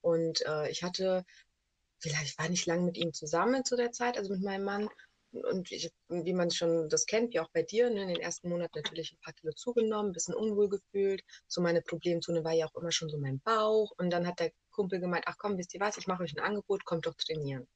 Und 0.00 0.44
äh, 0.46 0.70
ich 0.70 0.82
hatte, 0.82 1.24
vielleicht 1.98 2.38
war 2.38 2.48
nicht 2.48 2.66
lange 2.66 2.84
mit 2.84 2.96
ihm 2.96 3.12
zusammen 3.12 3.64
zu 3.64 3.76
der 3.76 3.92
Zeit, 3.92 4.16
also 4.16 4.32
mit 4.32 4.42
meinem 4.42 4.64
Mann. 4.64 4.88
Und 5.32 5.72
ich, 5.72 5.90
wie 6.08 6.34
man 6.34 6.50
schon 6.50 6.88
das 6.90 7.06
kennt, 7.06 7.32
wie 7.32 7.40
auch 7.40 7.48
bei 7.52 7.62
dir, 7.62 7.88
ne, 7.88 8.02
in 8.02 8.08
den 8.08 8.20
ersten 8.20 8.50
Monaten 8.50 8.78
natürlich 8.78 9.12
ein 9.12 9.20
paar 9.20 9.32
Kilo 9.32 9.52
zugenommen, 9.54 10.10
ein 10.10 10.12
bisschen 10.12 10.34
unwohl 10.34 10.68
gefühlt. 10.68 11.22
So 11.48 11.62
meine 11.62 11.82
Problemzone 11.82 12.44
war 12.44 12.52
ja 12.52 12.66
auch 12.66 12.74
immer 12.74 12.92
schon 12.92 13.08
so 13.08 13.18
mein 13.18 13.40
Bauch. 13.40 13.92
Und 13.98 14.10
dann 14.10 14.26
hat 14.26 14.40
der 14.40 14.52
Kumpel 14.70 15.00
gemeint, 15.00 15.24
ach 15.26 15.36
komm, 15.38 15.56
wisst 15.58 15.74
ihr 15.74 15.80
was, 15.80 15.96
ich 15.96 16.06
mache 16.06 16.22
euch 16.22 16.36
ein 16.36 16.44
Angebot, 16.44 16.84
kommt 16.84 17.06
doch 17.06 17.14
trainieren. 17.14 17.66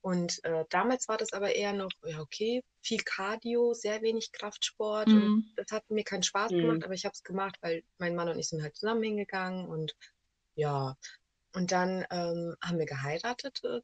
Und 0.00 0.42
äh, 0.44 0.64
damals 0.70 1.08
war 1.08 1.16
das 1.16 1.32
aber 1.32 1.54
eher 1.54 1.72
noch, 1.72 1.90
ja, 2.04 2.20
okay, 2.20 2.62
viel 2.82 3.02
Cardio, 3.02 3.74
sehr 3.74 4.00
wenig 4.02 4.32
Kraftsport. 4.32 5.08
Mhm. 5.08 5.22
Und 5.22 5.52
das 5.56 5.72
hat 5.72 5.90
mir 5.90 6.04
keinen 6.04 6.22
Spaß 6.22 6.52
mhm. 6.52 6.58
gemacht, 6.58 6.84
aber 6.84 6.94
ich 6.94 7.04
habe 7.04 7.14
es 7.14 7.22
gemacht, 7.24 7.56
weil 7.60 7.82
mein 7.98 8.14
Mann 8.14 8.28
und 8.28 8.38
ich 8.38 8.48
sind 8.48 8.62
halt 8.62 8.76
zusammen 8.76 9.02
hingegangen 9.02 9.66
und 9.66 9.96
ja. 10.54 10.96
Und 11.54 11.72
dann 11.72 12.06
ähm, 12.10 12.56
haben 12.62 12.78
wir 12.78 12.86
geheiratet, 12.86 13.60
äh, 13.64 13.80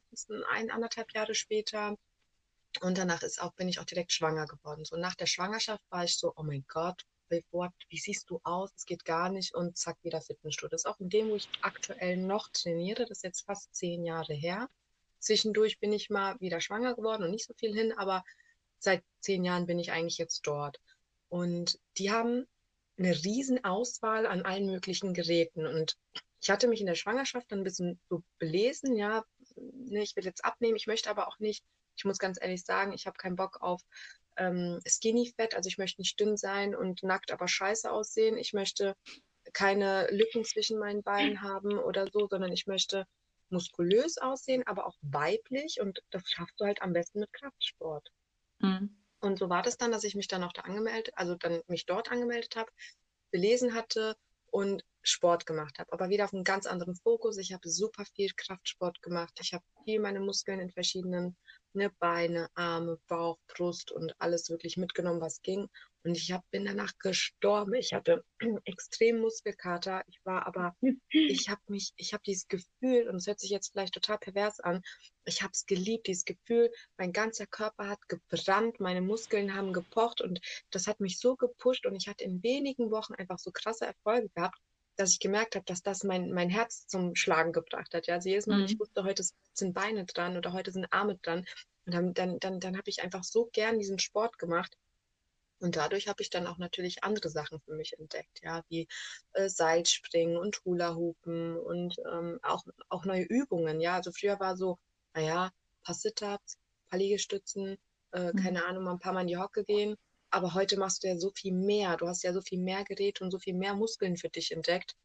ein, 0.51 0.71
anderthalb 0.71 1.11
Jahre 1.13 1.35
später. 1.35 1.97
Und 2.81 2.97
danach 2.97 3.23
ist 3.23 3.41
auch, 3.41 3.53
bin 3.53 3.69
ich 3.69 3.79
auch 3.79 3.85
direkt 3.85 4.11
schwanger 4.11 4.45
geworden. 4.45 4.85
So 4.85 4.97
nach 4.97 5.15
der 5.15 5.25
Schwangerschaft 5.25 5.83
war 5.89 6.03
ich 6.03 6.17
so, 6.17 6.33
oh 6.35 6.43
mein 6.43 6.65
Gott, 6.67 7.03
wie 7.29 7.97
siehst 7.97 8.29
du 8.29 8.39
aus? 8.43 8.71
Es 8.75 8.85
geht 8.85 9.03
gar 9.03 9.29
nicht. 9.29 9.55
Und 9.55 9.77
zack, 9.77 9.97
wieder 10.03 10.21
Fitnessstudio. 10.21 10.69
Das 10.71 10.81
ist 10.81 10.85
auch 10.85 10.99
in 10.99 11.09
dem, 11.09 11.29
wo 11.29 11.35
ich 11.35 11.49
aktuell 11.61 12.17
noch 12.17 12.49
trainiere. 12.49 13.05
Das 13.05 13.17
ist 13.19 13.23
jetzt 13.23 13.45
fast 13.45 13.73
zehn 13.75 14.05
Jahre 14.05 14.33
her. 14.33 14.69
Zwischendurch 15.25 15.79
bin 15.79 15.91
ich 15.91 16.09
mal 16.09 16.39
wieder 16.39 16.61
schwanger 16.61 16.95
geworden 16.95 17.23
und 17.23 17.31
nicht 17.31 17.47
so 17.47 17.53
viel 17.55 17.73
hin, 17.73 17.91
aber 17.93 18.23
seit 18.77 19.03
zehn 19.19 19.43
Jahren 19.43 19.65
bin 19.65 19.79
ich 19.79 19.91
eigentlich 19.91 20.19
jetzt 20.19 20.41
dort. 20.43 20.79
Und 21.29 21.79
die 21.97 22.11
haben 22.11 22.45
eine 22.97 23.11
riesen 23.11 23.63
Auswahl 23.63 24.27
an 24.27 24.43
allen 24.43 24.67
möglichen 24.67 25.15
Geräten. 25.15 25.65
Und 25.65 25.97
ich 26.41 26.49
hatte 26.51 26.67
mich 26.67 26.79
in 26.79 26.85
der 26.85 26.95
Schwangerschaft 26.95 27.51
dann 27.51 27.61
ein 27.61 27.63
bisschen 27.63 27.99
so 28.07 28.23
belesen, 28.37 28.95
ja, 28.95 29.25
ne, 29.55 30.03
ich 30.03 30.15
will 30.15 30.25
jetzt 30.25 30.45
abnehmen, 30.45 30.75
ich 30.75 30.85
möchte 30.85 31.09
aber 31.09 31.27
auch 31.27 31.39
nicht, 31.39 31.65
ich 31.97 32.05
muss 32.05 32.19
ganz 32.19 32.37
ehrlich 32.39 32.63
sagen, 32.63 32.93
ich 32.93 33.07
habe 33.07 33.17
keinen 33.17 33.35
Bock 33.35 33.61
auf 33.61 33.81
ähm, 34.37 34.79
Skinny 34.87 35.33
Fett, 35.35 35.55
also 35.55 35.67
ich 35.67 35.79
möchte 35.79 36.01
nicht 36.01 36.19
dünn 36.19 36.37
sein 36.37 36.75
und 36.75 37.01
nackt 37.01 37.31
aber 37.31 37.47
scheiße 37.47 37.91
aussehen. 37.91 38.37
Ich 38.37 38.53
möchte 38.53 38.95
keine 39.53 40.07
Lücken 40.11 40.43
zwischen 40.43 40.77
meinen 40.77 41.01
Beinen 41.01 41.41
haben 41.41 41.79
oder 41.79 42.05
so, 42.11 42.27
sondern 42.29 42.51
ich 42.51 42.67
möchte 42.67 43.05
muskulös 43.55 44.17
aussehen, 44.17 44.63
aber 44.67 44.85
auch 44.85 44.95
weiblich 45.01 45.79
und 45.81 45.99
das 46.11 46.23
schaffst 46.29 46.59
du 46.59 46.65
halt 46.65 46.81
am 46.81 46.93
besten 46.93 47.19
mit 47.19 47.33
Kraftsport. 47.33 48.11
Mhm. 48.59 48.95
Und 49.19 49.39
so 49.39 49.49
war 49.49 49.63
das 49.63 49.77
dann, 49.77 49.91
dass 49.91 50.03
ich 50.03 50.15
mich 50.15 50.27
dann 50.27 50.43
auch 50.43 50.53
da 50.53 50.61
angemeldet, 50.61 51.13
also 51.15 51.35
dann 51.35 51.61
mich 51.67 51.85
dort 51.85 52.11
angemeldet 52.11 52.55
habe, 52.55 52.71
gelesen 53.31 53.73
hatte 53.73 54.15
und 54.51 54.83
Sport 55.01 55.45
gemacht 55.45 55.79
habe. 55.79 55.91
Aber 55.91 56.09
wieder 56.09 56.25
auf 56.25 56.33
einen 56.33 56.43
ganz 56.43 56.65
anderen 56.65 56.95
Fokus. 56.95 57.37
Ich 57.37 57.53
habe 57.53 57.67
super 57.69 58.05
viel 58.15 58.31
Kraftsport 58.35 59.01
gemacht. 59.01 59.33
Ich 59.41 59.53
habe 59.53 59.63
viel 59.83 59.99
meine 59.99 60.19
Muskeln 60.19 60.59
in 60.59 60.71
verschiedenen 60.71 61.35
ne, 61.73 61.89
Beine, 61.99 62.49
Arme, 62.55 62.99
Bauch, 63.07 63.37
Brust 63.47 63.91
und 63.91 64.13
alles 64.19 64.49
wirklich 64.49 64.77
mitgenommen, 64.77 65.21
was 65.21 65.41
ging. 65.41 65.69
Und 66.05 66.15
ich 66.15 66.31
hab, 66.31 66.47
bin 66.51 66.65
danach 66.65 66.93
gestorben. 66.99 67.73
Ich 67.73 67.93
hatte 67.93 68.23
extrem 68.65 69.19
Muskelkater. 69.19 70.03
Ich 70.07 70.19
war 70.23 70.45
aber, 70.45 70.75
ich 71.09 71.49
habe 71.49 71.61
mich, 71.67 71.93
ich 71.97 72.13
habe 72.13 72.21
dieses 72.25 72.47
Gefühl, 72.47 73.09
und 73.09 73.15
es 73.15 73.27
hört 73.27 73.39
sich 73.39 73.49
jetzt 73.49 73.71
vielleicht 73.71 73.95
total 73.95 74.19
pervers 74.19 74.59
an, 74.59 74.81
ich 75.25 75.41
habe 75.41 75.51
es 75.53 75.65
geliebt, 75.65 76.05
dieses 76.05 76.23
Gefühl, 76.23 76.71
mein 76.97 77.11
ganzer 77.11 77.47
Körper 77.47 77.89
hat 77.89 77.99
gebrannt, 78.07 78.79
meine 78.79 79.01
Muskeln 79.01 79.55
haben 79.55 79.73
gepocht 79.73 80.21
und 80.21 80.39
das 80.69 80.85
hat 80.85 80.99
mich 80.99 81.19
so 81.19 81.35
gepusht 81.35 81.87
und 81.87 81.95
ich 81.95 82.07
hatte 82.07 82.23
in 82.23 82.43
wenigen 82.43 82.91
Wochen 82.91 83.15
einfach 83.15 83.39
so 83.39 83.49
krasse 83.51 83.87
Erfolge 83.87 84.29
gehabt, 84.29 84.59
dass 84.97 85.11
ich 85.11 85.19
gemerkt 85.19 85.55
habe, 85.55 85.65
dass 85.65 85.81
das 85.81 86.03
mein, 86.03 86.31
mein 86.31 86.49
Herz 86.49 86.85
zum 86.87 87.15
Schlagen 87.15 87.51
gebracht 87.51 87.93
hat. 87.95 88.05
Ja, 88.05 88.15
also 88.15 88.29
jedes 88.29 88.45
Mal, 88.45 88.59
mhm. 88.59 88.65
ich 88.65 88.79
wusste, 88.79 89.03
heute 89.03 89.23
sind 89.53 89.73
Beine 89.73 90.05
dran 90.05 90.37
oder 90.37 90.53
heute 90.53 90.71
sind 90.71 90.85
Arme 90.91 91.17
dran. 91.17 91.45
Und 91.85 91.93
dann, 91.93 92.13
dann, 92.13 92.39
dann, 92.39 92.59
dann 92.59 92.77
habe 92.77 92.89
ich 92.89 93.01
einfach 93.01 93.23
so 93.23 93.49
gern 93.51 93.79
diesen 93.79 93.99
Sport 93.99 94.37
gemacht. 94.37 94.77
Und 95.59 95.75
dadurch 95.75 96.07
habe 96.07 96.21
ich 96.21 96.29
dann 96.29 96.47
auch 96.47 96.57
natürlich 96.57 97.03
andere 97.03 97.29
Sachen 97.29 97.59
für 97.61 97.73
mich 97.73 97.97
entdeckt, 97.97 98.41
ja, 98.43 98.63
wie 98.69 98.87
äh, 99.33 99.49
Seilspringen 99.49 100.37
und 100.37 100.63
Hula-Hoopen 100.65 101.57
und 101.57 101.95
ähm, 102.11 102.39
auch, 102.43 102.63
auch 102.89 103.05
neue 103.05 103.23
Übungen, 103.23 103.79
ja. 103.79 103.95
Also 103.95 104.11
früher 104.11 104.39
war 104.39 104.57
so, 104.57 104.77
naja, 105.13 105.51
paar 105.83 105.95
Sit-Ups, 105.95 106.57
paar 106.89 106.99
Liegestützen, 106.99 107.77
äh, 108.11 108.31
mhm. 108.33 108.35
keine 108.37 108.65
Ahnung, 108.65 108.83
mal 108.83 108.91
ein 108.91 108.99
paar 108.99 109.13
Mal 109.13 109.21
in 109.21 109.27
die 109.27 109.37
Hocke 109.37 109.63
gehen 109.63 109.95
aber 110.35 110.53
heute 110.53 110.77
machst 110.77 111.03
du 111.03 111.07
ja 111.07 111.17
so 111.17 111.31
viel 111.31 111.53
mehr. 111.53 111.95
Du 111.95 112.07
hast 112.09 112.23
ja 112.23 112.33
so 112.33 112.41
viel 112.41 112.59
mehr 112.59 112.83
Geräte 112.83 113.23
und 113.23 113.31
so 113.31 113.39
viel 113.39 113.53
mehr 113.53 113.73
Muskeln 113.73 114.17
für 114.17 114.27
dich 114.27 114.51
entdeckt. 114.51 114.97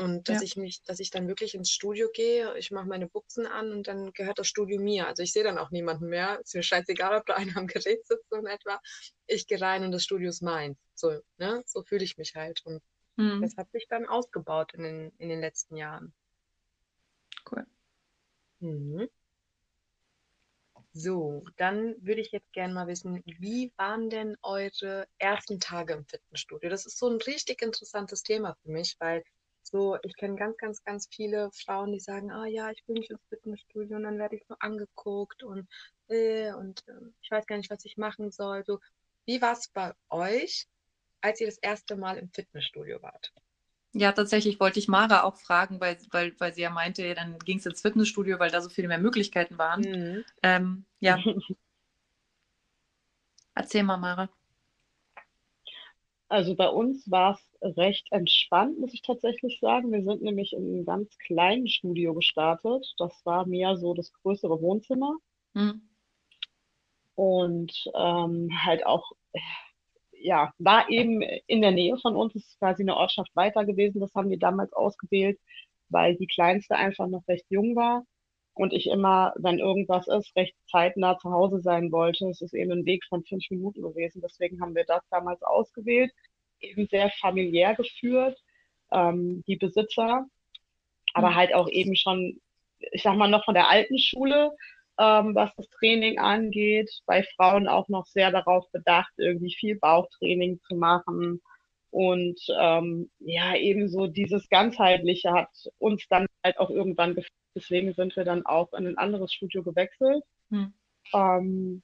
Und 0.00 0.28
dass 0.28 0.38
ja. 0.38 0.42
ich 0.44 0.56
mich, 0.56 0.82
dass 0.84 0.98
ich 0.98 1.10
dann 1.10 1.28
wirklich 1.28 1.54
ins 1.54 1.70
Studio 1.70 2.08
gehe, 2.12 2.56
ich 2.56 2.70
mache 2.70 2.88
meine 2.88 3.06
Buchsen 3.06 3.46
an 3.46 3.70
und 3.70 3.86
dann 3.86 4.12
gehört 4.12 4.38
das 4.38 4.46
Studio 4.46 4.80
mir. 4.80 5.06
Also 5.06 5.22
ich 5.22 5.32
sehe 5.32 5.44
dann 5.44 5.58
auch 5.58 5.70
niemanden 5.70 6.06
mehr. 6.08 6.40
Ist 6.40 6.54
mir 6.54 6.62
scheißegal, 6.62 7.18
ob 7.18 7.26
da 7.26 7.34
einer 7.54 7.56
am 7.56 7.66
Gerät 7.66 8.06
sitzt 8.06 8.30
so 8.30 8.36
in 8.36 8.46
etwa. 8.46 8.80
Ich 9.26 9.46
gehe 9.46 9.60
rein 9.60 9.84
und 9.84 9.92
das 9.92 10.04
Studio 10.04 10.30
ist 10.30 10.42
mein. 10.42 10.78
So, 10.94 11.20
ne? 11.36 11.62
So 11.66 11.82
fühle 11.82 12.04
ich 12.04 12.16
mich 12.16 12.34
halt. 12.34 12.62
Und 12.64 12.82
mhm. 13.16 13.42
das 13.42 13.56
hat 13.58 13.70
sich 13.72 13.86
dann 13.88 14.06
ausgebaut 14.06 14.72
in 14.74 14.84
den, 14.84 15.12
in 15.18 15.28
den 15.28 15.40
letzten 15.40 15.76
Jahren. 15.76 16.14
Cool. 17.50 17.66
Mhm. 18.60 19.08
So, 20.92 21.44
dann 21.56 21.94
würde 22.00 22.20
ich 22.20 22.32
jetzt 22.32 22.52
gerne 22.52 22.74
mal 22.74 22.88
wissen, 22.88 23.22
wie 23.24 23.72
waren 23.76 24.10
denn 24.10 24.36
eure 24.42 25.06
ersten 25.18 25.60
Tage 25.60 25.92
im 25.92 26.04
Fitnessstudio? 26.04 26.68
Das 26.68 26.84
ist 26.84 26.98
so 26.98 27.08
ein 27.08 27.18
richtig 27.18 27.62
interessantes 27.62 28.22
Thema 28.24 28.56
für 28.62 28.70
mich, 28.70 28.96
weil 28.98 29.22
so, 29.62 29.98
ich 30.02 30.16
kenne 30.16 30.36
ganz, 30.36 30.56
ganz, 30.56 30.82
ganz 30.84 31.08
viele 31.10 31.50
Frauen, 31.52 31.92
die 31.92 32.00
sagen, 32.00 32.30
ah 32.30 32.46
ja, 32.46 32.70
ich 32.70 32.82
will 32.86 32.94
nicht 32.94 33.10
ins 33.10 33.24
Fitnessstudio 33.28 33.96
und 33.96 34.04
dann 34.04 34.18
werde 34.18 34.36
ich 34.36 34.44
so 34.48 34.54
angeguckt 34.58 35.42
und, 35.42 35.68
äh, 36.08 36.52
und 36.52 36.82
äh, 36.88 36.92
ich 37.22 37.30
weiß 37.30 37.46
gar 37.46 37.56
nicht, 37.56 37.70
was 37.70 37.84
ich 37.84 37.96
machen 37.96 38.30
soll. 38.30 38.64
So, 38.64 38.80
wie 39.26 39.40
war 39.40 39.52
es 39.52 39.68
bei 39.68 39.92
euch, 40.08 40.66
als 41.20 41.40
ihr 41.40 41.46
das 41.46 41.58
erste 41.58 41.96
Mal 41.96 42.18
im 42.18 42.30
Fitnessstudio 42.30 43.02
wart? 43.02 43.32
Ja, 43.92 44.12
tatsächlich 44.12 44.60
wollte 44.60 44.78
ich 44.78 44.86
Mara 44.88 45.24
auch 45.24 45.36
fragen, 45.36 45.80
weil, 45.80 45.98
weil, 46.12 46.32
weil 46.38 46.54
sie 46.54 46.62
ja 46.62 46.70
meinte, 46.70 47.12
dann 47.14 47.38
ging 47.40 47.58
es 47.58 47.66
ins 47.66 47.80
Fitnessstudio, 47.80 48.38
weil 48.38 48.50
da 48.50 48.60
so 48.60 48.70
viele 48.70 48.88
mehr 48.88 48.98
Möglichkeiten 48.98 49.58
waren. 49.58 49.80
Mhm. 49.80 50.24
Ähm, 50.42 50.84
ja. 51.00 51.18
Erzähl 53.54 53.82
mal, 53.82 53.96
Mara. 53.96 54.30
Also 56.30 56.54
bei 56.54 56.68
uns 56.68 57.10
war 57.10 57.32
es 57.32 57.76
recht 57.76 58.06
entspannt, 58.12 58.78
muss 58.78 58.94
ich 58.94 59.02
tatsächlich 59.02 59.58
sagen. 59.60 59.90
Wir 59.90 60.04
sind 60.04 60.22
nämlich 60.22 60.52
in 60.52 60.64
einem 60.64 60.84
ganz 60.84 61.18
kleinen 61.18 61.66
Studio 61.66 62.14
gestartet. 62.14 62.94
Das 62.98 63.26
war 63.26 63.46
mehr 63.46 63.76
so 63.76 63.94
das 63.94 64.12
größere 64.12 64.62
Wohnzimmer. 64.62 65.16
Mhm. 65.54 65.82
Und 67.16 67.90
ähm, 67.96 68.48
halt 68.64 68.86
auch 68.86 69.10
ja, 70.12 70.52
war 70.58 70.88
eben 70.88 71.20
in 71.22 71.62
der 71.62 71.72
Nähe 71.72 71.96
von 71.98 72.14
uns, 72.14 72.36
ist 72.36 72.58
quasi 72.60 72.84
eine 72.84 72.96
Ortschaft 72.96 73.34
weiter 73.34 73.64
gewesen. 73.64 74.00
Das 74.00 74.14
haben 74.14 74.30
wir 74.30 74.38
damals 74.38 74.72
ausgewählt, 74.72 75.40
weil 75.88 76.14
die 76.16 76.28
Kleinste 76.28 76.76
einfach 76.76 77.08
noch 77.08 77.26
recht 77.26 77.46
jung 77.48 77.74
war. 77.74 78.04
Und 78.54 78.72
ich 78.72 78.86
immer, 78.86 79.32
wenn 79.36 79.58
irgendwas 79.58 80.06
ist, 80.08 80.34
recht 80.36 80.54
zeitnah 80.66 81.18
zu 81.18 81.30
Hause 81.30 81.60
sein 81.60 81.92
wollte. 81.92 82.28
Es 82.28 82.40
ist 82.40 82.54
eben 82.54 82.72
ein 82.72 82.84
Weg 82.84 83.04
von 83.08 83.24
fünf 83.24 83.44
Minuten 83.50 83.82
gewesen. 83.82 84.20
Deswegen 84.22 84.60
haben 84.60 84.74
wir 84.74 84.84
das 84.84 85.02
damals 85.10 85.42
ausgewählt, 85.42 86.12
eben 86.60 86.86
sehr 86.88 87.10
familiär 87.20 87.74
geführt, 87.74 88.38
ähm, 88.92 89.42
die 89.46 89.56
Besitzer, 89.56 90.26
aber 91.14 91.30
mhm. 91.30 91.34
halt 91.36 91.54
auch 91.54 91.68
eben 91.68 91.96
schon, 91.96 92.40
ich 92.92 93.02
sag 93.02 93.16
mal, 93.16 93.28
noch 93.28 93.44
von 93.44 93.54
der 93.54 93.68
alten 93.68 93.98
Schule, 93.98 94.52
ähm, 94.98 95.34
was 95.34 95.54
das 95.56 95.68
Training 95.70 96.18
angeht, 96.18 96.90
bei 97.06 97.22
Frauen 97.36 97.68
auch 97.68 97.88
noch 97.88 98.06
sehr 98.06 98.30
darauf 98.30 98.70
bedacht, 98.72 99.12
irgendwie 99.16 99.54
viel 99.54 99.78
Bauchtraining 99.78 100.60
zu 100.68 100.74
machen. 100.74 101.40
Und 101.90 102.40
ähm, 102.58 103.10
ja, 103.18 103.56
ebenso 103.56 104.06
dieses 104.06 104.48
Ganzheitliche 104.48 105.32
hat 105.32 105.50
uns 105.78 106.06
dann 106.08 106.26
halt 106.44 106.58
auch 106.58 106.70
irgendwann 106.70 107.14
geführt. 107.14 107.32
Deswegen 107.54 107.92
sind 107.94 108.14
wir 108.16 108.24
dann 108.24 108.46
auch 108.46 108.72
in 108.74 108.86
ein 108.86 108.98
anderes 108.98 109.32
Studio 109.32 109.62
gewechselt. 109.62 110.22
Hm. 110.50 110.72
Ähm, 111.12 111.82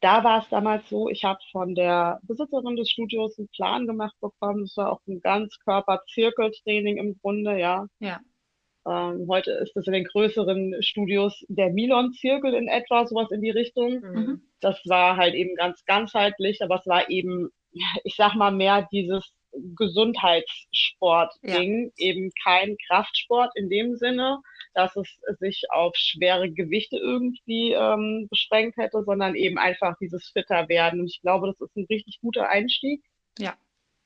da 0.00 0.24
war 0.24 0.42
es 0.42 0.48
damals 0.48 0.88
so, 0.88 1.08
ich 1.08 1.24
habe 1.24 1.38
von 1.52 1.74
der 1.74 2.18
Besitzerin 2.22 2.76
des 2.76 2.90
Studios 2.90 3.38
einen 3.38 3.48
Plan 3.48 3.86
gemacht 3.86 4.16
bekommen. 4.20 4.62
Das 4.62 4.76
war 4.76 4.92
auch 4.92 5.00
ein 5.06 5.20
Ganzkörper-Zirkeltraining 5.20 6.96
im 6.96 7.18
Grunde, 7.20 7.58
ja. 7.58 7.86
Ja. 8.00 8.20
Ähm, 8.86 9.26
heute 9.28 9.52
ist 9.52 9.76
das 9.76 9.86
in 9.86 9.92
den 9.92 10.04
größeren 10.04 10.82
Studios 10.82 11.44
der 11.48 11.70
Milon-Zirkel 11.70 12.54
in 12.54 12.68
etwa, 12.68 13.06
sowas 13.06 13.30
in 13.30 13.42
die 13.42 13.50
Richtung. 13.50 14.00
Mhm. 14.00 14.42
Das 14.60 14.80
war 14.86 15.16
halt 15.16 15.34
eben 15.34 15.54
ganz 15.56 15.84
ganzheitlich, 15.84 16.62
aber 16.62 16.76
es 16.76 16.86
war 16.86 17.10
eben, 17.10 17.50
ich 18.04 18.16
sag 18.16 18.34
mal, 18.34 18.50
mehr 18.50 18.88
dieses 18.90 19.32
Gesundheitssport-Ding, 19.76 21.92
ja. 21.96 21.96
eben 21.96 22.30
kein 22.42 22.76
Kraftsport 22.86 23.56
in 23.56 23.70
dem 23.70 23.96
Sinne, 23.96 24.40
dass 24.74 24.94
es 24.96 25.20
sich 25.38 25.64
auf 25.70 25.94
schwere 25.96 26.50
Gewichte 26.50 26.96
irgendwie 26.96 27.72
ähm, 27.72 28.28
beschränkt 28.30 28.76
hätte, 28.76 29.02
sondern 29.04 29.34
eben 29.34 29.58
einfach 29.58 29.96
dieses 30.00 30.28
fitter 30.28 30.68
werden. 30.68 31.00
Und 31.00 31.06
ich 31.06 31.20
glaube, 31.22 31.48
das 31.48 31.60
ist 31.60 31.76
ein 31.76 31.86
richtig 31.90 32.20
guter 32.20 32.48
Einstieg. 32.48 33.02
Ja. 33.38 33.56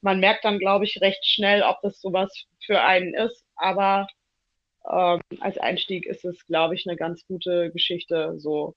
Man 0.00 0.20
merkt 0.20 0.44
dann, 0.44 0.58
glaube 0.58 0.84
ich, 0.84 1.00
recht 1.00 1.24
schnell, 1.24 1.62
ob 1.62 1.80
das 1.82 2.00
sowas 2.00 2.46
für 2.64 2.82
einen 2.82 3.14
ist, 3.14 3.44
aber 3.56 4.06
ähm, 4.90 5.20
als 5.40 5.58
Einstieg 5.58 6.06
ist 6.06 6.24
es, 6.24 6.46
glaube 6.46 6.74
ich, 6.74 6.88
eine 6.88 6.96
ganz 6.96 7.26
gute 7.26 7.70
Geschichte. 7.72 8.34
So, 8.38 8.74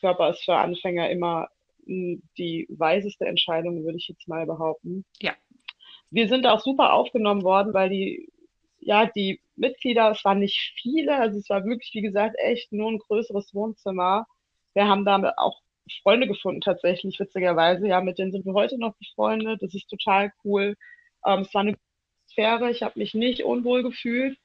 Körper 0.00 0.30
ist 0.30 0.44
für 0.44 0.56
Anfänger 0.56 1.10
immer 1.10 1.48
die 1.86 2.66
weiseste 2.68 3.26
Entscheidung, 3.26 3.84
würde 3.84 3.98
ich 3.98 4.08
jetzt 4.08 4.28
mal 4.28 4.46
behaupten. 4.46 5.04
Ja. 5.20 5.34
Wir 6.10 6.28
sind 6.28 6.46
auch 6.46 6.60
super 6.60 6.92
aufgenommen 6.92 7.42
worden, 7.42 7.74
weil 7.74 7.90
die, 7.90 8.28
ja, 8.80 9.06
die 9.06 9.40
Mitglieder, 9.56 10.10
es 10.10 10.24
waren 10.24 10.38
nicht 10.38 10.74
viele, 10.80 11.16
also 11.16 11.38
es 11.38 11.48
war 11.48 11.64
wirklich, 11.64 11.90
wie 11.94 12.02
gesagt, 12.02 12.36
echt 12.38 12.72
nur 12.72 12.90
ein 12.90 12.98
größeres 12.98 13.54
Wohnzimmer. 13.54 14.26
Wir 14.74 14.86
haben 14.86 15.04
da 15.04 15.32
auch 15.36 15.60
Freunde 16.02 16.26
gefunden, 16.26 16.60
tatsächlich, 16.60 17.18
witzigerweise. 17.18 17.86
Ja, 17.86 18.00
mit 18.00 18.18
denen 18.18 18.32
sind 18.32 18.44
wir 18.44 18.54
heute 18.54 18.78
noch 18.78 18.94
befreundet. 18.96 19.62
Das 19.62 19.74
ist 19.74 19.88
total 19.88 20.32
cool. 20.44 20.76
Ähm, 21.24 21.40
es 21.40 21.54
war 21.54 21.62
eine 21.62 21.76
Sphäre, 22.28 22.70
ich 22.70 22.82
habe 22.82 22.98
mich 22.98 23.14
nicht 23.14 23.44
unwohl 23.44 23.82
gefühlt 23.82 24.36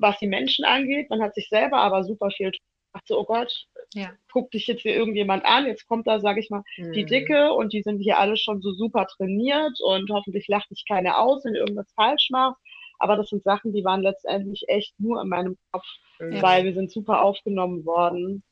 was 0.00 0.18
die 0.18 0.26
Menschen 0.26 0.64
angeht. 0.64 1.10
Man 1.10 1.22
hat 1.22 1.34
sich 1.34 1.48
selber 1.48 1.78
aber 1.78 2.04
super 2.04 2.30
viel 2.30 2.50
gedacht, 2.50 3.06
so, 3.06 3.18
oh 3.18 3.24
Gott, 3.24 3.66
ja. 3.94 4.10
guckt 4.32 4.54
dich 4.54 4.66
jetzt 4.66 4.82
hier 4.82 4.94
irgendjemand 4.94 5.44
an, 5.44 5.66
jetzt 5.66 5.86
kommt 5.86 6.06
da, 6.06 6.20
sage 6.20 6.40
ich 6.40 6.50
mal, 6.50 6.62
mhm. 6.76 6.92
die 6.92 7.04
Dicke 7.04 7.52
und 7.52 7.72
die 7.72 7.82
sind 7.82 7.98
hier 7.98 8.18
alle 8.18 8.36
schon 8.36 8.60
so 8.60 8.72
super 8.72 9.06
trainiert 9.06 9.78
und 9.80 10.10
hoffentlich 10.10 10.48
lacht 10.48 10.70
dich 10.70 10.84
keiner 10.86 11.18
aus, 11.18 11.44
wenn 11.44 11.54
du 11.54 11.60
irgendwas 11.60 11.92
falsch 11.94 12.28
machst. 12.30 12.60
Aber 12.98 13.16
das 13.16 13.30
sind 13.30 13.42
Sachen, 13.42 13.72
die 13.72 13.84
waren 13.84 14.02
letztendlich 14.02 14.64
echt 14.68 14.98
nur 15.00 15.22
in 15.22 15.28
meinem 15.28 15.56
Kopf, 15.72 15.86
ja. 16.20 16.42
weil 16.42 16.64
wir 16.64 16.74
sind 16.74 16.92
super 16.92 17.22
aufgenommen 17.22 17.84
worden. 17.86 18.42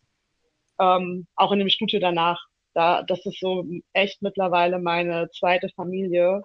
Ähm, 0.81 1.27
auch 1.37 1.53
in 1.53 1.59
dem 1.59 1.69
Studio 1.69 2.01
danach. 2.01 2.41
Da, 2.73 3.03
das 3.03 3.27
ist 3.27 3.41
so 3.41 3.67
echt 3.93 4.23
mittlerweile 4.23 4.79
meine 4.79 5.29
zweite 5.31 5.69
Familie. 5.71 6.43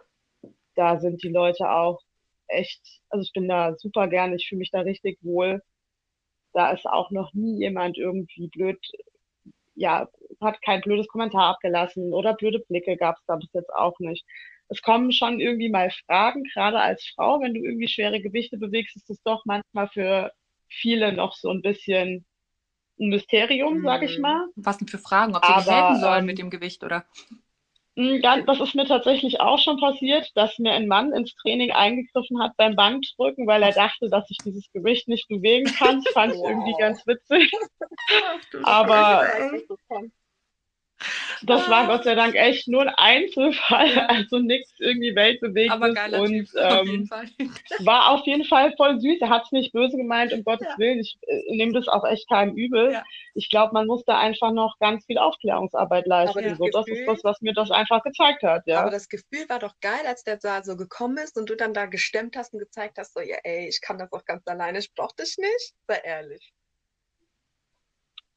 Da 0.75 0.99
sind 0.99 1.23
die 1.23 1.29
Leute 1.29 1.69
auch 1.69 2.01
echt, 2.47 2.81
also 3.09 3.23
ich 3.23 3.31
bin 3.33 3.47
da 3.47 3.75
super 3.77 4.07
gern, 4.07 4.33
ich 4.33 4.47
fühle 4.47 4.59
mich 4.59 4.71
da 4.71 4.81
richtig 4.81 5.17
wohl. 5.21 5.61
Da 6.53 6.71
ist 6.71 6.85
auch 6.85 7.11
noch 7.11 7.33
nie 7.33 7.57
jemand 7.57 7.97
irgendwie 7.97 8.47
blöd, 8.47 8.79
ja, 9.75 10.07
hat 10.39 10.61
kein 10.61 10.81
blödes 10.81 11.07
Kommentar 11.07 11.49
abgelassen 11.49 12.13
oder 12.13 12.33
blöde 12.33 12.59
Blicke 12.59 12.95
gab 12.95 13.17
es 13.17 13.25
da 13.25 13.35
bis 13.35 13.51
jetzt 13.53 13.73
auch 13.73 13.99
nicht. 13.99 14.25
Es 14.69 14.81
kommen 14.81 15.11
schon 15.11 15.39
irgendwie 15.39 15.69
mal 15.69 15.91
Fragen, 16.05 16.43
gerade 16.53 16.79
als 16.79 17.03
Frau, 17.15 17.41
wenn 17.41 17.53
du 17.53 17.59
irgendwie 17.59 17.87
schwere 17.87 18.21
Gewichte 18.21 18.57
bewegst, 18.57 18.95
ist 18.95 19.09
es 19.09 19.21
doch 19.23 19.43
manchmal 19.45 19.89
für 19.89 20.31
viele 20.67 21.13
noch 21.13 21.33
so 21.35 21.49
ein 21.49 21.61
bisschen 21.61 22.25
ein 22.99 23.09
Mysterium, 23.09 23.81
sag 23.83 24.03
ich 24.03 24.15
hm. 24.15 24.21
mal. 24.21 24.47
Was 24.55 24.77
denn 24.77 24.87
für 24.87 24.97
Fragen, 24.99 25.35
ob 25.35 25.45
sie 25.45 25.51
Aber, 25.51 25.65
helfen 25.65 26.01
sollen 26.01 26.19
ähm, 26.19 26.25
mit 26.25 26.37
dem 26.37 26.49
Gewicht 26.49 26.83
oder? 26.83 27.05
Hm, 27.95 28.21
das 28.21 28.59
ist 28.59 28.73
mir 28.73 28.85
tatsächlich 28.85 29.39
auch 29.39 29.59
schon 29.59 29.79
passiert, 29.79 30.31
dass 30.33 30.57
mir 30.57 30.71
ein 30.71 30.87
Mann 30.87 31.13
ins 31.13 31.35
Training 31.35 31.71
eingegriffen 31.71 32.41
hat 32.41 32.53
beim 32.57 32.75
Bankdrücken, 32.75 33.45
weil 33.45 33.61
er 33.61 33.71
dachte, 33.71 34.09
dass 34.09 34.29
ich 34.31 34.37
dieses 34.43 34.65
Gewicht 34.71 35.07
nicht 35.07 35.27
bewegen 35.27 35.71
kann. 35.71 36.01
Das 36.03 36.13
fand 36.13 36.33
ich 36.33 36.41
irgendwie 36.41 36.73
ganz 36.79 37.05
witzig. 37.05 37.51
Aber 38.63 39.27
das 41.43 41.69
war 41.69 41.87
Gott 41.87 42.03
sei 42.03 42.15
Dank 42.15 42.35
echt 42.35 42.67
nur 42.67 42.83
ein 42.83 42.93
Einzelfall, 42.95 43.95
ja. 43.95 44.05
also 44.07 44.39
nichts 44.39 44.71
irgendwie 44.79 45.15
weltbewegtes. 45.15 45.73
Aber 45.73 45.93
geiler 45.93 46.21
und 46.21 46.29
typ, 46.29 46.49
ähm, 46.55 46.71
auf 46.71 46.87
jeden 46.87 47.07
Fall. 47.07 47.25
war 47.79 48.11
auf 48.11 48.25
jeden 48.25 48.45
Fall 48.45 48.73
voll 48.75 48.99
süß. 48.99 49.21
Er 49.21 49.29
hat 49.29 49.45
es 49.45 49.51
nicht 49.51 49.73
böse 49.73 49.97
gemeint, 49.97 50.33
um 50.33 50.43
Gottes 50.43 50.67
ja. 50.69 50.77
Willen. 50.77 50.99
Ich 50.99 51.17
äh, 51.27 51.55
nehme 51.55 51.73
das 51.73 51.87
auch 51.87 52.05
echt 52.05 52.29
keinem 52.29 52.55
übel. 52.55 52.93
Ja. 52.93 53.03
Ich 53.33 53.49
glaube, 53.49 53.73
man 53.73 53.87
muss 53.87 54.03
da 54.05 54.19
einfach 54.19 54.51
noch 54.51 54.77
ganz 54.79 55.05
viel 55.05 55.17
Aufklärungsarbeit 55.17 56.05
leisten. 56.07 56.43
Das, 56.43 56.57
so, 56.57 56.67
das 56.67 56.87
ist 56.87 57.05
das, 57.07 57.23
was 57.23 57.41
mir 57.41 57.53
das 57.53 57.71
einfach 57.71 58.03
gezeigt 58.03 58.43
hat. 58.43 58.63
Ja. 58.65 58.81
Aber 58.81 58.91
das 58.91 59.09
Gefühl 59.09 59.47
war 59.49 59.59
doch 59.59 59.73
geil, 59.81 60.05
als 60.05 60.23
der 60.23 60.37
da 60.37 60.63
so 60.63 60.75
gekommen 60.75 61.17
ist 61.17 61.37
und 61.37 61.49
du 61.49 61.55
dann 61.55 61.73
da 61.73 61.85
gestemmt 61.85 62.35
hast 62.35 62.53
und 62.53 62.59
gezeigt 62.59 62.97
hast, 62.97 63.13
so, 63.13 63.21
ja, 63.21 63.37
ey, 63.43 63.67
ich 63.67 63.81
kann 63.81 63.97
das 63.97 64.11
auch 64.11 64.25
ganz 64.25 64.47
alleine, 64.47 64.79
ich 64.79 64.93
brauch 64.93 65.11
dich 65.13 65.37
nicht. 65.37 65.73
Sei 65.87 65.99
ehrlich. 66.03 66.53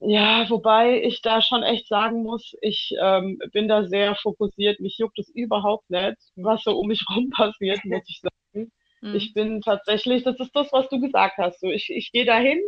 Ja, 0.00 0.48
wobei 0.50 1.02
ich 1.02 1.22
da 1.22 1.40
schon 1.40 1.62
echt 1.62 1.88
sagen 1.88 2.22
muss, 2.22 2.54
ich 2.60 2.94
ähm, 3.00 3.38
bin 3.52 3.66
da 3.66 3.84
sehr 3.84 4.14
fokussiert. 4.16 4.78
Mich 4.80 4.98
juckt 4.98 5.18
es 5.18 5.28
überhaupt 5.30 5.88
nicht, 5.88 6.16
was 6.36 6.62
so 6.62 6.78
um 6.78 6.88
mich 6.88 7.02
rum 7.14 7.30
passiert, 7.30 7.80
muss 7.84 8.02
ich 8.06 8.20
sagen. 8.20 8.70
Mhm. 9.00 9.14
Ich 9.14 9.32
bin 9.32 9.60
tatsächlich, 9.62 10.22
das 10.22 10.38
ist 10.38 10.54
das, 10.54 10.72
was 10.72 10.88
du 10.88 11.00
gesagt 11.00 11.38
hast. 11.38 11.60
So, 11.60 11.70
ich, 11.70 11.90
ich 11.90 12.12
gehe 12.12 12.26
dahin 12.26 12.60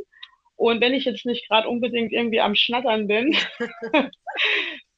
und 0.56 0.80
wenn 0.80 0.94
ich 0.94 1.04
jetzt 1.04 1.26
nicht 1.26 1.48
gerade 1.48 1.68
unbedingt 1.68 2.12
irgendwie 2.12 2.40
am 2.40 2.54
Schnattern 2.54 3.06
bin, 3.06 3.36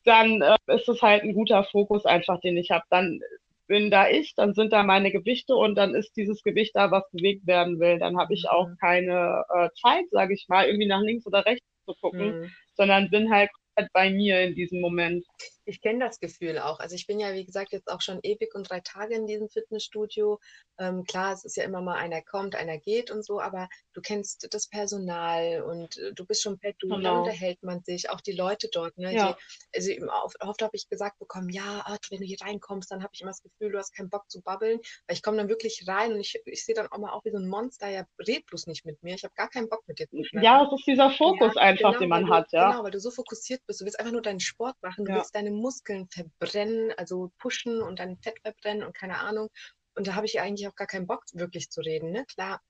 dann 0.04 0.40
äh, 0.40 0.56
ist 0.68 0.88
es 0.88 1.02
halt 1.02 1.24
ein 1.24 1.34
guter 1.34 1.64
Fokus 1.64 2.06
einfach, 2.06 2.40
den 2.40 2.56
ich 2.56 2.70
habe. 2.70 2.84
Dann 2.90 3.20
bin 3.66 3.90
da 3.90 4.08
ich, 4.08 4.34
dann 4.34 4.54
sind 4.54 4.72
da 4.72 4.82
meine 4.82 5.12
Gewichte 5.12 5.54
und 5.54 5.74
dann 5.76 5.94
ist 5.94 6.16
dieses 6.16 6.42
Gewicht 6.42 6.74
da, 6.74 6.90
was 6.90 7.10
bewegt 7.12 7.46
werden 7.46 7.78
will. 7.80 7.98
Dann 7.98 8.18
habe 8.18 8.34
ich 8.34 8.48
auch 8.48 8.68
mhm. 8.68 8.76
keine 8.80 9.44
äh, 9.54 9.68
Zeit, 9.80 10.04
sage 10.10 10.34
ich 10.34 10.46
mal, 10.48 10.66
irgendwie 10.66 10.88
nach 10.88 11.02
links 11.02 11.26
oder 11.26 11.44
rechts 11.44 11.66
zu 11.94 12.00
gucken, 12.00 12.40
mhm. 12.40 12.50
sondern 12.74 13.10
bin 13.10 13.30
halt 13.30 13.50
bei 13.92 14.10
mir 14.10 14.42
in 14.42 14.54
diesem 14.54 14.80
Moment. 14.80 15.24
Ich 15.70 15.80
kenne 15.80 16.04
das 16.04 16.18
Gefühl 16.18 16.58
auch. 16.58 16.80
Also 16.80 16.96
ich 16.96 17.06
bin 17.06 17.20
ja, 17.20 17.32
wie 17.32 17.44
gesagt, 17.44 17.72
jetzt 17.72 17.88
auch 17.88 18.00
schon 18.00 18.18
ewig 18.22 18.54
und 18.54 18.68
drei 18.68 18.80
Tage 18.80 19.14
in 19.14 19.26
diesem 19.26 19.48
Fitnessstudio. 19.48 20.40
Ähm, 20.78 21.04
klar, 21.04 21.32
es 21.32 21.44
ist 21.44 21.56
ja 21.56 21.62
immer 21.62 21.80
mal 21.80 21.96
einer 21.96 22.22
kommt, 22.22 22.56
einer 22.56 22.78
geht 22.78 23.10
und 23.10 23.24
so, 23.24 23.40
aber 23.40 23.68
du 23.92 24.00
kennst 24.00 24.52
das 24.52 24.68
Personal 24.68 25.62
und 25.62 25.96
äh, 25.98 26.12
du 26.12 26.26
bist 26.26 26.42
schon 26.42 26.58
fett, 26.58 26.76
du 26.80 26.88
genau. 26.88 27.00
da 27.02 27.18
unterhält 27.20 27.62
man 27.62 27.82
sich, 27.84 28.10
auch 28.10 28.20
die 28.20 28.32
Leute 28.32 28.68
dort. 28.72 28.98
Ne? 28.98 29.14
Ja. 29.14 29.36
Die, 29.74 29.98
also 30.00 30.12
oft, 30.24 30.42
oft 30.42 30.62
habe 30.62 30.74
ich 30.74 30.88
gesagt 30.88 31.18
bekommen, 31.18 31.50
ja, 31.50 31.84
wenn 32.10 32.20
du 32.20 32.26
hier 32.26 32.38
reinkommst, 32.40 32.90
dann 32.90 33.02
habe 33.02 33.10
ich 33.14 33.20
immer 33.20 33.30
das 33.30 33.42
Gefühl, 33.42 33.70
du 33.70 33.78
hast 33.78 33.94
keinen 33.94 34.10
Bock 34.10 34.28
zu 34.28 34.42
babbeln, 34.42 34.80
weil 35.06 35.16
ich 35.16 35.22
komme 35.22 35.36
dann 35.36 35.48
wirklich 35.48 35.84
rein 35.86 36.12
und 36.12 36.20
ich, 36.20 36.40
ich 36.46 36.64
sehe 36.64 36.74
dann 36.74 36.88
auch 36.88 36.98
mal 36.98 37.12
auch 37.12 37.24
wie 37.24 37.30
so 37.30 37.38
ein 37.38 37.48
Monster, 37.48 37.88
ja, 37.88 38.04
red 38.26 38.44
bloß 38.46 38.66
nicht 38.66 38.84
mit 38.84 39.00
mir, 39.02 39.14
ich 39.14 39.22
habe 39.22 39.34
gar 39.34 39.48
keinen 39.48 39.68
Bock 39.68 39.86
mit 39.86 40.00
dir 40.00 40.08
zu 40.08 40.24
sprechen. 40.24 40.42
Ja, 40.42 40.64
es 40.64 40.72
ist 40.72 40.86
dieser 40.86 41.10
Fokus 41.10 41.54
ja, 41.54 41.62
einfach, 41.62 41.92
genau, 41.92 41.98
den 42.00 42.08
man 42.08 42.26
du, 42.26 42.34
hat, 42.34 42.52
ja. 42.52 42.72
Genau, 42.72 42.84
weil 42.84 42.90
du 42.90 43.00
so 43.00 43.10
fokussiert 43.10 43.62
bist, 43.66 43.80
du 43.80 43.84
willst 43.84 44.00
einfach 44.00 44.12
nur 44.12 44.22
deinen 44.22 44.40
Sport 44.40 44.76
machen, 44.82 45.04
du 45.04 45.12
ja. 45.12 45.18
willst 45.18 45.34
deine 45.34 45.50
Muskeln 45.60 46.08
verbrennen, 46.08 46.92
also 46.96 47.32
pushen 47.38 47.82
und 47.82 47.98
dann 47.98 48.18
Fett 48.18 48.40
verbrennen 48.42 48.84
und 48.84 48.96
keine 48.96 49.18
Ahnung. 49.18 49.48
Und 49.94 50.06
da 50.06 50.14
habe 50.14 50.26
ich 50.26 50.40
eigentlich 50.40 50.68
auch 50.68 50.74
gar 50.74 50.86
keinen 50.86 51.06
Bock, 51.06 51.24
wirklich 51.32 51.70
zu 51.70 51.80
reden. 51.80 52.10
Ne? 52.10 52.24
Klar, 52.26 52.60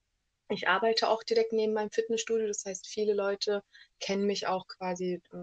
ich 0.50 0.68
arbeite 0.68 1.08
auch 1.08 1.22
direkt 1.22 1.52
neben 1.52 1.72
meinem 1.72 1.90
Fitnessstudio, 1.90 2.46
das 2.46 2.64
heißt, 2.64 2.86
viele 2.86 3.14
Leute 3.14 3.62
kennen 4.00 4.26
mich 4.26 4.46
auch 4.46 4.66
quasi 4.66 5.22
äh, 5.32 5.36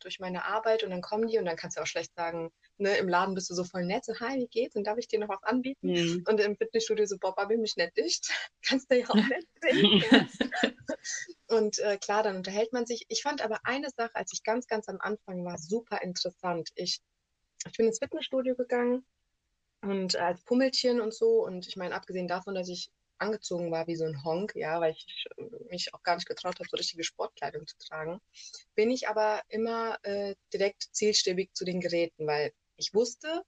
durch 0.00 0.20
meine 0.20 0.44
Arbeit 0.44 0.82
und 0.82 0.90
dann 0.90 1.02
kommen 1.02 1.28
die 1.28 1.38
und 1.38 1.44
dann 1.44 1.56
kannst 1.56 1.76
du 1.76 1.82
auch 1.82 1.86
schlecht 1.86 2.14
sagen, 2.14 2.50
ne, 2.78 2.96
im 2.96 3.08
Laden 3.08 3.34
bist 3.34 3.50
du 3.50 3.54
so 3.54 3.64
voll 3.64 3.84
nett, 3.84 4.04
so, 4.04 4.14
hi, 4.18 4.38
wie 4.38 4.48
geht's 4.48 4.76
und 4.76 4.84
darf 4.84 4.98
ich 4.98 5.08
dir 5.08 5.18
noch 5.18 5.28
was 5.28 5.42
anbieten? 5.42 5.92
Mhm. 5.92 6.24
Und 6.28 6.40
im 6.40 6.56
Fitnessstudio 6.56 7.06
so, 7.06 7.18
Bob, 7.18 7.36
will 7.48 7.58
mich 7.58 7.76
nicht 7.76 7.96
dicht, 7.96 8.30
kannst 8.68 8.90
du 8.90 8.98
ja 8.98 9.08
auch 9.08 9.14
nett 9.28 9.46
sehen. 9.60 10.28
und 11.48 11.78
äh, 11.78 11.98
klar, 11.98 12.22
dann 12.22 12.36
unterhält 12.36 12.72
man 12.72 12.86
sich. 12.86 13.04
Ich 13.08 13.22
fand 13.22 13.42
aber 13.42 13.60
eine 13.64 13.88
Sache, 13.90 14.14
als 14.14 14.32
ich 14.32 14.42
ganz, 14.42 14.66
ganz 14.66 14.88
am 14.88 14.98
Anfang 15.00 15.44
war, 15.44 15.58
super 15.58 16.02
interessant. 16.02 16.70
Ich, 16.74 17.00
ich 17.66 17.76
bin 17.76 17.86
ins 17.86 17.98
Fitnessstudio 17.98 18.56
gegangen 18.56 19.04
und 19.82 20.16
als 20.16 20.42
Pummelchen 20.44 21.00
und 21.00 21.14
so 21.14 21.44
und 21.44 21.66
ich 21.66 21.76
meine, 21.76 21.94
abgesehen 21.94 22.28
davon, 22.28 22.54
dass 22.54 22.68
ich 22.68 22.90
angezogen 23.20 23.70
war 23.70 23.86
wie 23.86 23.96
so 23.96 24.04
ein 24.04 24.24
Honk, 24.24 24.54
ja, 24.54 24.80
weil 24.80 24.92
ich 24.92 25.26
mich 25.68 25.94
auch 25.94 26.02
gar 26.02 26.16
nicht 26.16 26.28
getraut 26.28 26.58
habe, 26.58 26.68
so 26.68 26.76
richtige 26.76 27.04
Sportkleidung 27.04 27.66
zu 27.66 27.76
tragen, 27.78 28.20
bin 28.74 28.90
ich 28.90 29.08
aber 29.08 29.42
immer 29.48 29.98
äh, 30.02 30.34
direkt 30.52 30.88
zielstrebig 30.92 31.54
zu 31.54 31.64
den 31.64 31.80
Geräten, 31.80 32.26
weil 32.26 32.52
ich 32.76 32.94
wusste, 32.94 33.42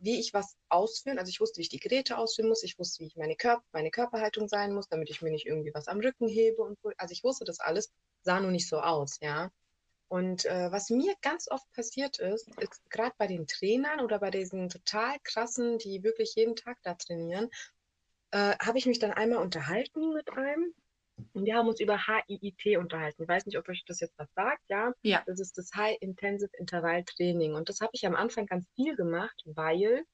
wie 0.00 0.18
ich 0.18 0.32
was 0.32 0.56
ausführen, 0.68 1.18
also 1.18 1.28
ich 1.28 1.40
wusste, 1.40 1.58
wie 1.58 1.62
ich 1.62 1.68
die 1.68 1.78
Geräte 1.78 2.16
ausführen 2.16 2.48
muss, 2.48 2.62
ich 2.62 2.78
wusste, 2.78 3.00
wie 3.00 3.06
ich 3.08 3.16
meine, 3.16 3.36
Körper, 3.36 3.64
meine 3.72 3.90
Körperhaltung 3.90 4.48
sein 4.48 4.72
muss, 4.72 4.88
damit 4.88 5.10
ich 5.10 5.20
mir 5.20 5.30
nicht 5.30 5.46
irgendwie 5.46 5.74
was 5.74 5.88
am 5.88 6.00
Rücken 6.00 6.28
hebe 6.28 6.62
und 6.62 6.78
so. 6.80 6.90
Also 6.96 7.12
ich 7.12 7.22
wusste 7.22 7.44
das 7.44 7.60
alles, 7.60 7.92
sah 8.22 8.40
nur 8.40 8.50
nicht 8.50 8.68
so 8.68 8.80
aus, 8.80 9.18
ja. 9.20 9.50
Und 10.08 10.44
äh, 10.44 10.70
was 10.70 10.90
mir 10.90 11.14
ganz 11.22 11.50
oft 11.50 11.70
passiert 11.72 12.18
ist, 12.18 12.48
ist 12.60 12.88
gerade 12.90 13.14
bei 13.18 13.26
den 13.26 13.46
Trainern 13.46 14.00
oder 14.00 14.18
bei 14.20 14.30
diesen 14.30 14.68
total 14.68 15.16
krassen, 15.24 15.78
die 15.78 16.02
wirklich 16.02 16.34
jeden 16.34 16.56
Tag 16.56 16.78
da 16.82 16.94
trainieren, 16.94 17.50
äh, 18.34 18.56
habe 18.58 18.78
ich 18.78 18.86
mich 18.86 18.98
dann 18.98 19.12
einmal 19.12 19.38
unterhalten 19.38 20.12
mit 20.12 20.28
einem 20.30 20.74
und 21.34 21.44
wir 21.44 21.54
haben 21.54 21.68
uns 21.68 21.78
über 21.80 21.96
HIIT 21.96 22.76
unterhalten. 22.78 23.22
Ich 23.22 23.28
weiß 23.28 23.46
nicht, 23.46 23.56
ob 23.56 23.68
euch 23.68 23.84
das 23.86 24.00
jetzt 24.00 24.18
was 24.18 24.28
sagt, 24.34 24.62
ja? 24.68 24.92
Ja. 25.02 25.22
Das 25.26 25.38
ist 25.38 25.56
das 25.56 25.70
High 25.76 25.96
Intensive 26.00 26.50
Intervall 26.58 27.04
Training. 27.04 27.54
Und 27.54 27.68
das 27.68 27.80
habe 27.80 27.92
ich 27.94 28.04
am 28.06 28.16
Anfang 28.16 28.46
ganz 28.46 28.66
viel 28.74 28.96
gemacht, 28.96 29.40
weil 29.46 30.04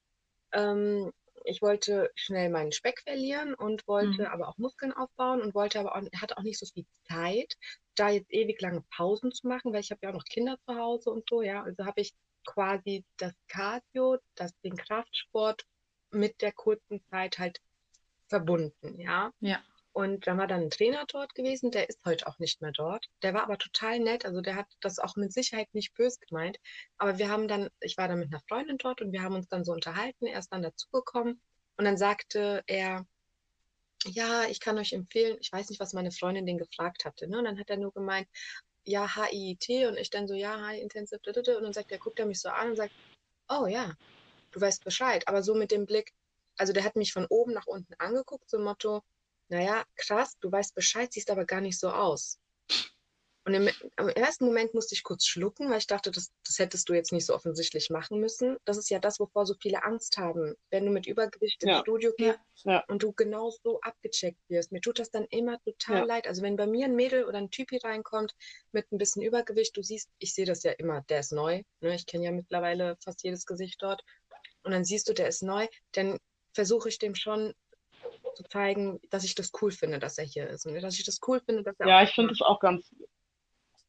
ähm, 0.53 1.11
ich 1.45 1.61
wollte 1.63 2.11
schnell 2.15 2.49
meinen 2.51 2.71
Speck 2.71 3.01
verlieren 3.01 3.55
und 3.55 3.87
wollte 3.87 4.23
Mhm. 4.23 4.27
aber 4.27 4.49
auch 4.49 4.57
Muskeln 4.59 4.93
aufbauen 4.93 5.41
und 5.41 5.55
wollte 5.55 5.79
aber 5.79 5.95
auch, 5.95 6.03
hatte 6.21 6.37
auch 6.37 6.43
nicht 6.43 6.59
so 6.59 6.67
viel 6.67 6.85
Zeit, 7.07 7.55
da 7.95 8.09
jetzt 8.09 8.31
ewig 8.31 8.61
lange 8.61 8.83
Pausen 8.95 9.31
zu 9.31 9.47
machen, 9.47 9.73
weil 9.73 9.81
ich 9.81 9.91
habe 9.91 10.01
ja 10.03 10.09
auch 10.11 10.15
noch 10.15 10.25
Kinder 10.25 10.57
zu 10.67 10.75
Hause 10.75 11.11
und 11.11 11.27
so, 11.29 11.41
ja. 11.41 11.63
Also 11.63 11.85
habe 11.85 12.01
ich 12.01 12.13
quasi 12.45 13.05
das 13.17 13.33
Cardio, 13.47 14.19
das, 14.35 14.53
den 14.63 14.75
Kraftsport 14.77 15.65
mit 16.11 16.41
der 16.41 16.51
kurzen 16.53 17.03
Zeit 17.09 17.39
halt 17.39 17.59
verbunden, 18.31 18.99
ja. 18.99 19.31
Ja. 19.41 19.61
Und 19.93 20.25
dann 20.25 20.37
war 20.37 20.47
dann 20.47 20.61
ein 20.61 20.69
Trainer 20.69 21.03
dort 21.05 21.35
gewesen, 21.35 21.69
der 21.69 21.89
ist 21.89 21.99
heute 22.05 22.25
auch 22.25 22.39
nicht 22.39 22.61
mehr 22.61 22.71
dort. 22.71 23.07
Der 23.23 23.33
war 23.33 23.43
aber 23.43 23.57
total 23.57 23.99
nett, 23.99 24.25
also 24.25 24.39
der 24.39 24.55
hat 24.55 24.67
das 24.79 24.99
auch 24.99 25.17
mit 25.17 25.33
Sicherheit 25.33 25.67
nicht 25.73 25.93
böse 25.93 26.17
gemeint. 26.25 26.57
Aber 26.97 27.17
wir 27.17 27.29
haben 27.29 27.49
dann, 27.49 27.69
ich 27.81 27.97
war 27.97 28.07
dann 28.07 28.19
mit 28.19 28.29
einer 28.29 28.41
Freundin 28.47 28.77
dort 28.77 29.01
und 29.01 29.11
wir 29.11 29.21
haben 29.21 29.35
uns 29.35 29.49
dann 29.49 29.65
so 29.65 29.73
unterhalten. 29.73 30.27
Er 30.27 30.39
ist 30.39 30.51
dann 30.53 30.63
dazugekommen 30.63 31.41
und 31.75 31.85
dann 31.85 31.97
sagte 31.97 32.63
er, 32.67 33.05
ja, 34.05 34.45
ich 34.45 34.61
kann 34.61 34.77
euch 34.77 34.93
empfehlen, 34.93 35.37
ich 35.41 35.51
weiß 35.51 35.69
nicht, 35.69 35.81
was 35.81 35.93
meine 35.93 36.11
Freundin 36.11 36.45
den 36.45 36.57
gefragt 36.57 37.03
hatte. 37.03 37.27
Ne? 37.27 37.39
Und 37.39 37.45
dann 37.45 37.59
hat 37.59 37.69
er 37.69 37.77
nur 37.77 37.91
gemeint, 37.91 38.29
ja, 38.85 39.07
HIIT 39.13 39.87
und 39.89 39.97
ich 39.97 40.09
dann 40.09 40.27
so, 40.27 40.33
ja, 40.33 40.65
High 40.65 40.81
Intensive, 40.81 41.19
da, 41.21 41.33
da, 41.33 41.41
da. 41.41 41.57
und 41.57 41.63
dann 41.63 41.73
sagt 41.73 41.91
er, 41.91 41.99
guckt 41.99 42.17
er 42.17 42.25
mich 42.25 42.39
so 42.39 42.49
an 42.49 42.69
und 42.69 42.75
sagt, 42.77 42.93
oh 43.49 43.67
ja, 43.67 43.93
du 44.51 44.61
weißt 44.61 44.85
Bescheid. 44.85 45.27
Aber 45.27 45.43
so 45.43 45.53
mit 45.53 45.71
dem 45.71 45.85
Blick, 45.85 46.13
also 46.57 46.73
der 46.73 46.83
hat 46.83 46.95
mich 46.95 47.13
von 47.13 47.25
oben 47.27 47.53
nach 47.53 47.67
unten 47.67 47.93
angeguckt, 47.95 48.49
so 48.49 48.59
Motto, 48.59 49.01
naja, 49.49 49.83
krass, 49.95 50.37
du 50.39 50.51
weißt 50.51 50.75
Bescheid, 50.75 51.11
siehst 51.11 51.29
aber 51.29 51.45
gar 51.45 51.61
nicht 51.61 51.79
so 51.79 51.89
aus. 51.89 52.39
Und 53.43 53.55
im, 53.55 53.69
im 53.97 54.09
ersten 54.09 54.45
Moment 54.45 54.75
musste 54.75 54.93
ich 54.93 55.03
kurz 55.03 55.25
schlucken, 55.25 55.71
weil 55.71 55.79
ich 55.79 55.87
dachte, 55.87 56.11
das, 56.11 56.31
das 56.45 56.59
hättest 56.59 56.87
du 56.87 56.93
jetzt 56.93 57.11
nicht 57.11 57.25
so 57.25 57.33
offensichtlich 57.33 57.89
machen 57.89 58.19
müssen. 58.19 58.57
Das 58.65 58.77
ist 58.77 58.91
ja 58.91 58.99
das, 58.99 59.19
wovor 59.19 59.47
so 59.47 59.55
viele 59.59 59.83
Angst 59.83 60.17
haben. 60.17 60.53
Wenn 60.69 60.85
du 60.85 60.91
mit 60.91 61.07
Übergewicht 61.07 61.63
ins 61.63 61.71
Ja. 61.71 61.79
Studio 61.79 62.13
gehst 62.15 62.37
Ja. 62.63 62.83
und 62.87 63.01
du 63.01 63.13
genau 63.13 63.49
so 63.49 63.81
abgecheckt 63.81 64.37
wirst. 64.47 64.71
Mir 64.71 64.79
tut 64.79 64.99
das 64.99 65.09
dann 65.09 65.25
immer 65.31 65.59
total 65.63 65.97
Ja. 66.01 66.03
leid. 66.05 66.27
Also 66.27 66.43
wenn 66.43 66.55
bei 66.55 66.67
mir 66.67 66.85
ein 66.85 66.95
Mädel 66.95 67.25
oder 67.25 67.39
ein 67.39 67.49
Typi 67.49 67.77
reinkommt 67.77 68.35
mit 68.73 68.91
ein 68.91 68.99
bisschen 68.99 69.23
Übergewicht, 69.23 69.75
du 69.75 69.81
siehst, 69.81 70.09
ich 70.19 70.35
sehe 70.35 70.45
das 70.45 70.61
ja 70.61 70.73
immer, 70.73 71.01
der 71.09 71.21
ist 71.21 71.31
neu. 71.31 71.63
Ne? 71.79 71.95
Ich 71.95 72.05
kenne 72.05 72.25
ja 72.25 72.31
mittlerweile 72.31 72.95
fast 73.03 73.23
jedes 73.23 73.47
Gesicht 73.47 73.81
dort. 73.81 74.03
Und 74.61 74.71
dann 74.71 74.85
siehst 74.85 75.09
du, 75.09 75.13
der 75.13 75.27
ist 75.27 75.41
neu, 75.41 75.67
dann 75.93 76.19
versuche 76.53 76.89
ich 76.89 76.99
dem 76.99 77.15
schon 77.15 77.53
zu 78.35 78.43
zeigen, 78.43 78.99
dass 79.09 79.23
ich 79.23 79.35
das 79.35 79.51
cool 79.61 79.71
finde, 79.71 79.99
dass 79.99 80.17
er 80.17 80.25
hier 80.25 80.49
ist. 80.49 80.65
Und 80.65 80.79
dass 80.81 80.97
ich 80.97 81.05
das 81.05 81.19
cool 81.27 81.41
finde, 81.45 81.63
dass 81.63 81.79
er 81.79 81.87
Ja, 81.87 81.99
auch 81.99 82.03
ich 82.03 82.11
finde 82.11 82.31
es 82.33 82.41
auch 82.41 82.59
ganz, 82.59 82.93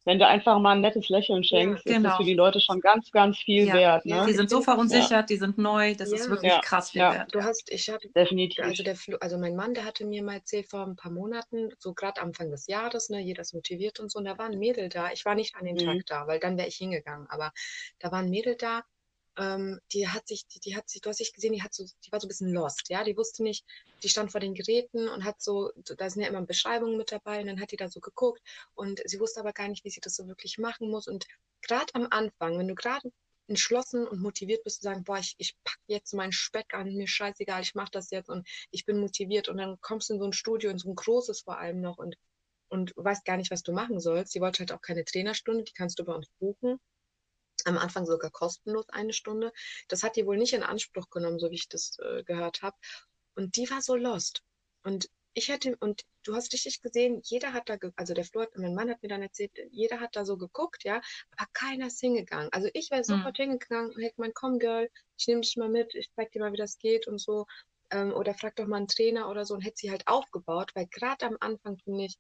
wenn 0.04 0.18
du 0.18 0.26
einfach 0.26 0.58
mal 0.58 0.72
ein 0.72 0.80
nettes 0.80 1.08
Lächeln 1.08 1.44
schenkst, 1.44 1.86
ist 1.86 1.94
genau. 1.94 2.08
das 2.10 2.16
für 2.18 2.24
die 2.24 2.34
Leute 2.34 2.60
schon 2.60 2.80
ganz, 2.80 3.10
ganz 3.12 3.38
viel 3.38 3.66
Ja. 3.66 3.74
wert, 3.74 4.04
Ja, 4.04 4.20
ne? 4.20 4.26
Die 4.26 4.32
sind 4.34 4.50
so 4.50 4.60
verunsichert, 4.60 5.30
die 5.30 5.36
sind 5.36 5.58
neu, 5.58 5.94
das 5.94 6.10
ist 6.10 6.26
Ja. 6.26 6.30
wirklich 6.34 6.52
Ja. 6.52 6.60
krass 6.60 6.90
viel 6.90 7.02
Ja. 7.02 7.12
wert. 7.12 7.32
Du 7.32 7.38
ja. 7.38 7.44
hast, 7.44 7.70
ich 7.70 7.88
habe 7.88 8.08
Definitiv. 8.14 8.64
Also, 8.64 8.82
der 8.82 8.96
also 9.20 9.38
mein 9.38 9.54
Mann, 9.54 9.74
der 9.74 9.84
hatte 9.84 10.04
mir 10.04 10.22
mal 10.22 10.34
erzählt 10.34 10.68
vor 10.68 10.84
ein 10.86 10.96
paar 10.96 11.12
Monaten, 11.12 11.70
so 11.78 11.94
gerade 11.94 12.20
Anfang 12.20 12.50
des 12.50 12.66
Jahres, 12.66 13.10
ne, 13.10 13.20
jeder 13.20 13.42
ist 13.42 13.54
motiviert 13.54 14.00
und 14.00 14.10
so, 14.10 14.18
und 14.18 14.24
da 14.24 14.36
war 14.38 14.46
ein 14.46 14.58
Mädel 14.58 14.88
da. 14.88 15.12
Ich 15.12 15.24
war 15.24 15.34
nicht 15.36 15.54
an 15.54 15.64
dem 15.64 15.76
Mhm. 15.76 15.78
Tag 15.78 16.06
da, 16.06 16.26
weil 16.26 16.40
dann 16.40 16.58
wäre 16.58 16.68
ich 16.68 16.76
hingegangen, 16.76 17.28
aber 17.30 17.52
da 18.00 18.10
war 18.10 18.18
ein 18.18 18.28
Mädel 18.30 18.56
da, 18.56 18.82
ähm, 19.36 19.80
die 19.92 20.08
hat 20.08 20.28
sich, 20.28 20.46
die, 20.46 20.60
die 20.60 20.76
hat 20.76 20.88
sich, 20.88 21.00
du 21.00 21.08
hast 21.08 21.20
dich 21.20 21.32
gesehen, 21.32 21.52
die 21.52 21.62
hat 21.62 21.74
so, 21.74 21.84
die 22.04 22.12
war 22.12 22.20
so 22.20 22.26
ein 22.26 22.28
bisschen 22.28 22.52
lost, 22.52 22.88
ja, 22.88 23.04
die 23.04 23.16
wusste 23.16 23.42
nicht, 23.42 23.64
die 24.02 24.08
stand 24.08 24.30
vor 24.32 24.40
den 24.40 24.54
Geräten 24.54 25.08
und 25.08 25.24
hat 25.24 25.40
so, 25.40 25.70
da 25.96 26.10
sind 26.10 26.22
ja 26.22 26.28
immer 26.28 26.42
Beschreibungen 26.42 26.96
mit 26.96 27.12
dabei 27.12 27.40
und 27.40 27.46
dann 27.46 27.60
hat 27.60 27.72
die 27.72 27.76
da 27.76 27.88
so 27.88 28.00
geguckt 28.00 28.42
und 28.74 29.00
sie 29.04 29.20
wusste 29.20 29.40
aber 29.40 29.52
gar 29.52 29.68
nicht, 29.68 29.84
wie 29.84 29.90
sie 29.90 30.00
das 30.00 30.16
so 30.16 30.26
wirklich 30.28 30.58
machen 30.58 30.90
muss 30.90 31.08
und 31.08 31.26
gerade 31.62 31.94
am 31.94 32.08
Anfang, 32.10 32.58
wenn 32.58 32.68
du 32.68 32.74
gerade 32.74 33.10
entschlossen 33.48 34.06
und 34.06 34.20
motiviert 34.20 34.64
bist 34.64 34.76
zu 34.76 34.82
sagen, 34.84 35.04
boah, 35.04 35.18
ich, 35.18 35.34
ich 35.38 35.56
packe 35.64 35.82
jetzt 35.86 36.14
meinen 36.14 36.32
Speck 36.32 36.74
an, 36.74 36.94
mir 36.94 37.08
scheißegal, 37.08 37.62
ich 37.62 37.74
mache 37.74 37.90
das 37.90 38.10
jetzt 38.10 38.28
und 38.28 38.46
ich 38.70 38.84
bin 38.86 38.98
motiviert 38.98 39.48
und 39.48 39.58
dann 39.58 39.80
kommst 39.80 40.08
du 40.08 40.14
in 40.14 40.20
so 40.20 40.26
ein 40.26 40.32
Studio, 40.32 40.70
in 40.70 40.78
so 40.78 40.90
ein 40.90 40.94
großes 40.94 41.42
vor 41.42 41.58
allem 41.58 41.80
noch 41.80 41.98
und, 41.98 42.16
und 42.68 42.92
weißt 42.96 43.24
gar 43.24 43.36
nicht, 43.36 43.50
was 43.50 43.62
du 43.62 43.72
machen 43.72 44.00
sollst. 44.00 44.34
Die 44.34 44.40
wollte 44.40 44.60
halt 44.60 44.72
auch 44.72 44.80
keine 44.80 45.04
Trainerstunde, 45.04 45.64
die 45.64 45.72
kannst 45.72 45.98
du 45.98 46.04
bei 46.04 46.14
uns 46.14 46.28
buchen. 46.38 46.78
Am 47.64 47.78
Anfang 47.78 48.06
sogar 48.06 48.30
kostenlos 48.30 48.88
eine 48.88 49.12
Stunde. 49.12 49.52
Das 49.88 50.02
hat 50.02 50.16
die 50.16 50.26
wohl 50.26 50.36
nicht 50.36 50.52
in 50.52 50.62
Anspruch 50.62 51.10
genommen, 51.10 51.38
so 51.38 51.50
wie 51.50 51.56
ich 51.56 51.68
das 51.68 51.98
äh, 52.00 52.22
gehört 52.24 52.62
habe. 52.62 52.76
Und 53.34 53.56
die 53.56 53.70
war 53.70 53.82
so 53.82 53.94
lost. 53.96 54.42
Und 54.82 55.08
ich 55.34 55.48
hätte, 55.48 55.76
und 55.80 56.02
du 56.24 56.34
hast 56.34 56.52
richtig 56.52 56.82
gesehen, 56.82 57.20
jeder 57.24 57.52
hat 57.52 57.68
da, 57.68 57.76
also 57.96 58.14
der 58.14 58.24
Flo, 58.24 58.42
hat, 58.42 58.56
mein 58.56 58.74
Mann 58.74 58.90
hat 58.90 59.02
mir 59.02 59.08
dann 59.08 59.22
erzählt, 59.22 59.52
jeder 59.70 60.00
hat 60.00 60.14
da 60.14 60.24
so 60.24 60.36
geguckt, 60.36 60.84
ja, 60.84 61.00
aber 61.36 61.48
keiner 61.52 61.86
ist 61.86 62.00
hingegangen. 62.00 62.50
Also 62.52 62.68
ich 62.74 62.90
wäre 62.90 63.04
sofort 63.04 63.36
hingegangen 63.36 63.92
und 63.92 64.02
hätte 64.02 64.16
gemeint, 64.16 64.34
komm 64.34 64.58
Girl, 64.58 64.90
ich 65.16 65.26
nehme 65.26 65.40
dich 65.40 65.56
mal 65.56 65.68
mit, 65.68 65.94
ich 65.94 66.10
zeig 66.14 66.32
dir 66.32 66.40
mal, 66.40 66.52
wie 66.52 66.58
das 66.58 66.78
geht 66.78 67.06
und 67.08 67.18
so. 67.18 67.46
Ähm, 67.90 68.12
oder 68.12 68.34
frag 68.34 68.56
doch 68.56 68.66
mal 68.66 68.76
einen 68.78 68.88
Trainer 68.88 69.30
oder 69.30 69.44
so 69.46 69.54
und 69.54 69.62
hätte 69.62 69.76
sie 69.78 69.90
halt 69.90 70.06
aufgebaut, 70.06 70.72
weil 70.74 70.86
gerade 70.86 71.26
am 71.26 71.36
Anfang 71.40 71.78
finde 71.78 72.04
ich, 72.04 72.18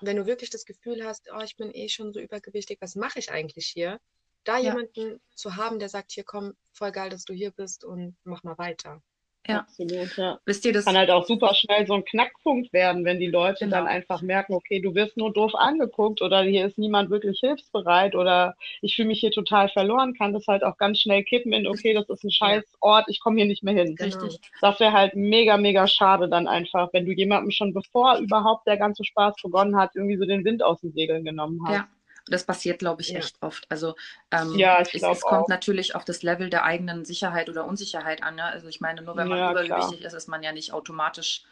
wenn 0.00 0.16
du 0.16 0.26
wirklich 0.26 0.50
das 0.50 0.64
Gefühl 0.64 1.04
hast, 1.04 1.28
oh, 1.34 1.42
ich 1.42 1.56
bin 1.56 1.74
eh 1.74 1.88
schon 1.88 2.12
so 2.12 2.20
übergewichtig, 2.20 2.78
was 2.80 2.94
mache 2.94 3.18
ich 3.18 3.30
eigentlich 3.30 3.66
hier? 3.66 4.00
Da 4.44 4.58
Ja. 4.58 4.70
jemanden 4.70 5.20
zu 5.34 5.56
haben, 5.56 5.78
der 5.78 5.88
sagt, 5.88 6.12
hier 6.12 6.24
komm, 6.24 6.54
voll 6.72 6.92
geil, 6.92 7.10
dass 7.10 7.24
du 7.24 7.32
hier 7.32 7.50
bist 7.50 7.84
und 7.84 8.16
mach 8.24 8.42
mal 8.42 8.58
weiter. 8.58 9.02
Ja. 9.46 9.60
Absolut, 9.60 10.14
ja. 10.18 10.38
Wisst 10.44 10.66
ihr 10.66 10.72
das? 10.74 10.84
Kann 10.84 10.98
halt 10.98 11.10
auch 11.10 11.24
super 11.26 11.54
schnell 11.54 11.86
so 11.86 11.94
ein 11.94 12.04
Knackpunkt 12.04 12.72
werden, 12.74 13.06
wenn 13.06 13.18
die 13.18 13.26
Leute 13.26 13.64
Genau. 13.64 13.78
dann 13.78 13.86
einfach 13.86 14.20
merken, 14.20 14.52
okay, 14.52 14.80
du 14.80 14.94
wirst 14.94 15.16
nur 15.16 15.32
doof 15.32 15.54
angeguckt 15.54 16.20
oder 16.20 16.42
hier 16.42 16.66
ist 16.66 16.76
niemand 16.76 17.08
wirklich 17.08 17.40
hilfsbereit 17.40 18.14
oder 18.14 18.54
ich 18.82 18.94
fühle 18.96 19.08
mich 19.08 19.20
hier 19.20 19.30
total 19.30 19.70
verloren, 19.70 20.12
kann 20.14 20.34
das 20.34 20.46
halt 20.46 20.62
auch 20.62 20.76
ganz 20.76 21.00
schnell 21.00 21.24
kippen 21.24 21.54
in, 21.54 21.66
okay, 21.66 21.94
das 21.94 22.08
ist 22.10 22.22
ein 22.22 22.30
scheiß 22.30 22.64
Ort, 22.80 23.06
ich 23.08 23.18
komme 23.20 23.38
hier 23.38 23.46
nicht 23.46 23.62
mehr 23.62 23.74
hin. 23.74 23.96
Genau. 23.96 24.14
Richtig. 24.14 24.40
Das 24.60 24.78
wäre 24.78 24.92
halt 24.92 25.16
mega, 25.16 25.56
mega 25.56 25.88
schade 25.88 26.28
dann 26.28 26.46
einfach, 26.46 26.92
wenn 26.92 27.06
du 27.06 27.12
jemandem 27.12 27.50
schon 27.50 27.72
bevor 27.72 28.18
überhaupt 28.18 28.66
der 28.66 28.76
ganze 28.76 29.04
Spaß 29.04 29.36
begonnen 29.42 29.74
hat, 29.76 29.96
irgendwie 29.96 30.18
so 30.18 30.26
den 30.26 30.44
Wind 30.44 30.62
aus 30.62 30.82
den 30.82 30.92
Segeln 30.92 31.24
genommen 31.24 31.62
hast. 31.66 31.76
Ja, 31.76 31.88
das 32.28 32.44
passiert, 32.44 32.78
glaube 32.78 33.02
ich, 33.02 33.14
Ja. 33.14 33.16
echt 33.16 33.36
oft. 33.42 33.66
Also 33.70 33.94
ähm, 34.30 34.62
Ja, 34.62 34.80
ich 34.82 34.92
es, 34.92 35.08
es 35.08 35.26
kommt 35.26 35.48
auch. 35.48 35.48
natürlich 35.48 35.94
auf 35.94 36.04
das 36.04 36.22
Level 36.22 36.50
der 36.50 36.64
eigenen 36.64 37.04
Sicherheit 37.04 37.48
oder 37.48 37.64
Unsicherheit 37.66 38.22
an. 38.22 38.36
Ne? 38.36 38.44
Also 38.44 38.68
ich 38.68 38.80
meine, 38.80 39.02
nur 39.02 39.16
wenn 39.16 39.28
man 39.28 39.42
Ja, 39.42 39.50
übergewichtig 39.50 40.02
ist, 40.02 40.12
ist 40.14 40.28
man 40.28 40.42
ja 40.42 40.52
nicht 40.52 40.72
automatisch 40.72 41.44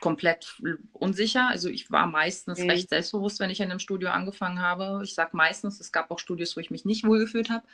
komplett 0.00 0.56
unsicher. 0.92 1.48
Also 1.48 1.68
ich 1.68 1.90
war 1.90 2.06
meistens 2.06 2.58
Mhm. 2.60 2.70
recht 2.70 2.88
selbstbewusst, 2.90 3.40
wenn 3.40 3.50
ich 3.50 3.60
in 3.60 3.70
einem 3.70 3.78
Studio 3.80 4.10
angefangen 4.10 4.60
habe. 4.60 5.00
Ich 5.04 5.14
sage 5.14 5.30
meistens, 5.36 5.80
es 5.80 5.92
gab 5.92 6.10
auch 6.10 6.18
Studios, 6.18 6.56
wo 6.56 6.60
ich 6.60 6.70
mich 6.70 6.84
nicht 6.84 7.04
wohlgefühlt 7.06 7.48
habe. 7.50 7.64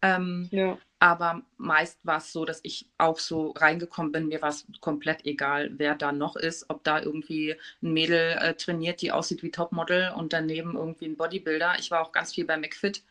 Ähm, 0.00 0.48
Ja. 0.52 0.78
aber 1.00 1.42
meist 1.56 1.98
war 2.04 2.18
es 2.18 2.32
so, 2.32 2.44
dass 2.44 2.60
ich 2.62 2.88
auch 2.98 3.18
so 3.18 3.50
reingekommen 3.50 4.12
bin. 4.12 4.28
Mir 4.28 4.40
war 4.42 4.50
es 4.50 4.66
komplett 4.80 5.24
egal, 5.26 5.70
wer 5.76 5.94
da 5.96 6.12
noch 6.12 6.36
ist. 6.36 6.70
Ob 6.70 6.84
da 6.84 7.00
irgendwie 7.00 7.56
ein 7.82 7.92
Mädel 7.92 8.36
äh, 8.40 8.54
trainiert, 8.54 9.02
die 9.02 9.10
aussieht 9.12 9.42
wie 9.42 9.50
Topmodel 9.50 10.12
und 10.16 10.32
daneben 10.32 10.76
irgendwie 10.76 11.06
ein 11.06 11.16
Bodybuilder. 11.16 11.76
Ich 11.80 11.90
war 11.90 12.00
auch 12.02 12.12
ganz 12.12 12.32
viel 12.34 12.44
bei 12.44 12.56
McFit. 12.56 13.02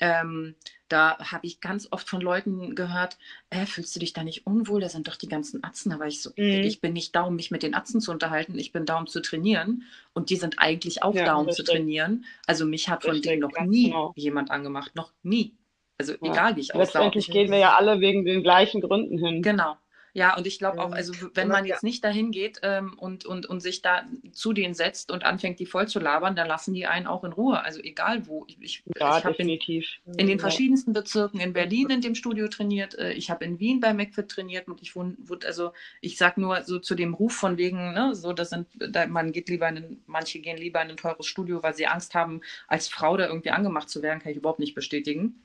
Ähm, 0.00 0.54
da 0.88 1.18
habe 1.18 1.46
ich 1.46 1.60
ganz 1.60 1.88
oft 1.90 2.08
von 2.08 2.20
Leuten 2.20 2.74
gehört, 2.74 3.16
äh, 3.50 3.64
fühlst 3.66 3.94
du 3.94 4.00
dich 4.00 4.12
da 4.12 4.24
nicht 4.24 4.46
unwohl? 4.46 4.80
Da 4.80 4.88
sind 4.88 5.08
doch 5.08 5.16
die 5.16 5.28
ganzen 5.28 5.62
Atzen. 5.64 5.98
War 5.98 6.06
ich 6.06 6.20
so, 6.20 6.30
Mhm. 6.36 6.62
ich 6.64 6.80
bin 6.80 6.92
nicht 6.92 7.14
da, 7.14 7.22
um 7.22 7.36
mich 7.36 7.50
mit 7.50 7.62
den 7.62 7.74
Atzen 7.74 8.00
zu 8.00 8.10
unterhalten. 8.10 8.58
Ich 8.58 8.72
bin 8.72 8.86
da, 8.86 8.98
um 8.98 9.06
zu 9.06 9.20
trainieren. 9.22 9.84
Und 10.12 10.30
die 10.30 10.36
sind 10.36 10.58
eigentlich 10.58 11.02
auch 11.02 11.14
Ja, 11.14 11.24
da, 11.24 11.34
um 11.34 11.44
zu 11.50 11.62
richtig. 11.62 11.66
trainieren. 11.76 12.24
Also 12.46 12.66
mich 12.66 12.88
hat 12.88 13.04
von 13.04 13.20
denen 13.22 13.40
noch 13.40 13.58
nie 13.66 13.84
genau. 13.90 14.12
jemand 14.16 14.50
angemacht. 14.50 14.94
Noch 14.94 15.12
nie. 15.22 15.54
Also 15.96 16.12
Ja. 16.14 16.32
egal, 16.32 16.56
wie 16.56 16.60
ich 16.60 16.74
aussah. 16.74 16.98
Letztendlich 16.98 17.28
ich- 17.28 17.32
gehen 17.32 17.50
wir 17.50 17.58
ja 17.58 17.76
alle 17.76 18.00
wegen 18.00 18.24
den 18.24 18.42
gleichen 18.42 18.80
Gründen 18.80 19.16
hin. 19.18 19.42
Genau. 19.42 19.76
Ja, 20.16 20.36
und 20.36 20.46
ich 20.46 20.58
glaube 20.60 20.80
auch, 20.80 20.88
Mhm. 20.90 20.94
also 20.94 21.12
wenn 21.34 21.48
man 21.48 21.64
jetzt 21.64 21.82
nicht 21.82 22.04
dahin 22.04 22.30
geht 22.30 22.60
ähm, 22.62 22.94
und, 22.96 23.26
und, 23.26 23.46
und 23.46 23.60
sich 23.60 23.82
da 23.82 24.04
zu 24.32 24.52
denen 24.52 24.72
setzt 24.72 25.10
und 25.10 25.24
anfängt, 25.24 25.58
die 25.58 25.66
voll 25.66 25.88
zu 25.88 25.98
labern, 25.98 26.36
dann 26.36 26.46
lassen 26.46 26.72
die 26.72 26.86
einen 26.86 27.08
auch 27.08 27.24
in 27.24 27.32
Ruhe. 27.32 27.60
Also 27.64 27.80
egal 27.82 28.26
wo. 28.28 28.44
Ich, 28.46 28.56
ich, 28.62 28.82
Ja, 28.96 29.18
ich 29.18 29.24
in, 29.24 29.30
definitiv. 29.32 29.86
in 30.16 30.28
den 30.28 30.38
verschiedensten 30.38 30.92
Bezirken 30.92 31.40
in 31.40 31.52
Berlin 31.52 31.90
in 31.90 32.00
dem 32.00 32.14
Studio 32.14 32.46
trainiert. 32.46 32.94
äh, 32.96 33.12
Ich 33.12 33.28
habe 33.28 33.44
in 33.44 33.58
Wien 33.58 33.80
bei 33.80 33.92
McFit 33.92 34.28
trainiert 34.28 34.68
und 34.68 34.80
ich 34.82 34.94
wurde, 34.94 35.46
also 35.46 35.72
ich 36.00 36.16
sag 36.16 36.38
nur 36.38 36.62
so 36.62 36.78
zu 36.78 36.94
dem 36.94 37.14
Ruf 37.14 37.32
von 37.34 37.58
wegen, 37.58 37.92
ne, 37.92 38.14
so 38.14 38.32
das 38.32 38.50
sind, 38.50 38.68
da, 38.76 39.06
man 39.08 39.32
geht 39.32 39.48
lieber 39.48 39.68
in 39.68 40.00
manche 40.06 40.38
gehen 40.38 40.56
lieber 40.58 40.80
in 40.80 40.90
ein 40.90 40.96
teures 40.96 41.26
Studio, 41.26 41.60
weil 41.64 41.74
sie 41.74 41.88
Angst 41.88 42.14
haben, 42.14 42.40
als 42.68 42.86
Frau 42.88 43.16
da 43.16 43.26
irgendwie 43.26 43.50
angemacht 43.50 43.90
zu 43.90 44.00
werden, 44.00 44.20
kann 44.20 44.30
ich 44.30 44.38
überhaupt 44.38 44.60
nicht 44.60 44.76
bestätigen. 44.76 45.40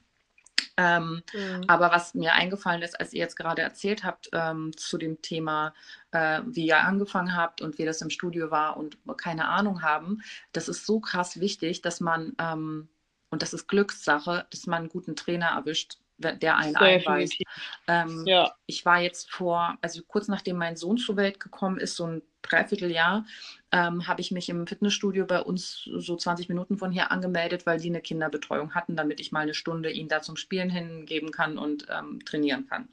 Ähm, 0.77 1.23
Mhm. 1.33 1.63
aber 1.67 1.91
was 1.91 2.13
mir 2.13 2.33
eingefallen 2.33 2.81
ist, 2.81 2.99
als 2.99 3.13
ihr 3.13 3.19
jetzt 3.19 3.35
gerade 3.35 3.61
erzählt 3.61 4.03
habt 4.03 4.29
ähm, 4.33 4.71
zu 4.77 4.97
dem 4.97 5.21
Thema, 5.21 5.73
äh, 6.11 6.41
wie 6.45 6.65
ihr 6.67 6.79
angefangen 6.79 7.35
habt 7.35 7.61
und 7.61 7.77
wie 7.77 7.85
das 7.85 8.01
im 8.01 8.09
Studio 8.09 8.51
war 8.51 8.77
und 8.77 8.97
keine 9.17 9.47
Ahnung 9.49 9.81
haben, 9.81 10.21
das 10.53 10.69
ist 10.69 10.85
so 10.85 10.99
krass 10.99 11.39
wichtig, 11.39 11.81
dass 11.81 11.99
man, 11.99 12.33
ähm, 12.39 12.89
und 13.29 13.41
das 13.41 13.53
ist 13.53 13.67
Glückssache, 13.67 14.47
dass 14.51 14.67
man 14.67 14.79
einen 14.83 14.89
guten 14.89 15.15
Trainer 15.15 15.47
erwischt, 15.47 15.97
der 16.17 16.57
einen 16.57 16.75
einweist. 16.75 17.41
Ähm, 17.87 18.25
Ja, 18.25 18.55
ich 18.65 18.85
war 18.85 18.99
jetzt 18.99 19.31
vor, 19.31 19.77
also 19.81 20.01
kurz 20.03 20.27
nachdem 20.27 20.57
mein 20.57 20.75
Sohn 20.77 20.97
zur 20.97 21.15
Welt 21.17 21.39
gekommen 21.39 21.79
ist, 21.79 21.95
so 21.95 22.05
ein 22.07 22.21
Dreivierteljahr, 22.41 23.25
ähm, 23.71 24.07
habe 24.07 24.21
ich 24.21 24.31
mich 24.31 24.49
im 24.49 24.65
Fitnessstudio 24.67 25.25
bei 25.25 25.41
uns 25.41 25.87
so 25.97 26.15
20 26.15 26.49
Minuten 26.49 26.77
von 26.77 26.91
hier 26.91 27.11
angemeldet, 27.11 27.65
weil 27.65 27.79
die 27.79 27.89
eine 27.89 28.01
Kinderbetreuung 28.01 28.73
hatten, 28.75 28.95
damit 28.95 29.19
ich 29.19 29.31
mal 29.31 29.41
eine 29.41 29.53
Stunde 29.53 29.91
ihn 29.91 30.07
da 30.07 30.21
zum 30.21 30.35
Spielen 30.37 30.69
hingeben 30.69 31.31
kann 31.31 31.57
und 31.57 31.87
ähm, 31.89 32.23
trainieren 32.25 32.67
kann. 32.67 32.87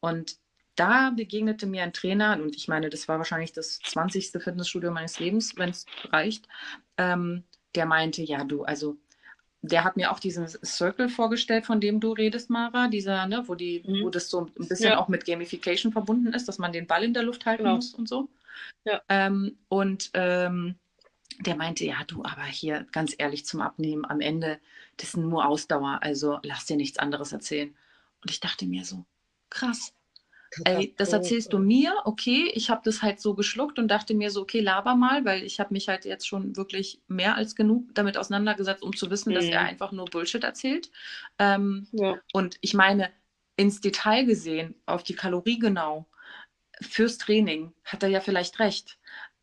Und 0.00 0.36
da 0.76 1.10
begegnete 1.10 1.66
mir 1.66 1.82
ein 1.82 1.92
Trainer, 1.92 2.38
und 2.40 2.56
ich 2.56 2.68
meine, 2.68 2.88
das 2.90 3.06
war 3.08 3.18
wahrscheinlich 3.18 3.52
das 3.52 3.78
20. 3.80 4.42
Fitnessstudio 4.42 4.90
meines 4.90 5.18
Lebens, 5.20 5.54
wenn 5.56 5.70
es 5.70 5.84
reicht, 6.10 6.48
ähm, 6.96 7.44
der 7.74 7.86
meinte, 7.86 8.22
ja, 8.22 8.44
du, 8.44 8.64
also 8.64 8.96
der 9.62 9.84
hat 9.84 9.96
mir 9.96 10.10
auch 10.10 10.18
diesen 10.18 10.48
Circle 10.48 11.10
vorgestellt, 11.10 11.66
von 11.66 11.80
dem 11.80 12.00
du 12.00 12.12
redest, 12.12 12.48
Mara, 12.48 12.88
dieser, 12.88 13.26
ne, 13.26 13.44
wo 13.46 13.54
die, 13.54 13.82
Mhm. 13.86 14.04
wo 14.04 14.10
das 14.10 14.30
so 14.30 14.46
ein 14.58 14.68
bisschen 14.68 14.92
Ja. 14.92 14.98
auch 14.98 15.08
mit 15.08 15.26
Gamification 15.26 15.92
verbunden 15.92 16.32
ist, 16.32 16.48
dass 16.48 16.58
man 16.58 16.72
den 16.72 16.86
Ball 16.86 17.04
in 17.04 17.12
der 17.14 17.22
Luft 17.24 17.44
halten 17.46 17.64
Genau. 17.64 17.76
muss 17.76 17.92
und 17.94 18.08
so. 18.08 18.28
Ja. 18.84 19.00
Ähm, 19.08 19.58
und 19.68 20.10
ähm, 20.14 20.78
der 21.40 21.56
meinte, 21.56 21.84
ja, 21.84 22.04
du, 22.06 22.24
aber 22.24 22.44
hier 22.44 22.86
ganz 22.92 23.14
ehrlich 23.18 23.46
zum 23.46 23.60
Abnehmen, 23.60 24.04
am 24.04 24.20
Ende, 24.20 24.60
das 24.96 25.10
ist 25.10 25.16
nur 25.16 25.46
Ausdauer, 25.46 26.00
also 26.02 26.38
lass 26.42 26.66
dir 26.66 26.76
nichts 26.76 26.98
anderes 26.98 27.32
erzählen. 27.32 27.76
Und 28.22 28.30
ich 28.30 28.40
dachte 28.40 28.66
mir 28.66 28.84
so, 28.84 29.06
krass, 29.48 29.94
Ey, 30.64 30.94
das 30.96 31.12
erzählst 31.12 31.52
du 31.52 31.58
mir, 31.60 31.94
okay. 32.04 32.50
Ich 32.54 32.70
habe 32.70 32.80
das 32.84 33.02
halt 33.02 33.20
so 33.20 33.34
geschluckt 33.34 33.78
und 33.78 33.86
dachte 33.88 34.14
mir 34.14 34.30
so, 34.30 34.42
okay, 34.42 34.58
laber 34.60 34.96
mal, 34.96 35.24
weil 35.24 35.44
ich 35.44 35.60
habe 35.60 35.72
mich 35.72 35.88
halt 35.88 36.04
jetzt 36.04 36.26
schon 36.26 36.56
wirklich 36.56 37.00
mehr 37.06 37.36
als 37.36 37.54
genug 37.54 37.94
damit 37.94 38.18
auseinandergesetzt, 38.18 38.82
um 38.82 38.96
zu 38.96 39.10
wissen, 39.10 39.32
dass 39.32 39.46
Mhm. 39.46 39.52
er 39.52 39.62
einfach 39.62 39.92
nur 39.92 40.06
Bullshit 40.06 40.42
erzählt. 40.42 40.90
Ähm, 41.38 41.86
ja. 41.92 42.16
und 42.32 42.58
ich 42.62 42.74
meine, 42.74 43.10
ins 43.56 43.80
Detail 43.80 44.24
gesehen, 44.24 44.74
auf 44.86 45.04
die 45.04 45.14
Kalorie 45.14 45.58
genau, 45.58 46.08
fürs 46.80 47.18
Training 47.18 47.72
hat 47.84 48.02
er 48.02 48.08
ja 48.08 48.20
vielleicht 48.20 48.58
recht. 48.58 48.98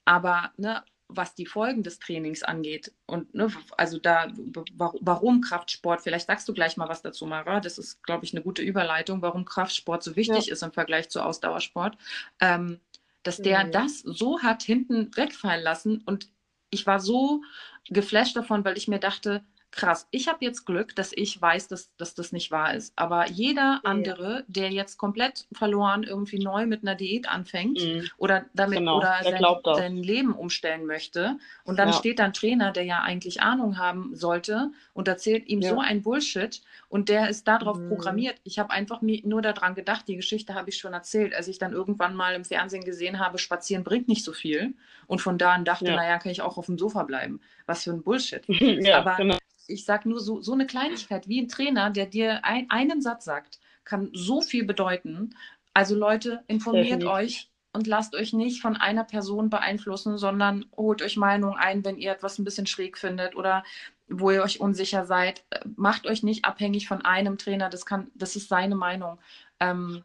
Aber 0.05 0.51
ne, 0.57 0.83
was 1.09 1.35
die 1.35 1.45
Folgen 1.45 1.83
des 1.83 1.99
Trainings 1.99 2.43
angeht 2.43 2.93
und 3.05 3.33
ne, 3.33 3.49
also 3.77 3.97
da, 3.99 4.27
wa- 4.35 4.93
warum 4.99 5.41
Kraftsport, 5.41 6.01
vielleicht 6.01 6.27
sagst 6.27 6.47
du 6.49 6.53
gleich 6.53 6.77
mal 6.77 6.89
was 6.89 7.01
dazu, 7.01 7.25
Mara, 7.25 7.59
das 7.59 7.77
ist, 7.77 8.03
glaube 8.03 8.25
ich, 8.25 8.33
eine 8.33 8.41
gute 8.43 8.61
Überleitung, 8.61 9.21
warum 9.21 9.45
Kraftsport 9.45 10.03
so 10.03 10.15
wichtig 10.15 10.49
ist 10.49 10.63
im 10.63 10.71
Vergleich 10.73 11.09
zu 11.09 11.21
Ausdauersport, 11.21 11.97
ähm, 12.41 12.79
dass 13.23 13.41
der 13.41 13.63
Mhm. 13.63 13.71
das 13.71 13.99
so 13.99 14.41
hat 14.41 14.63
hinten 14.63 15.15
wegfallen 15.15 15.63
lassen 15.63 16.01
und 16.05 16.29
ich 16.69 16.85
war 16.85 16.99
so 16.99 17.41
geflasht 17.89 18.35
davon, 18.35 18.65
weil 18.65 18.77
ich 18.77 18.87
mir 18.87 18.99
dachte, 18.99 19.43
krass, 19.71 20.07
ich 20.11 20.27
habe 20.27 20.43
jetzt 20.45 20.65
Glück, 20.65 20.95
dass 20.95 21.11
ich 21.13 21.39
weiß, 21.41 21.67
dass, 21.67 21.95
dass 21.97 22.15
das 22.15 22.31
nicht 22.31 22.51
wahr 22.51 22.73
ist. 22.73 22.93
Aber 22.95 23.27
jeder 23.29 23.61
Ja. 23.61 23.79
andere, 23.83 24.43
der 24.47 24.71
jetzt 24.71 24.97
komplett 24.97 25.45
verloren 25.51 26.03
irgendwie 26.03 26.39
neu 26.39 26.65
mit 26.65 26.81
einer 26.83 26.95
Diät 26.95 27.27
anfängt 27.29 27.79
Mhm. 27.83 28.07
oder 28.17 28.45
damit 28.53 28.79
Genau, 28.79 28.97
oder 28.97 29.13
der 29.23 29.31
sein, 29.31 29.43
sein 29.75 29.97
Leben 29.97 30.33
umstellen 30.33 30.85
möchte 30.85 31.37
und 31.63 31.77
dann 31.77 31.89
Ja. 31.89 31.93
steht 31.93 32.19
da 32.19 32.25
ein 32.25 32.33
Trainer, 32.33 32.71
der 32.71 32.83
ja 32.85 33.01
eigentlich 33.01 33.41
Ahnung 33.41 33.77
haben 33.77 34.15
sollte 34.15 34.71
und 34.93 35.07
erzählt 35.07 35.47
ihm 35.47 35.61
Ja. 35.61 35.69
so 35.69 35.79
ein 35.79 36.01
Bullshit 36.01 36.61
und 36.89 37.09
der 37.09 37.29
ist 37.29 37.47
darauf 37.47 37.77
Mhm. 37.77 37.89
programmiert. 37.89 38.39
Ich 38.43 38.59
habe 38.59 38.71
einfach 38.71 39.01
mir 39.01 39.21
nur 39.25 39.41
daran 39.41 39.75
gedacht, 39.75 40.07
die 40.07 40.15
Geschichte 40.15 40.55
habe 40.55 40.69
ich 40.69 40.77
schon 40.77 40.93
erzählt, 40.93 41.35
als 41.35 41.47
ich 41.47 41.59
dann 41.59 41.73
irgendwann 41.73 42.15
mal 42.15 42.33
im 42.35 42.45
Fernsehen 42.45 42.83
gesehen 42.83 43.19
habe, 43.19 43.37
spazieren 43.37 43.83
bringt 43.83 44.07
nicht 44.07 44.23
so 44.23 44.33
viel 44.33 44.73
und 45.07 45.21
von 45.21 45.37
da 45.37 45.51
an 45.53 45.65
dachte, 45.65 45.85
Ja. 45.85 45.95
naja, 45.97 46.17
kann 46.19 46.31
ich 46.31 46.41
auch 46.41 46.57
auf 46.57 46.65
dem 46.67 46.77
Sofa 46.77 47.03
bleiben. 47.03 47.41
Was 47.65 47.83
für 47.83 47.91
ein 47.91 48.01
Bullshit. 48.01 48.43
ja, 48.87 48.99
Aber 48.99 49.15
genau. 49.17 49.37
Ich 49.67 49.85
sage 49.85 50.09
nur 50.09 50.19
so, 50.19 50.41
so 50.41 50.53
eine 50.53 50.67
Kleinigkeit 50.67 51.27
wie 51.27 51.41
ein 51.41 51.47
Trainer, 51.49 51.89
der 51.89 52.05
dir 52.05 52.43
ein, 52.45 52.69
einen 52.69 53.01
Satz 53.01 53.25
sagt, 53.25 53.59
kann 53.83 54.09
so 54.13 54.41
viel 54.41 54.65
bedeuten. 54.65 55.35
Also 55.73 55.95
Leute, 55.95 56.43
informiert 56.47 57.03
Definitiv. 57.03 57.09
euch 57.11 57.51
und 57.73 57.85
lasst 57.87 58.15
euch 58.15 58.33
nicht 58.33 58.61
von 58.61 58.75
einer 58.75 59.03
Person 59.03 59.49
beeinflussen, 59.49 60.17
sondern 60.17 60.65
holt 60.75 61.01
euch 61.01 61.17
Meinung 61.17 61.55
ein, 61.55 61.85
wenn 61.85 61.97
ihr 61.97 62.11
etwas 62.11 62.39
ein 62.39 62.43
bisschen 62.43 62.65
schräg 62.65 62.97
findet 62.97 63.35
oder 63.35 63.63
wo 64.07 64.31
ihr 64.31 64.41
euch 64.41 64.59
unsicher 64.59 65.05
seid. 65.05 65.43
Macht 65.75 66.07
euch 66.07 66.23
nicht 66.23 66.45
abhängig 66.45 66.87
von 66.87 67.03
einem 67.03 67.37
Trainer. 67.37 67.69
Das 67.69 67.85
kann, 67.85 68.09
das 68.15 68.35
ist 68.35 68.49
seine 68.49 68.75
Meinung. 68.75 69.19
Ähm, 69.59 70.03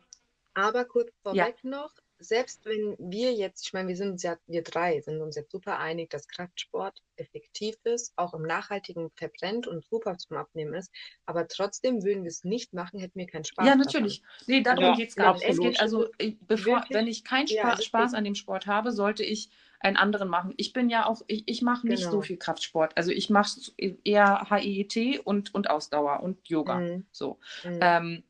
Aber 0.54 0.84
kurz 0.84 1.08
Ja. 1.08 1.46
vorweg 1.46 1.64
noch, 1.64 1.92
selbst 2.22 2.64
wenn 2.64 2.96
wir 2.98 3.32
jetzt, 3.32 3.66
ich 3.66 3.72
meine, 3.72 3.88
wir 3.88 3.96
sind 3.96 4.10
uns 4.12 4.22
ja, 4.22 4.36
wir 4.46 4.62
drei 4.62 5.00
sind 5.00 5.20
uns 5.20 5.36
jetzt 5.36 5.52
super 5.52 5.78
einig, 5.78 6.10
dass 6.10 6.28
Kraftsport 6.28 7.02
effektiv 7.16 7.76
ist, 7.84 8.12
auch 8.16 8.34
im 8.34 8.42
Nachhaltigen 8.42 9.10
verbrennt 9.14 9.66
und 9.66 9.84
super 9.84 10.16
zum 10.18 10.36
Abnehmen 10.36 10.74
ist, 10.74 10.90
aber 11.26 11.46
trotzdem 11.48 12.02
würden 12.02 12.24
wir 12.24 12.30
es 12.30 12.44
nicht 12.44 12.72
machen, 12.72 12.98
hätten 13.00 13.18
wir 13.18 13.26
keinen 13.26 13.44
Spaß 13.44 13.66
ja, 13.66 13.74
natürlich. 13.76 14.22
Nee, 14.46 14.62
darum 14.62 14.84
Ja, 14.84 14.94
geht 14.96 15.10
es 15.10 15.16
gar 15.16 15.34
nicht. 15.34 15.44
Es 15.46 15.58
geht 15.58 15.80
also, 15.80 16.08
bevor, 16.46 16.76
Wirklich? 16.78 16.96
wenn 16.96 17.06
ich 17.06 17.24
keinen 17.24 17.46
Ja, 17.48 17.60
Spa 17.62 17.70
deswegen- 17.72 17.86
Spaß 17.86 18.14
an 18.14 18.24
dem 18.24 18.34
Sport 18.34 18.66
habe, 18.66 18.92
sollte 18.92 19.24
ich 19.24 19.50
einen 19.80 19.96
anderen 19.96 20.28
machen. 20.28 20.54
Ich 20.58 20.72
bin 20.72 20.88
ja 20.90 21.06
auch, 21.06 21.22
ich, 21.26 21.42
ich 21.46 21.60
mache 21.60 21.88
nicht 21.88 22.04
so 22.04 22.10
Genau. 22.10 22.22
viel 22.22 22.36
Kraftsport. 22.36 22.96
Also 22.96 23.10
ich 23.10 23.30
mache 23.30 23.58
eher 24.04 24.46
HIIT 24.48 25.20
und, 25.24 25.52
und 25.54 25.68
Ausdauer 25.70 26.22
und 26.22 26.48
Yoga. 26.48 26.76
Mhm. 26.78 27.06
So. 27.10 27.38
Mhm. 27.64 27.78
Ähm. 27.80 28.22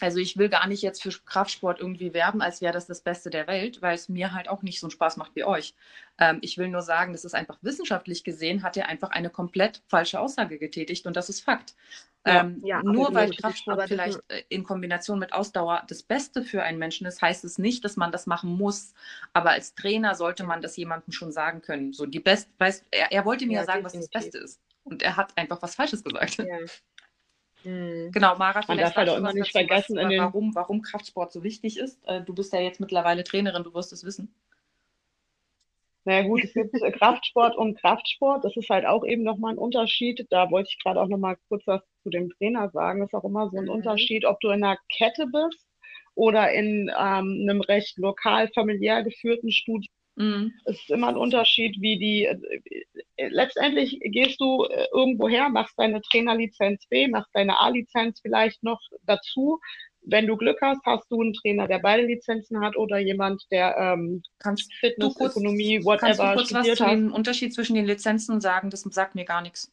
Also 0.00 0.18
ich 0.18 0.36
will 0.36 0.48
gar 0.48 0.66
nicht 0.66 0.82
jetzt 0.82 1.02
für 1.02 1.10
Kraftsport 1.10 1.80
irgendwie 1.80 2.14
werben, 2.14 2.40
als 2.40 2.60
wäre 2.60 2.72
das 2.72 2.86
das 2.86 3.02
Beste 3.02 3.30
der 3.30 3.46
Welt, 3.46 3.82
weil 3.82 3.94
es 3.94 4.08
mir 4.08 4.32
halt 4.32 4.48
auch 4.48 4.62
nicht 4.62 4.80
so 4.80 4.86
einen 4.86 4.90
Spaß 4.90 5.16
macht 5.16 5.34
wie 5.34 5.44
euch. 5.44 5.74
Ähm, 6.18 6.38
ich 6.40 6.56
will 6.58 6.68
nur 6.68 6.82
sagen, 6.82 7.12
das 7.12 7.24
ist 7.24 7.34
einfach 7.34 7.58
wissenschaftlich 7.62 8.24
gesehen, 8.24 8.62
hat 8.62 8.76
er 8.76 8.88
einfach 8.88 9.10
eine 9.10 9.30
komplett 9.30 9.82
falsche 9.86 10.20
Aussage 10.20 10.58
getätigt 10.58 11.06
und 11.06 11.16
das 11.16 11.28
ist 11.28 11.40
Fakt. 11.40 11.74
Ja. 12.26 12.40
ähm, 12.40 12.60
Ja, 12.64 12.82
nur 12.82 13.14
weil. 13.14 13.30
Kraftsport 13.30 13.88
vielleicht 13.88 14.20
äh, 14.28 14.42
in 14.48 14.64
Kombination 14.64 15.18
mit 15.18 15.32
Ausdauer 15.32 15.84
das 15.88 16.02
Beste 16.02 16.42
für 16.42 16.62
einen 16.62 16.78
Menschen 16.78 17.06
ist, 17.06 17.22
heißt 17.22 17.44
es 17.44 17.58
nicht, 17.58 17.84
dass 17.84 17.96
man 17.96 18.12
das 18.12 18.26
machen 18.26 18.50
muss. 18.50 18.94
Aber 19.32 19.50
als 19.50 19.74
Trainer 19.74 20.14
sollte 20.14 20.44
man 20.44 20.60
das 20.62 20.76
jemandem 20.76 21.12
schon 21.12 21.32
sagen 21.32 21.62
können. 21.62 21.92
So 21.92 22.06
die 22.06 22.20
Best, 22.20 22.50
weiß, 22.58 22.84
er, 22.90 23.12
er 23.12 23.24
wollte 23.24 23.46
mir 23.46 23.60
ja, 23.60 23.64
sagen, 23.64 23.84
was 23.84 23.92
das 23.92 24.08
definitiv. 24.08 24.32
Beste 24.32 24.44
ist. 24.44 24.60
Und 24.82 25.02
er 25.02 25.16
hat 25.16 25.36
einfach 25.36 25.62
was 25.62 25.74
Falsches 25.74 26.02
gesagt. 26.02 26.38
Ja. 26.38 26.58
Mhm. 27.64 28.10
Genau, 28.12 28.36
Mara, 28.36 28.62
Man 28.68 28.78
darf 28.78 28.96
halt 28.96 29.08
auch 29.08 29.16
immer 29.16 29.32
nicht 29.32 29.52
vergessen, 29.52 29.96
was, 29.96 30.02
in 30.04 30.08
den- 30.10 30.20
warum, 30.20 30.54
warum 30.54 30.82
Kraftsport 30.82 31.32
so 31.32 31.42
wichtig 31.42 31.78
ist. 31.78 31.98
Äh, 32.06 32.22
Du 32.22 32.34
bist 32.34 32.52
ja 32.52 32.60
jetzt 32.60 32.80
mittlerweile 32.80 33.24
Trainerin, 33.24 33.64
du 33.64 33.74
wirst 33.74 33.92
es 33.92 34.04
wissen. 34.04 34.34
Naja 36.04 36.22
gut, 36.26 36.42
es 36.44 36.52
gibt 36.54 36.72
Kraftsport 37.00 37.56
und 37.56 37.78
Kraftsport. 37.80 38.44
Das 38.44 38.56
ist 38.56 38.68
halt 38.70 38.86
auch 38.86 39.04
eben 39.04 39.22
nochmal 39.22 39.54
ein 39.54 39.58
Unterschied. 39.58 40.26
Da 40.30 40.50
wollte 40.50 40.70
ich 40.70 40.82
gerade 40.82 41.00
auch 41.00 41.08
nochmal 41.08 41.36
kurz 41.48 41.66
was 41.66 41.82
zu 42.02 42.10
dem 42.10 42.30
Trainer 42.30 42.70
sagen. 42.70 43.00
Das 43.00 43.10
ist 43.10 43.14
auch 43.14 43.24
immer 43.24 43.50
so 43.50 43.58
ein 43.58 43.64
Mhm. 43.64 43.70
Unterschied, 43.70 44.24
ob 44.24 44.40
du 44.40 44.48
in 44.48 44.64
einer 44.64 44.78
Kette 44.88 45.26
bist 45.26 45.66
oder 46.14 46.52
in 46.52 46.90
ähm, 46.98 47.46
einem 47.48 47.60
recht 47.60 47.98
lokal 47.98 48.48
familiär 48.54 49.02
geführten 49.02 49.50
Studio. 49.52 49.90
Mhm. 50.16 50.52
Es 50.64 50.78
ist 50.78 50.90
immer 50.90 51.08
ein 51.08 51.16
Unterschied, 51.16 51.76
wie 51.80 51.98
die, 51.98 52.24
äh, 52.26 53.28
letztendlich 53.28 53.98
gehst 54.02 54.40
du 54.40 54.64
äh, 54.64 54.86
irgendwo 54.92 55.28
her, 55.28 55.48
machst 55.48 55.78
deine 55.78 56.00
Trainerlizenz 56.02 56.86
B, 56.88 57.08
machst 57.08 57.30
deine 57.32 57.58
A-Lizenz 57.58 58.20
vielleicht 58.20 58.62
noch 58.62 58.80
dazu. 59.04 59.60
Wenn 60.02 60.26
du 60.26 60.36
Glück 60.36 60.58
hast, 60.62 60.80
hast 60.86 61.10
du 61.10 61.20
einen 61.20 61.34
Trainer, 61.34 61.68
der 61.68 61.78
beide 61.78 62.06
Lizenzen 62.06 62.60
hat 62.60 62.76
oder 62.76 62.98
jemand, 62.98 63.42
der 63.50 63.76
ähm, 63.76 64.22
Kannst 64.38 64.72
Fitness, 64.74 65.14
kurz, 65.14 65.36
Ökonomie, 65.36 65.76
kannst 65.76 66.18
du 66.18 66.24
whatever 66.24 66.34
kurz 66.34 66.52
was 66.52 66.60
studiert 66.60 66.78
zu 66.78 66.86
hat. 66.86 66.92
dem 66.92 67.12
Unterschied 67.12 67.54
zwischen 67.54 67.74
den 67.74 67.86
Lizenzen 67.86 68.40
sagen? 68.40 68.70
Das 68.70 68.80
sagt 68.82 69.14
mir 69.14 69.24
gar 69.24 69.42
nichts. 69.42 69.70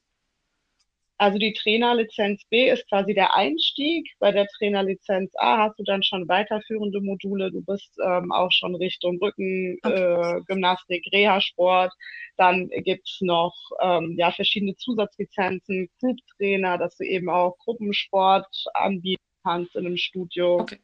Also 1.19 1.39
die 1.39 1.53
Trainerlizenz 1.53 2.43
B 2.49 2.69
ist 2.69 2.87
quasi 2.89 3.13
der 3.15 3.35
Einstieg. 3.35 4.07
Bei 4.19 4.31
der 4.31 4.45
Trainerlizenz 4.57 5.31
A 5.37 5.57
hast 5.57 5.79
du 5.79 5.83
dann 5.83 6.03
schon 6.03 6.27
weiterführende 6.27 7.01
Module. 7.01 7.51
Du 7.51 7.63
bist 7.63 7.91
ähm, 8.05 8.31
auch 8.31 8.51
schon 8.51 8.75
Richtung 8.75 9.17
Rücken, 9.19 9.79
Okay. 9.83 10.37
äh, 10.37 10.41
Gymnastik, 10.45 11.05
Reha-Sport. 11.11 11.91
Dann 12.37 12.69
gibt's 12.69 13.19
noch 13.21 13.55
ähm, 13.81 14.15
ja, 14.17 14.31
verschiedene 14.31 14.75
Zusatzlizenzen, 14.75 15.89
Group-Trainer, 15.99 16.77
dass 16.77 16.97
du 16.97 17.03
eben 17.03 17.29
auch 17.29 17.57
Gruppensport 17.59 18.47
anbieten 18.75 19.23
kannst 19.43 19.75
in 19.75 19.87
einem 19.87 19.97
Studio. 19.97 20.59
Okay. 20.61 20.79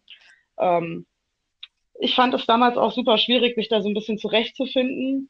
Ähm, 0.57 1.05
ich 1.99 2.15
fand 2.15 2.33
es 2.33 2.45
damals 2.47 2.75
auch 2.77 2.91
super 2.91 3.19
schwierig, 3.19 3.55
mich 3.55 3.69
da 3.69 3.81
so 3.81 3.87
ein 3.87 3.93
bisschen 3.93 4.17
zurechtzufinden. 4.17 5.29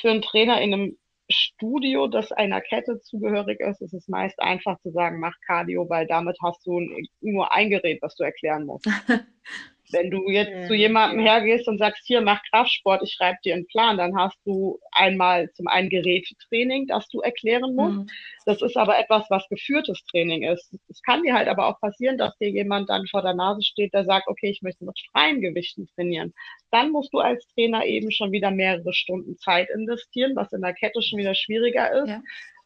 Für 0.00 0.10
einen 0.10 0.22
Trainer 0.22 0.60
in 0.60 0.72
einem 0.72 0.98
Studio, 1.30 2.06
das 2.08 2.32
einer 2.32 2.60
Kette 2.60 3.00
zugehörig 3.00 3.60
ist, 3.60 3.80
ist 3.82 3.94
es 3.94 4.08
meist 4.08 4.38
einfach 4.40 4.78
zu 4.80 4.90
sagen, 4.90 5.20
mach 5.20 5.34
Cardio, 5.46 5.88
weil 5.88 6.06
damit 6.06 6.36
hast 6.42 6.66
du 6.66 6.80
nur 7.20 7.54
ein 7.54 7.70
Gerät, 7.70 8.00
was 8.02 8.14
du 8.16 8.24
erklären 8.24 8.66
musst. 8.66 8.86
Wenn 9.92 10.10
du 10.10 10.28
jetzt 10.28 10.54
mhm. 10.54 10.66
zu 10.66 10.74
jemandem 10.74 11.20
hergehst 11.20 11.68
und 11.68 11.78
sagst, 11.78 12.06
hier, 12.06 12.20
mach 12.20 12.40
Kraftsport, 12.50 13.02
ich 13.02 13.12
schreibe 13.12 13.38
dir 13.44 13.54
einen 13.54 13.66
Plan, 13.66 13.96
dann 13.96 14.16
hast 14.16 14.38
du 14.44 14.78
einmal 14.92 15.50
zum 15.52 15.66
einen 15.66 15.88
Gerätetraining, 15.88 16.86
das 16.86 17.08
du 17.08 17.20
erklären 17.20 17.74
musst. 17.74 17.98
Mhm. 17.98 18.06
Das 18.46 18.62
ist 18.62 18.76
aber 18.76 18.98
etwas, 18.98 19.26
was 19.30 19.48
geführtes 19.48 20.04
Training 20.06 20.42
ist. 20.42 20.74
Es 20.88 21.02
kann 21.02 21.22
dir 21.22 21.34
halt 21.34 21.48
aber 21.48 21.66
auch 21.66 21.80
passieren, 21.80 22.18
dass 22.18 22.36
dir 22.38 22.50
jemand 22.50 22.88
dann 22.88 23.06
vor 23.06 23.22
der 23.22 23.34
Nase 23.34 23.62
steht, 23.62 23.94
der 23.94 24.04
sagt, 24.04 24.28
okay, 24.28 24.50
ich 24.50 24.62
möchte 24.62 24.84
mit 24.84 24.98
freien 25.12 25.40
Gewichten 25.40 25.86
trainieren. 25.94 26.32
Dann 26.70 26.90
musst 26.90 27.12
du 27.12 27.18
als 27.18 27.46
Trainer 27.54 27.84
eben 27.84 28.10
schon 28.10 28.32
wieder 28.32 28.50
mehrere 28.50 28.92
Stunden 28.92 29.36
Zeit 29.36 29.68
investieren, 29.70 30.36
was 30.36 30.52
in 30.52 30.62
der 30.62 30.74
Kette 30.74 31.02
schon 31.02 31.18
wieder 31.18 31.34
schwieriger 31.34 31.92
ist. 31.92 32.08
Ja. 32.08 32.22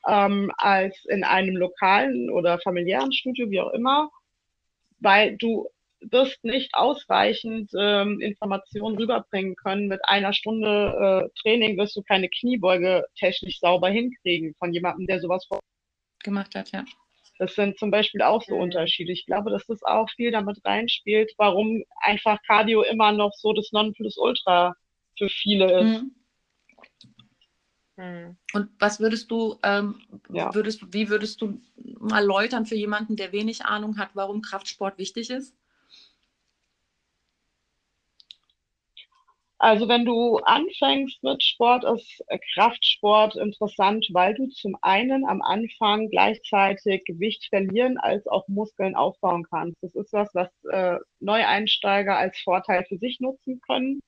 Ähm, 0.06 0.52
als 0.58 1.04
in 1.06 1.24
einem 1.24 1.56
lokalen 1.56 2.30
oder 2.30 2.58
familiären 2.58 3.12
Studio, 3.12 3.50
wie 3.50 3.60
auch 3.60 3.72
immer, 3.72 4.10
weil 5.00 5.36
du 5.36 5.68
wirst 6.10 6.44
nicht 6.44 6.74
ausreichend 6.74 7.70
ähm, 7.78 8.20
Informationen 8.20 8.96
rüberbringen 8.96 9.56
können. 9.56 9.88
Mit 9.88 10.00
einer 10.04 10.32
Stunde 10.32 11.30
äh, 11.30 11.40
Training 11.40 11.76
wirst 11.78 11.96
du 11.96 12.02
keine 12.02 12.28
Kniebeuge 12.28 13.04
technisch 13.18 13.60
sauber 13.60 13.88
hinkriegen 13.88 14.54
von 14.58 14.72
jemandem, 14.72 15.06
der 15.06 15.20
sowas 15.20 15.46
gemacht 16.22 16.54
hat, 16.54 16.72
ja. 16.72 16.84
Das 17.38 17.54
sind 17.54 17.78
zum 17.78 17.90
Beispiel 17.90 18.22
auch 18.22 18.42
so 18.42 18.54
mhm. 18.54 18.62
Unterschiede. 18.62 19.12
Ich 19.12 19.26
glaube, 19.26 19.50
dass 19.50 19.66
das 19.66 19.82
auch 19.82 20.08
viel 20.10 20.30
damit 20.30 20.64
reinspielt, 20.64 21.32
warum 21.36 21.82
einfach 22.00 22.38
Cardio 22.46 22.82
immer 22.82 23.12
noch 23.12 23.32
so 23.32 23.52
das 23.52 23.72
Nonplusultra 23.72 24.74
für 25.18 25.28
viele 25.28 25.80
ist. 25.80 26.02
Mhm. 26.02 26.14
mhm. 27.96 28.36
Und 28.52 28.68
was 28.78 29.00
würdest 29.00 29.30
du, 29.30 29.58
ähm, 29.64 30.00
ja. 30.28 30.54
würdest, 30.54 30.92
wie 30.92 31.08
würdest 31.08 31.40
du 31.40 31.60
mal 31.98 32.24
läutern 32.24 32.66
für 32.66 32.76
jemanden, 32.76 33.16
der 33.16 33.32
wenig 33.32 33.64
Ahnung 33.64 33.98
hat, 33.98 34.10
warum 34.14 34.40
Kraftsport 34.40 34.98
wichtig 34.98 35.30
ist? 35.30 35.54
Also 39.64 39.88
wenn 39.88 40.04
du 40.04 40.36
anfängst 40.40 41.22
mit 41.22 41.42
Sport, 41.42 41.84
ist 41.84 42.22
Kraftsport 42.52 43.34
interessant, 43.34 44.06
weil 44.12 44.34
du 44.34 44.46
zum 44.48 44.76
einen 44.82 45.24
am 45.24 45.40
Anfang 45.40 46.10
gleichzeitig 46.10 47.02
Gewicht 47.06 47.46
verlieren 47.48 47.96
als 47.96 48.26
auch 48.26 48.46
Muskeln 48.46 48.94
aufbauen 48.94 49.46
kannst. 49.48 49.78
Das 49.80 49.94
ist 49.94 50.12
was, 50.12 50.28
was 50.34 50.50
äh, 50.70 50.98
Neueinsteiger 51.20 52.14
als 52.14 52.38
Vorteil 52.40 52.84
für 52.84 52.98
sich 52.98 53.20
nutzen 53.20 53.62
können. 53.66 54.00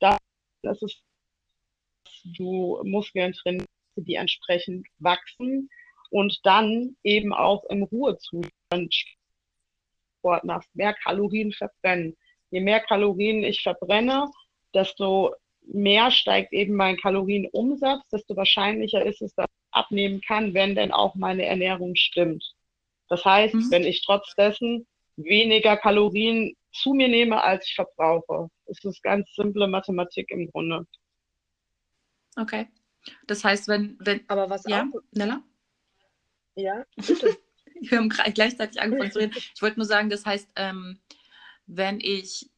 Da 0.00 0.18
ist 0.62 0.82
es, 0.82 1.00
du 2.36 2.82
Muskeln 2.82 3.32
trainierst, 3.32 3.68
die 3.94 4.16
entsprechend 4.16 4.88
wachsen 4.98 5.70
und 6.10 6.40
dann 6.42 6.96
eben 7.04 7.32
auch 7.32 7.62
im 7.66 7.84
Ruhezustand 7.84 8.92
Sport 10.18 10.42
machst, 10.42 10.74
mehr 10.74 10.94
Kalorien 10.94 11.52
verbrennen. 11.52 12.16
Je 12.50 12.60
mehr 12.60 12.80
Kalorien 12.80 13.44
ich 13.44 13.62
verbrenne, 13.62 14.28
desto 14.74 15.34
mehr 15.62 16.10
steigt 16.10 16.52
eben 16.52 16.74
mein 16.74 16.96
Kalorienumsatz, 16.96 18.08
desto 18.10 18.36
wahrscheinlicher 18.36 19.04
ist 19.04 19.22
es, 19.22 19.34
dass 19.34 19.46
ich 19.46 19.74
abnehmen 19.74 20.20
kann, 20.20 20.54
wenn 20.54 20.74
denn 20.74 20.92
auch 20.92 21.14
meine 21.14 21.44
Ernährung 21.44 21.94
stimmt. 21.94 22.44
Das 23.08 23.24
heißt, 23.24 23.54
mhm. 23.54 23.70
wenn 23.70 23.84
ich 23.84 24.02
trotz 24.02 24.34
dessen 24.36 24.86
weniger 25.16 25.76
Kalorien 25.76 26.56
zu 26.72 26.92
mir 26.92 27.08
nehme, 27.08 27.42
als 27.42 27.66
ich 27.66 27.74
verbrauche. 27.74 28.48
Das 28.66 28.82
ist 28.84 29.02
ganz 29.02 29.28
simple 29.34 29.66
Mathematik 29.66 30.30
im 30.30 30.50
Grunde. 30.50 30.86
Okay. 32.36 32.68
Das 33.26 33.44
heißt, 33.44 33.68
wenn, 33.68 33.96
wenn. 34.00 34.28
Aber 34.28 34.50
was 34.50 34.64
ja, 34.66 34.82
auch. 34.82 35.00
Nella? 35.12 35.42
Ja, 36.54 36.84
bitte. 36.96 37.36
Wir 37.80 37.98
haben 37.98 38.08
gleichzeitig 38.08 38.80
angefangen 38.80 39.12
zu 39.12 39.18
reden. 39.18 39.34
Ich 39.54 39.62
wollte 39.62 39.78
nur 39.78 39.86
sagen, 39.86 40.10
das 40.10 40.26
heißt, 40.26 40.50
ähm, 40.56 41.00
wenn 41.66 41.98
ich 42.00 42.50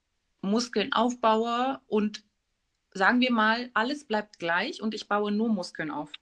Muskeln 0.43 0.93
aufbaue 0.93 1.80
und 1.86 2.24
sagen 2.93 3.20
wir 3.20 3.32
mal, 3.32 3.70
alles 3.74 4.05
bleibt 4.05 4.38
gleich 4.38 4.82
und 4.82 4.95
ich 4.95 5.09
baue 5.09 5.32
nur 5.32 5.49
Muskeln 5.49 5.90
auf. 5.90 6.12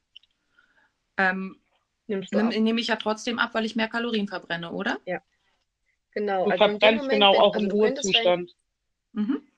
Ähm, 1.17 1.61
nehme 2.07 2.49
nehm 2.61 2.79
ich 2.79 2.89
ja 2.89 2.97
trotzdem 2.97 3.39
ab, 3.39 3.55
weil 3.55 3.65
ich 3.65 3.77
mehr 3.77 3.89
Kalorien 3.89 4.29
verbrenne, 4.29 4.73
oder? 4.73 5.01
Ja. 5.05 5.21
Genau. 6.13 6.45
Du 6.45 6.51
also 6.51 6.65
verbrennst 6.65 7.05
Moment, 7.05 7.11
genau 7.13 7.35
auch 7.39 7.55
also 7.55 7.67
im 7.67 7.73
Ruhezustand. 7.73 8.57
Mhm. 9.13 9.49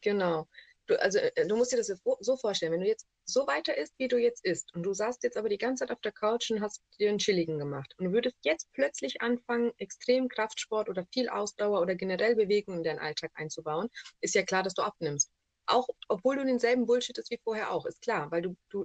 Genau. 0.00 0.46
Du, 0.86 1.00
also 1.00 1.18
äh, 1.18 1.46
du 1.46 1.56
musst 1.56 1.72
dir 1.72 1.78
das 1.78 1.92
so 2.20 2.36
vorstellen, 2.36 2.72
wenn 2.72 2.80
du 2.80 2.86
jetzt 2.86 3.06
so 3.24 3.46
weiter 3.46 3.76
isst, 3.76 3.94
wie 3.98 4.08
du 4.08 4.18
jetzt 4.18 4.44
isst, 4.44 4.74
und 4.74 4.82
du 4.82 4.92
saßt 4.92 5.22
jetzt 5.22 5.36
aber 5.36 5.48
die 5.48 5.58
ganze 5.58 5.86
Zeit 5.86 5.94
auf 5.94 6.00
der 6.00 6.12
Couch 6.12 6.50
und 6.50 6.60
hast 6.60 6.82
dir 6.98 7.08
einen 7.08 7.18
Chilligen 7.18 7.58
gemacht 7.58 7.94
und 7.98 8.06
du 8.06 8.12
würdest 8.12 8.36
jetzt 8.42 8.70
plötzlich 8.72 9.22
anfangen, 9.22 9.72
extrem 9.78 10.28
Kraftsport 10.28 10.88
oder 10.88 11.06
viel 11.12 11.28
Ausdauer 11.28 11.80
oder 11.80 11.94
generell 11.94 12.36
Bewegung 12.36 12.78
in 12.78 12.84
deinen 12.84 12.98
Alltag 12.98 13.30
einzubauen, 13.34 13.88
ist 14.20 14.34
ja 14.34 14.42
klar, 14.42 14.62
dass 14.62 14.74
du 14.74 14.82
abnimmst. 14.82 15.30
Auch 15.66 15.88
obwohl 16.08 16.36
du 16.36 16.44
denselben 16.44 16.84
Bullshit 16.86 17.16
ist 17.16 17.30
wie 17.30 17.40
vorher 17.42 17.70
auch, 17.72 17.86
ist 17.86 18.02
klar, 18.02 18.30
weil 18.30 18.42
du, 18.42 18.56
du 18.68 18.84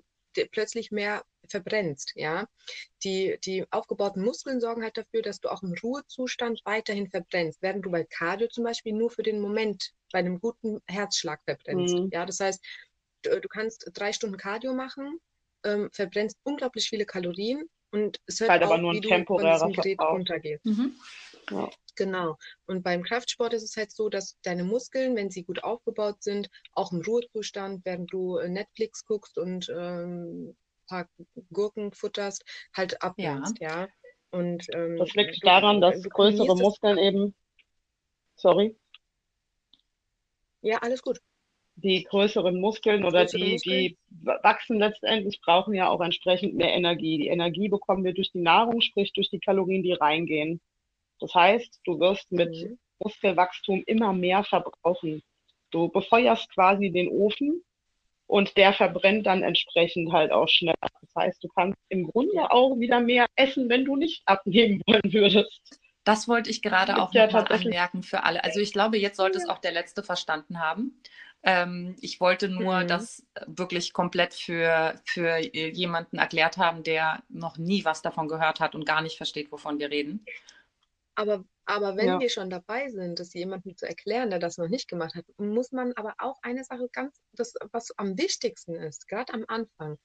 plötzlich 0.52 0.92
mehr 0.92 1.24
verbrennst, 1.48 2.14
ja. 2.16 2.48
Die, 3.04 3.38
die 3.44 3.66
aufgebauten 3.72 4.24
Muskeln 4.24 4.60
sorgen 4.60 4.84
halt 4.84 4.98
dafür, 4.98 5.22
dass 5.22 5.40
du 5.40 5.50
auch 5.50 5.64
im 5.64 5.74
Ruhezustand 5.82 6.62
weiterhin 6.66 7.10
verbrennst, 7.10 7.62
während 7.62 7.86
du 7.86 7.92
bei 7.92 8.04
Cardio 8.04 8.48
zum 8.48 8.64
Beispiel 8.64 8.94
nur 8.94 9.10
für 9.10 9.24
den 9.24 9.40
Moment 9.40 9.92
bei 10.12 10.20
einem 10.20 10.40
guten 10.40 10.82
Herzschlag 10.88 11.42
verbrennst. 11.46 11.96
Mhm. 11.96 12.10
Ja, 12.12 12.26
das 12.26 12.40
heißt, 12.40 12.64
du, 13.24 13.40
du, 13.40 13.48
kannst 13.48 13.90
drei 13.94 14.14
Stunden 14.14 14.38
Cardio 14.38 14.74
machen, 14.74 15.20
ähm, 15.64 15.90
verbrennst 15.92 16.38
unglaublich 16.44 16.90
viele 16.90 17.06
Kalorien 17.06 17.70
und 17.92 18.20
es 18.28 18.40
hört 18.40 18.52
halt 18.52 18.64
auf, 18.64 18.72
aber 18.72 18.82
nur 18.82 18.92
ein 18.92 18.98
wie 18.98 19.02
du 19.02 19.26
von 19.26 19.50
diesem 19.52 19.74
Gerät 19.74 20.00
runtergehst. 20.00 20.66
Mhm. 20.66 20.96
Ja. 21.52 21.70
Genau. 22.00 22.38
Und 22.66 22.82
beim 22.82 23.04
Kraftsport 23.04 23.54
ist 23.54 23.64
es 23.64 23.76
halt 23.76 23.92
so, 23.92 24.08
dass 24.08 24.40
deine 24.42 24.64
Muskeln, 24.64 25.18
wenn 25.18 25.30
sie 25.30 25.44
gut 25.44 25.66
aufgebaut 25.66 26.24
sind, 26.24 26.50
auch 26.72 26.94
im 26.94 27.02
Ruhezustand, 27.02 27.84
während 27.84 28.12
du 28.14 28.38
äh, 28.38 28.48
Netflix 28.48 29.06
guckst 29.06 29.38
und 29.38 29.68
ähm, 29.70 30.48
ein 30.50 30.56
paar 30.88 31.10
Gurken 31.52 31.92
futterst, 31.92 32.46
halt 32.74 33.02
abnimmst, 33.02 33.60
ja. 33.60 33.82
ja. 33.82 33.88
Und, 34.32 34.66
ähm, 34.74 34.96
das 34.98 35.14
liegt 35.14 35.46
daran, 35.46 35.82
dass 35.82 36.02
größere 36.04 36.56
Muskeln 36.56 36.96
das 36.96 37.06
eben. 37.06 37.36
Sorry. 38.38 38.78
Ja, 40.62 40.78
alles 40.78 41.02
gut. 41.02 41.20
Die 41.76 42.06
größeren 42.06 42.62
Muskeln 42.62 43.04
oder 43.04 43.24
größere 43.24 43.44
die, 43.44 43.52
Muskeln? 43.52 43.78
die 43.78 43.98
wachsen 44.24 44.80
letztendlich, 44.80 45.42
brauchen 45.42 45.74
ja 45.74 45.90
auch 45.90 46.00
entsprechend 46.00 46.54
mehr 46.56 46.72
Energie. 46.72 47.18
Die 47.18 47.28
Energie 47.28 47.68
bekommen 47.68 48.06
wir 48.06 48.14
durch 48.14 48.32
die 48.32 48.42
Nahrung, 48.42 48.80
sprich 48.80 49.12
durch 49.12 49.30
die 49.30 49.40
Kalorien, 49.40 49.84
die 49.84 49.94
reingehen. 49.94 50.62
Das 51.20 51.34
heißt, 51.34 51.82
du 51.86 52.00
wirst 52.00 52.32
mit 52.32 52.52
mhm. 52.52 52.80
Muskelwachstum 53.00 53.84
immer 53.86 54.14
mehr 54.14 54.44
verbrauchen. 54.44 55.22
Du 55.72 55.90
befeuerst 55.90 56.52
quasi 56.54 56.92
den 56.92 57.10
Ofen 57.10 57.64
und 58.28 58.58
der 58.58 58.74
verbrennt 58.74 59.26
dann 59.26 59.44
entsprechend 59.44 60.12
halt 60.12 60.32
auch 60.32 60.48
schneller. 60.48 60.76
Das 61.02 61.16
heißt, 61.16 61.44
du 61.44 61.48
kannst 61.50 61.80
im 61.90 62.06
Grunde 62.06 62.52
auch 62.52 62.78
wieder 62.78 63.00
mehr 63.00 63.26
essen, 63.36 63.70
wenn 63.70 63.86
du 63.86 63.96
nicht 63.96 64.22
abnehmen 64.26 64.82
wollen 64.88 65.14
würdest. 65.14 65.80
Das 66.04 66.28
wollte 66.28 66.50
ich 66.50 66.62
gerade 66.62 67.02
auch 67.02 67.14
ja 67.14 67.26
nochmal 67.26 67.52
anmerken 67.52 68.04
für 68.04 68.24
alle. 68.24 68.44
Also 68.44 68.60
ich 68.60 68.72
glaube, 68.72 68.98
jetzt 68.98 69.18
sollte 69.18 69.38
es 69.38 69.50
auch 69.50 69.60
der 69.60 69.72
Letzte 69.72 70.04
verstanden 70.04 70.60
haben. 70.60 71.02
Ähm, 71.44 71.96
ich 72.02 72.20
wollte 72.20 72.50
nur 72.50 72.82
mhm. 72.82 72.88
das 72.88 73.26
wirklich 73.48 73.94
komplett 73.94 74.34
für, 74.34 75.00
für 75.06 75.38
jemanden 75.38 76.18
erklärt 76.18 76.58
haben, 76.58 76.84
der 76.84 77.24
noch 77.30 77.58
nie 77.58 77.86
was 77.86 78.02
davon 78.02 78.28
gehört 78.28 78.60
hat 78.60 78.76
und 78.76 78.86
gar 78.86 79.02
nicht 79.02 79.18
versteht, 79.18 79.52
wovon 79.52 79.80
wir 79.80 79.90
reden. 79.90 80.26
Aber, 81.20 81.44
aber 81.66 81.98
wenn 81.98 82.08
ja. 82.08 82.20
wir 82.22 82.30
schon 82.30 82.50
dabei 82.50 82.88
sind, 82.88 83.20
das 83.20 83.34
jemandem 83.34 83.76
zu 83.76 83.86
erklären, 83.86 84.30
der 84.30 84.40
das 84.40 84.58
noch 84.58 84.70
nicht 84.70 84.88
gemacht 84.88 85.16
hat, 85.16 85.26
muss 85.38 85.74
man 85.74 85.92
aber 85.98 86.16
auch 86.18 86.38
eine 86.44 86.64
Sache 86.64 86.88
ganz, 86.94 87.20
das, 87.34 87.56
was 87.74 87.92
am 87.98 88.18
wichtigsten 88.18 88.76
ist, 88.76 89.06
gerade 89.10 89.34
am 89.34 89.44
Anfang. 89.50 89.98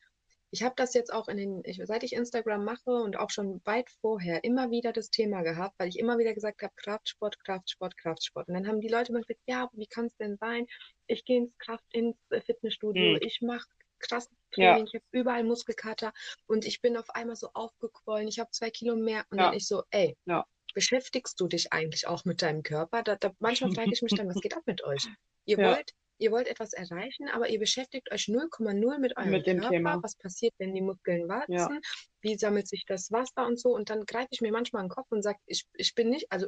Ich 0.51 0.65
habe 0.65 0.75
das 0.77 0.93
jetzt 0.93 1.13
auch 1.13 1.29
in 1.29 1.37
den, 1.37 1.63
ich, 1.65 1.81
seit 1.85 2.03
ich 2.03 2.15
Instagram 2.15 2.65
mache 2.65 2.91
und 2.91 3.17
auch 3.17 3.31
schon 3.31 3.61
weit 3.65 3.91
vorher 4.01 4.43
immer 4.43 4.73
wieder 4.73 4.93
das 4.93 5.11
Thema 5.11 5.43
gehabt, 5.43 5.77
weil 5.79 5.89
ich 5.89 6.01
immer 6.01 6.19
wieder 6.19 6.35
gesagt 6.35 6.63
habe, 6.63 6.75
Kraftsport, 6.75 7.39
Kraftsport, 7.45 7.97
Kraftsport. 7.97 8.49
Und 8.49 8.55
dann 8.55 8.67
haben 8.67 8.81
die 8.81 8.89
Leute 8.89 9.13
immer 9.13 9.21
gesagt, 9.21 9.41
ja, 9.47 9.71
wie 9.73 9.87
kann 9.87 10.07
es 10.07 10.17
denn 10.17 10.37
sein? 10.39 10.67
Ich 11.07 11.25
gehe 11.25 11.39
ins 11.39 11.57
Kraft, 11.59 11.85
ins 11.93 12.17
Fitnessstudio, 12.45 13.13
mhm. 13.13 13.19
ich 13.21 13.41
mache 13.41 13.69
krass 14.01 14.29
Training, 14.51 14.79
ja. 14.79 14.85
ich 14.85 14.95
habe 14.95 15.05
überall 15.13 15.45
Muskelkater 15.45 16.13
und 16.47 16.67
ich 16.67 16.83
bin 16.83 16.97
auf 16.97 17.09
einmal 17.11 17.37
so 17.37 17.51
aufgequollen, 17.55 18.27
ich 18.27 18.41
habe 18.41 18.51
zwei 18.51 18.71
Kilo 18.71 18.97
mehr 18.97 19.25
und 19.31 19.39
ja. 19.39 19.45
dann 19.47 19.55
ich 19.55 19.67
so, 19.67 19.85
ey, 19.91 20.17
ja 20.27 20.45
beschäftigst 20.75 21.41
du 21.41 21.49
dich 21.49 21.73
eigentlich 21.73 22.07
auch 22.07 22.25
mit 22.25 22.43
deinem 22.43 22.63
Körper? 22.63 23.03
Da, 23.03 23.17
da, 23.17 23.33
manchmal 23.39 23.73
frage 23.73 23.93
ich 23.93 24.03
mich 24.03 24.15
dann, 24.15 24.29
was 24.29 24.37
geht 24.43 24.57
ab 24.57 24.63
mit 24.67 24.85
euch? 24.85 25.07
Ihr 25.47 25.59
ja. 25.59 25.71
wollt 25.71 25.93
ihr 26.19 26.31
wollt 26.31 26.49
etwas 26.49 26.73
erreichen, 26.73 27.29
aber 27.29 27.49
ihr 27.49 27.59
beschäftigt 27.59 28.11
euch 28.13 28.25
0,0 28.25 28.99
mit 28.99 29.17
eurem 29.17 29.31
mit 29.31 29.45
Körper. 29.45 29.71
Thema. 29.71 30.03
Was 30.03 30.17
passiert, 30.17 30.55
wenn 30.59 30.75
die 30.75 30.81
Muskeln 30.81 31.29
wachsen? 31.29 31.53
Ja. 31.53 31.81
Wie 32.21 32.37
sammelt 32.37 32.69
sich 32.69 32.85
das 32.87 33.11
Wasser 33.11 33.47
und 33.47 33.59
so? 33.59 33.71
Und 33.71 33.91
dann 33.91 34.05
greife 34.07 34.29
ich 34.31 34.41
mir 34.41 34.53
manchmal 34.53 34.85
den 34.85 34.91
Kopf 34.91 35.07
und 35.11 35.23
sage, 35.23 35.39
ich, 35.47 35.65
ich 35.75 35.95
bin 35.95 36.11
nicht, 36.11 36.31
also 36.31 36.47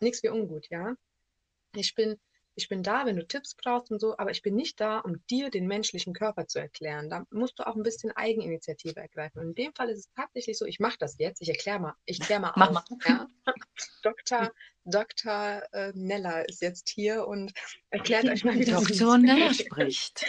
nichts 0.00 0.22
wie 0.22 0.28
ungut, 0.28 0.66
ja. 0.70 0.94
Ich 1.76 1.94
bin 1.94 2.16
ich 2.56 2.68
bin 2.68 2.82
da, 2.82 3.04
wenn 3.04 3.16
du 3.16 3.26
Tipps 3.26 3.54
brauchst 3.54 3.90
und 3.90 4.00
so, 4.00 4.16
aber 4.16 4.30
ich 4.30 4.42
bin 4.42 4.54
nicht 4.54 4.80
da, 4.80 5.00
um 5.00 5.24
dir 5.26 5.50
den 5.50 5.66
menschlichen 5.66 6.14
Körper 6.14 6.46
zu 6.46 6.60
erklären. 6.60 7.10
Da 7.10 7.26
musst 7.30 7.58
du 7.58 7.66
auch 7.66 7.74
ein 7.74 7.82
bisschen 7.82 8.12
Eigeninitiative 8.12 9.00
ergreifen. 9.00 9.40
Und 9.40 9.48
in 9.48 9.54
dem 9.54 9.74
Fall 9.74 9.90
ist 9.90 9.98
es 9.98 10.12
tatsächlich 10.14 10.58
so, 10.58 10.64
ich 10.64 10.78
mache 10.78 10.96
das 10.98 11.18
jetzt, 11.18 11.42
ich 11.42 11.48
erkläre 11.48 11.80
mal, 11.80 11.94
ich 12.04 12.20
kläre 12.20 12.40
mal 12.40 12.52
Mach 12.56 12.84
auf. 12.90 12.98
Ja? 13.06 13.28
Dr. 14.02 14.52
Dr. 14.84 15.62
Äh, 15.72 15.92
Neller 15.94 16.48
ist 16.48 16.62
jetzt 16.62 16.88
hier 16.88 17.26
und 17.26 17.52
erklärt 17.90 18.26
euch 18.26 18.44
mal, 18.44 18.54
wie 18.54 18.64
das 18.64 18.84
Dr. 18.84 19.18
Neller 19.18 19.52
spricht. 19.52 20.24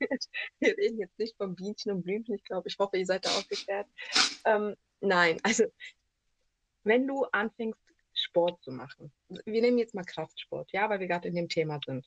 Wir 0.60 0.76
reden 0.76 0.98
jetzt 0.98 1.18
nicht 1.18 1.36
von 1.36 1.56
Bienchen 1.56 1.90
und 1.90 2.02
Blümchen, 2.02 2.34
ich 2.34 2.44
glaube, 2.44 2.68
ich 2.68 2.78
hoffe, 2.78 2.98
ihr 2.98 3.06
seid 3.06 3.24
da 3.24 3.30
aufgeklärt. 3.30 3.88
Ähm, 4.44 4.76
nein, 5.00 5.40
also 5.42 5.64
wenn 6.84 7.06
du 7.06 7.24
anfängst, 7.24 7.80
Sport 8.18 8.62
zu 8.62 8.72
machen. 8.72 9.12
Wir 9.44 9.60
nehmen 9.60 9.78
jetzt 9.78 9.94
mal 9.94 10.04
Kraftsport, 10.04 10.72
ja, 10.72 10.88
weil 10.88 11.00
wir 11.00 11.06
gerade 11.06 11.28
in 11.28 11.34
dem 11.34 11.48
Thema 11.48 11.78
sind. 11.84 12.06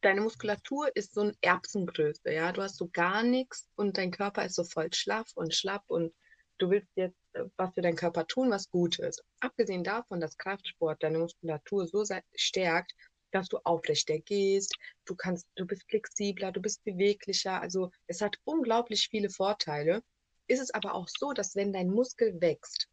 Deine 0.00 0.20
Muskulatur 0.20 0.94
ist 0.94 1.14
so 1.14 1.22
ein 1.22 1.36
Erbsengröße, 1.40 2.32
ja. 2.32 2.52
Du 2.52 2.62
hast 2.62 2.76
so 2.76 2.88
gar 2.92 3.22
nichts 3.22 3.68
und 3.74 3.96
dein 3.96 4.10
Körper 4.10 4.44
ist 4.44 4.54
so 4.54 4.64
voll 4.64 4.92
schlaff 4.92 5.30
und 5.34 5.54
schlapp 5.54 5.84
und 5.86 6.12
du 6.58 6.70
willst 6.70 6.90
jetzt 6.94 7.18
äh, 7.32 7.44
was 7.56 7.74
für 7.74 7.82
deinen 7.82 7.96
Körper 7.96 8.26
tun, 8.26 8.50
was 8.50 8.68
gut 8.68 8.98
ist. 8.98 9.24
Abgesehen 9.40 9.84
davon, 9.84 10.20
dass 10.20 10.36
Kraftsport 10.36 11.02
deine 11.02 11.18
Muskulatur 11.18 11.86
so 11.86 12.04
stärkt, 12.34 12.94
dass 13.30 13.48
du 13.48 13.58
aufrechter 13.64 14.18
gehst, 14.18 14.76
du 15.06 15.16
kannst, 15.16 15.48
du 15.56 15.66
bist 15.66 15.84
flexibler, 15.88 16.52
du 16.52 16.60
bist 16.60 16.84
beweglicher. 16.84 17.60
Also 17.60 17.90
es 18.06 18.20
hat 18.20 18.36
unglaublich 18.44 19.08
viele 19.10 19.28
Vorteile. 19.28 20.02
Ist 20.46 20.60
es 20.60 20.70
aber 20.70 20.94
auch 20.94 21.08
so, 21.08 21.32
dass 21.32 21.56
wenn 21.56 21.72
dein 21.72 21.88
Muskel 21.88 22.40
wächst 22.40 22.88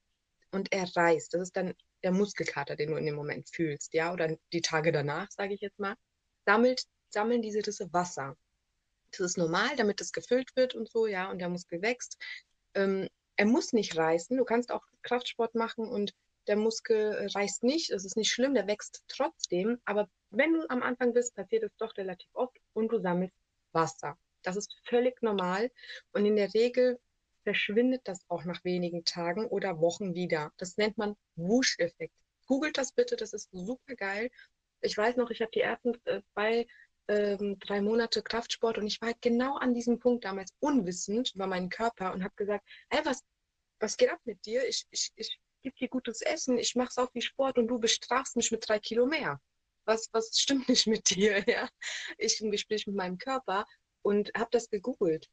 und 0.51 0.71
er 0.71 0.89
reißt, 0.95 1.33
das 1.33 1.41
ist 1.41 1.57
dann 1.57 1.73
der 2.03 2.11
Muskelkater, 2.11 2.75
den 2.75 2.91
du 2.91 2.97
in 2.97 3.05
dem 3.05 3.15
Moment 3.15 3.49
fühlst, 3.49 3.93
ja, 3.93 4.13
oder 4.13 4.35
die 4.53 4.61
Tage 4.61 4.91
danach, 4.91 5.29
sage 5.31 5.53
ich 5.53 5.61
jetzt 5.61 5.79
mal, 5.79 5.95
sammelt, 6.45 6.83
sammeln 7.09 7.41
diese 7.41 7.65
Risse 7.65 7.91
Wasser. 7.93 8.35
Das 9.11 9.19
ist 9.19 9.37
normal, 9.37 9.75
damit 9.75 10.01
es 10.01 10.11
gefüllt 10.11 10.55
wird 10.55 10.73
und 10.73 10.89
so, 10.89 11.05
ja, 11.05 11.29
und 11.29 11.39
der 11.39 11.49
Muskel 11.49 11.81
wächst. 11.81 12.17
Ähm, 12.73 13.07
er 13.35 13.45
muss 13.45 13.73
nicht 13.73 13.97
reißen. 13.97 14.37
Du 14.37 14.45
kannst 14.45 14.71
auch 14.71 14.85
Kraftsport 15.03 15.55
machen 15.55 15.87
und 15.87 16.13
der 16.47 16.55
Muskel 16.55 17.13
äh, 17.13 17.25
reißt 17.27 17.63
nicht. 17.63 17.91
Es 17.91 18.05
ist 18.05 18.17
nicht 18.17 18.31
schlimm, 18.31 18.53
der 18.53 18.67
wächst 18.67 19.03
trotzdem. 19.07 19.79
Aber 19.85 20.07
wenn 20.29 20.53
du 20.53 20.69
am 20.69 20.81
Anfang 20.81 21.13
bist, 21.13 21.35
passiert 21.35 21.63
es 21.63 21.75
doch 21.77 21.95
relativ 21.97 22.29
oft 22.33 22.57
und 22.73 22.91
du 22.91 22.99
sammelst 22.99 23.35
Wasser. 23.73 24.17
Das 24.43 24.55
ist 24.55 24.75
völlig 24.85 25.21
normal. 25.21 25.71
Und 26.13 26.25
in 26.25 26.35
der 26.35 26.53
Regel 26.53 26.99
verschwindet 27.43 28.01
das 28.05 28.23
auch 28.29 28.45
nach 28.45 28.63
wenigen 28.63 29.03
Tagen 29.05 29.45
oder 29.45 29.79
Wochen 29.79 30.13
wieder. 30.13 30.51
Das 30.57 30.77
nennt 30.77 30.97
man 30.97 31.15
Wusch-Effekt. 31.35 32.13
Googelt 32.47 32.77
das 32.77 32.93
bitte, 32.93 33.15
das 33.15 33.33
ist 33.33 33.49
super 33.51 33.95
geil. 33.95 34.29
Ich 34.81 34.97
weiß 34.97 35.15
noch, 35.15 35.29
ich 35.29 35.41
habe 35.41 35.51
die 35.51 35.61
ersten 35.61 35.95
äh, 36.05 36.21
zwei, 36.33 36.67
ähm, 37.07 37.57
drei 37.59 37.81
Monate 37.81 38.21
Kraftsport 38.23 38.77
und 38.77 38.87
ich 38.87 38.99
war 39.01 39.07
halt 39.07 39.21
genau 39.21 39.57
an 39.57 39.73
diesem 39.73 39.99
Punkt 39.99 40.25
damals 40.25 40.53
unwissend 40.59 41.33
über 41.35 41.47
meinen 41.47 41.69
Körper 41.69 42.13
und 42.13 42.23
habe 42.23 42.33
gesagt, 42.35 42.67
ey, 42.89 42.99
was, 43.03 43.23
was 43.79 43.97
geht 43.97 44.09
ab 44.09 44.19
mit 44.25 44.45
dir? 44.45 44.67
Ich, 44.67 44.85
ich, 44.91 45.11
ich 45.15 45.39
gebe 45.61 45.75
dir 45.75 45.89
gutes 45.89 46.21
Essen, 46.21 46.57
ich 46.57 46.75
mache 46.75 46.91
so 46.91 47.07
viel 47.07 47.21
Sport 47.21 47.57
und 47.57 47.67
du 47.67 47.79
bestrafst 47.79 48.35
mich 48.35 48.51
mit 48.51 48.67
drei 48.67 48.79
Kilo 48.79 49.05
mehr. 49.05 49.39
Was, 49.85 50.09
was 50.11 50.37
stimmt 50.37 50.67
nicht 50.69 50.87
mit 50.87 51.09
dir? 51.09 51.43
Ja? 51.47 51.69
Ich 52.17 52.41
im 52.41 52.51
Gespräch 52.51 52.87
mit 52.87 52.95
meinem 52.95 53.17
Körper 53.17 53.65
und 54.01 54.31
habe 54.35 54.49
das 54.51 54.69
gegoogelt. 54.69 55.29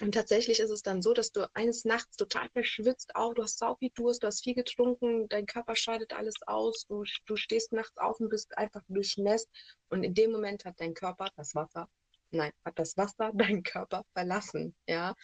Und 0.00 0.12
tatsächlich 0.12 0.58
ist 0.58 0.70
es 0.70 0.82
dann 0.82 1.02
so, 1.02 1.12
dass 1.12 1.30
du 1.30 1.48
eines 1.54 1.84
Nachts 1.84 2.16
total 2.16 2.48
verschwitzt 2.50 3.14
auch, 3.14 3.32
du 3.32 3.44
hast 3.44 3.58
sau 3.58 3.76
viel 3.76 3.90
Durst, 3.94 4.24
du 4.24 4.26
hast 4.26 4.42
viel 4.42 4.54
getrunken, 4.54 5.28
dein 5.28 5.46
Körper 5.46 5.76
scheidet 5.76 6.12
alles 6.12 6.34
aus, 6.46 6.84
du, 6.88 7.04
du 7.26 7.36
stehst 7.36 7.72
nachts 7.72 7.96
auf 7.98 8.18
und 8.18 8.28
bist 8.28 8.58
einfach 8.58 8.82
durchnässt 8.88 9.48
und 9.90 10.02
in 10.02 10.12
dem 10.12 10.32
Moment 10.32 10.64
hat 10.64 10.80
dein 10.80 10.94
Körper 10.94 11.28
das 11.36 11.54
Wasser, 11.54 11.88
nein, 12.32 12.50
hat 12.64 12.76
das 12.78 12.96
Wasser 12.96 13.30
deinen 13.34 13.62
Körper 13.62 14.04
verlassen, 14.14 14.74
ja. 14.88 15.14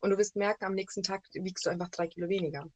Und 0.00 0.10
du 0.10 0.18
wirst 0.18 0.36
merken, 0.36 0.64
am 0.64 0.74
nächsten 0.74 1.02
Tag 1.02 1.26
wiegst 1.32 1.66
du 1.66 1.70
einfach 1.70 1.88
drei 1.88 2.06
Kilo 2.06 2.28
weniger. 2.28 2.68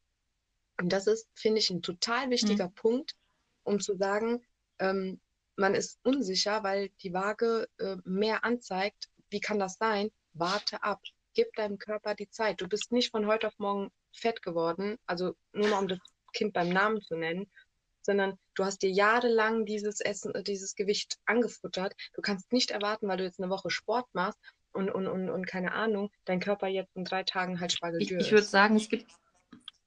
Und 0.79 0.93
das 0.93 1.07
ist, 1.07 1.27
finde 1.33 1.59
ich, 1.59 1.69
ein 1.69 1.81
total 1.81 2.29
wichtiger 2.29 2.67
mhm. 2.67 2.73
Punkt, 2.73 3.15
um 3.63 3.79
zu 3.79 3.97
sagen, 3.97 4.45
ähm, 4.79 5.19
man 5.57 5.75
ist 5.75 5.99
unsicher, 6.03 6.63
weil 6.63 6.89
die 7.01 7.13
Waage 7.13 7.67
äh, 7.79 7.97
mehr 8.05 8.45
anzeigt. 8.45 9.09
Wie 9.29 9.41
kann 9.41 9.59
das 9.59 9.75
sein? 9.77 10.09
Warte 10.33 10.83
ab 10.83 11.01
gib 11.37 11.53
deinem 11.53 11.77
Körper 11.77 12.15
die 12.15 12.29
Zeit. 12.29 12.59
Du 12.61 12.67
bist 12.67 12.91
nicht 12.91 13.11
von 13.11 13.27
heute 13.27 13.47
auf 13.47 13.59
morgen 13.59 13.91
fett 14.11 14.41
geworden, 14.41 14.97
also 15.05 15.35
nur 15.53 15.67
mal 15.67 15.79
um 15.79 15.87
das 15.87 15.99
Kind 16.33 16.51
beim 16.51 16.69
Namen 16.69 16.99
zu 17.01 17.15
nennen, 17.15 17.47
sondern 18.01 18.39
du 18.55 18.65
hast 18.65 18.81
dir 18.81 18.89
jahrelang 18.89 19.65
dieses 19.65 20.01
Essen, 20.01 20.33
äh, 20.33 20.41
dieses 20.41 20.73
Gewicht 20.73 21.17
angefuttert. 21.25 21.93
Du 22.15 22.21
kannst 22.23 22.51
nicht 22.51 22.71
erwarten, 22.71 23.07
weil 23.07 23.17
du 23.17 23.23
jetzt 23.23 23.39
eine 23.39 23.51
Woche 23.51 23.69
Sport 23.69 24.07
machst 24.13 24.39
und, 24.73 24.89
und, 24.89 25.07
und, 25.07 25.29
und 25.29 25.45
keine 25.45 25.73
Ahnung, 25.73 26.09
dein 26.25 26.39
Körper 26.39 26.67
jetzt 26.67 26.95
in 26.95 27.05
drei 27.05 27.21
Tagen 27.21 27.59
halt 27.59 27.71
Spargeltür 27.71 28.17
Ich, 28.17 28.25
ich 28.25 28.31
würde 28.31 28.45
sagen, 28.45 28.75
es 28.75 28.89
gibt 28.89 29.05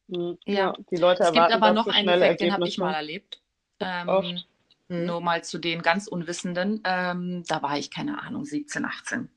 hm, 0.09 0.39
ja, 0.47 0.73
die 0.91 0.97
Leute 0.97 1.25
es 1.25 1.33
gibt 1.33 1.53
aber 1.53 1.73
noch 1.73 1.89
einen 1.89 2.09
Effekt, 2.09 2.43
den 2.43 2.53
habe 2.53 2.69
ich 2.69 2.79
mal 2.79 2.95
erlebt. 2.95 3.43
Ähm, 3.81 4.39
nur 4.87 5.21
mal 5.21 5.43
zu 5.43 5.59
den 5.59 5.83
ganz 5.83 6.07
Unwissenden. 6.07 6.81
Ähm, 6.85 7.43
da 7.49 7.63
war 7.63 7.79
ich, 7.79 7.91
keine 7.91 8.23
Ahnung, 8.23 8.45
17, 8.45 8.85
18. 8.85 9.29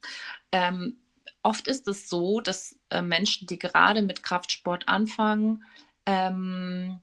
Ähm, 0.51 0.97
oft 1.43 1.67
ist 1.67 1.87
es 1.87 2.09
so, 2.09 2.39
dass 2.41 2.77
äh, 2.89 3.01
Menschen, 3.01 3.47
die 3.47 3.59
gerade 3.59 4.01
mit 4.01 4.23
Kraftsport 4.23 4.87
anfangen, 4.87 5.63
ähm, 6.05 6.99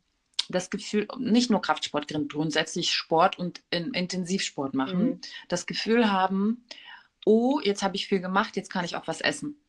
das 0.49 0.71
Gefühl, 0.71 1.07
nicht 1.19 1.51
nur 1.51 1.63
Kraftsport, 1.63 2.09
grundsätzlich 2.29 2.93
Sport 2.93 3.39
und 3.39 3.63
in, 3.71 3.95
Intensivsport 3.95 4.75
machen, 4.75 5.05
mhm. 5.05 5.21
das 5.49 5.67
Gefühl 5.67 6.11
haben, 6.11 6.65
oh, 7.25 7.61
jetzt 7.63 7.83
habe 7.83 7.97
ich 7.97 8.09
viel 8.09 8.21
gemacht, 8.21 8.57
jetzt 8.57 8.71
kann 8.71 8.85
ich 8.85 8.97
auch 8.97 9.07
was 9.07 9.21
essen 9.21 9.61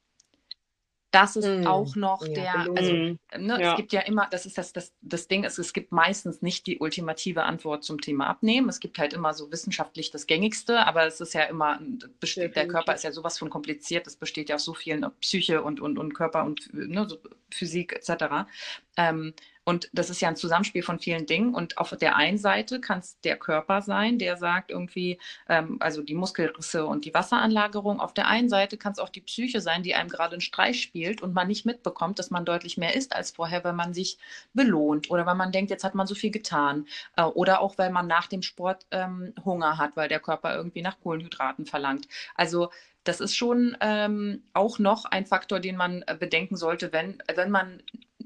das 1.11 1.35
ist 1.35 1.45
mm. 1.45 1.67
auch 1.67 1.95
noch 1.95 2.25
ja, 2.25 2.33
der, 2.33 2.53
also 2.75 2.93
ne, 2.93 3.17
ja. 3.37 3.71
es 3.71 3.75
gibt 3.75 3.91
ja 3.91 4.01
immer, 4.01 4.27
das 4.31 4.45
ist 4.45 4.57
das, 4.57 4.71
das, 4.71 4.93
das 5.01 5.27
Ding 5.27 5.43
ist, 5.43 5.59
es 5.59 5.73
gibt 5.73 5.91
meistens 5.91 6.41
nicht 6.41 6.65
die 6.67 6.79
ultimative 6.79 7.43
Antwort 7.43 7.83
zum 7.83 7.99
Thema 7.99 8.27
Abnehmen. 8.27 8.69
Es 8.69 8.79
gibt 8.79 8.97
halt 8.97 9.13
immer 9.13 9.33
so 9.33 9.51
wissenschaftlich 9.51 10.11
das 10.11 10.25
Gängigste, 10.25 10.85
aber 10.85 11.05
es 11.05 11.19
ist 11.19 11.33
ja 11.33 11.43
immer, 11.43 11.79
besteht, 12.19 12.55
der 12.55 12.67
Körper 12.67 12.95
ist 12.95 13.03
ja 13.03 13.11
sowas 13.11 13.37
von 13.37 13.49
kompliziert, 13.49 14.07
es 14.07 14.15
besteht 14.15 14.49
ja 14.49 14.55
aus 14.55 14.63
so 14.63 14.73
vielen 14.73 15.05
Psyche 15.19 15.61
und, 15.61 15.81
und, 15.81 15.99
und 15.99 16.13
Körper 16.13 16.45
und 16.45 16.73
ne, 16.73 17.07
so 17.07 17.17
Physik 17.49 17.93
etc. 17.93 18.47
Ähm, 18.95 19.33
und 19.63 19.89
das 19.93 20.09
ist 20.09 20.21
ja 20.21 20.27
ein 20.27 20.35
Zusammenspiel 20.35 20.81
von 20.81 20.99
vielen 20.99 21.27
Dingen. 21.27 21.53
Und 21.53 21.77
auf 21.77 21.95
der 21.95 22.15
einen 22.15 22.39
Seite 22.39 22.81
kann 22.81 22.99
es 22.99 23.19
der 23.21 23.37
Körper 23.37 23.81
sein, 23.81 24.17
der 24.17 24.37
sagt 24.37 24.71
irgendwie, 24.71 25.19
ähm, 25.47 25.77
also 25.79 26.01
die 26.01 26.15
Muskelrisse 26.15 26.85
und 26.85 27.05
die 27.05 27.13
Wasseranlagerung. 27.13 27.99
Auf 27.99 28.13
der 28.13 28.27
einen 28.27 28.49
Seite 28.49 28.77
kann 28.77 28.93
es 28.93 28.99
auch 28.99 29.09
die 29.09 29.21
Psyche 29.21 29.61
sein, 29.61 29.83
die 29.83 29.93
einem 29.93 30.09
gerade 30.09 30.33
einen 30.33 30.41
Streich 30.41 30.81
spielt 30.81 31.21
und 31.21 31.33
man 31.33 31.47
nicht 31.47 31.65
mitbekommt, 31.65 32.17
dass 32.17 32.31
man 32.31 32.43
deutlich 32.43 32.77
mehr 32.77 32.95
isst 32.95 33.15
als 33.15 33.31
vorher, 33.31 33.63
weil 33.63 33.73
man 33.73 33.93
sich 33.93 34.17
belohnt 34.53 35.11
oder 35.11 35.25
weil 35.27 35.35
man 35.35 35.51
denkt, 35.51 35.69
jetzt 35.69 35.83
hat 35.83 35.95
man 35.95 36.07
so 36.07 36.15
viel 36.15 36.31
getan. 36.31 36.87
Äh, 37.15 37.23
oder 37.23 37.61
auch, 37.61 37.77
weil 37.77 37.91
man 37.91 38.07
nach 38.07 38.27
dem 38.27 38.41
Sport 38.41 38.87
ähm, 38.89 39.33
Hunger 39.45 39.77
hat, 39.77 39.95
weil 39.95 40.09
der 40.09 40.19
Körper 40.19 40.55
irgendwie 40.55 40.81
nach 40.81 40.99
Kohlenhydraten 41.01 41.67
verlangt. 41.67 42.07
Also 42.35 42.71
das 43.03 43.19
ist 43.19 43.35
schon 43.35 43.77
ähm, 43.81 44.43
auch 44.53 44.79
noch 44.79 45.05
ein 45.05 45.25
Faktor, 45.25 45.59
den 45.59 45.75
man 45.75 46.03
äh, 46.07 46.15
bedenken 46.19 46.55
sollte, 46.55 46.91
wenn, 46.93 47.21
wenn 47.35 47.49
man 47.49 47.81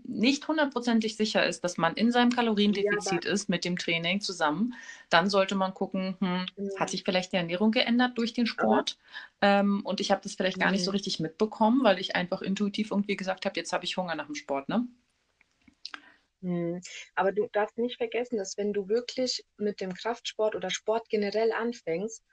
nicht 0.08 0.48
hundertprozentig 0.48 1.16
sicher 1.16 1.46
ist, 1.46 1.64
dass 1.64 1.78
man 1.78 1.96
in 1.96 2.12
seinem 2.12 2.32
Kaloriendefizit 2.32 3.26
ja, 3.26 3.32
ist 3.32 3.50
mit 3.50 3.66
dem 3.66 3.78
Training 3.78 4.22
zusammen, 4.22 4.74
dann 5.10 5.30
sollte 5.30 5.56
man 5.56 5.74
gucken, 5.74 6.16
hm, 6.20 6.46
mhm. 6.56 6.70
hat 6.80 6.90
sich 6.90 7.04
vielleicht 7.04 7.32
die 7.32 7.38
Ernährung 7.38 7.72
geändert 7.72 8.18
durch 8.18 8.34
den 8.34 8.46
Sport? 8.46 8.98
Ähm, 9.42 9.82
und 9.84 10.00
ich 10.00 10.12
habe 10.12 10.22
das 10.22 10.36
vielleicht 10.36 10.60
gar 10.60 10.72
nicht 10.72 10.84
so 10.84 10.92
mhm. 10.92 10.96
richtig 10.96 11.20
mitbekommen, 11.20 11.84
weil 11.84 12.00
ich 12.00 12.16
einfach 12.16 12.42
intuitiv 12.42 12.92
irgendwie 12.92 13.16
gesagt 13.16 13.46
habe, 13.46 13.60
jetzt 13.60 13.74
habe 13.74 13.86
ich 13.86 13.98
Hunger 13.98 14.16
nach 14.16 14.28
dem 14.28 14.36
Sport, 14.36 14.70
ne? 14.70 14.88
Mhm. 16.42 16.82
Aber 17.16 17.32
du 17.32 17.48
darfst 17.52 17.78
nicht 17.78 17.98
vergessen, 17.98 18.38
dass 18.38 18.58
wenn 18.58 18.74
du 18.74 18.88
wirklich 18.88 19.46
mit 19.58 19.82
dem 19.82 19.94
Kraftsport 19.94 20.56
oder 20.56 20.70
Sport 20.70 21.10
generell 21.10 21.52
anfängst, 21.52 22.24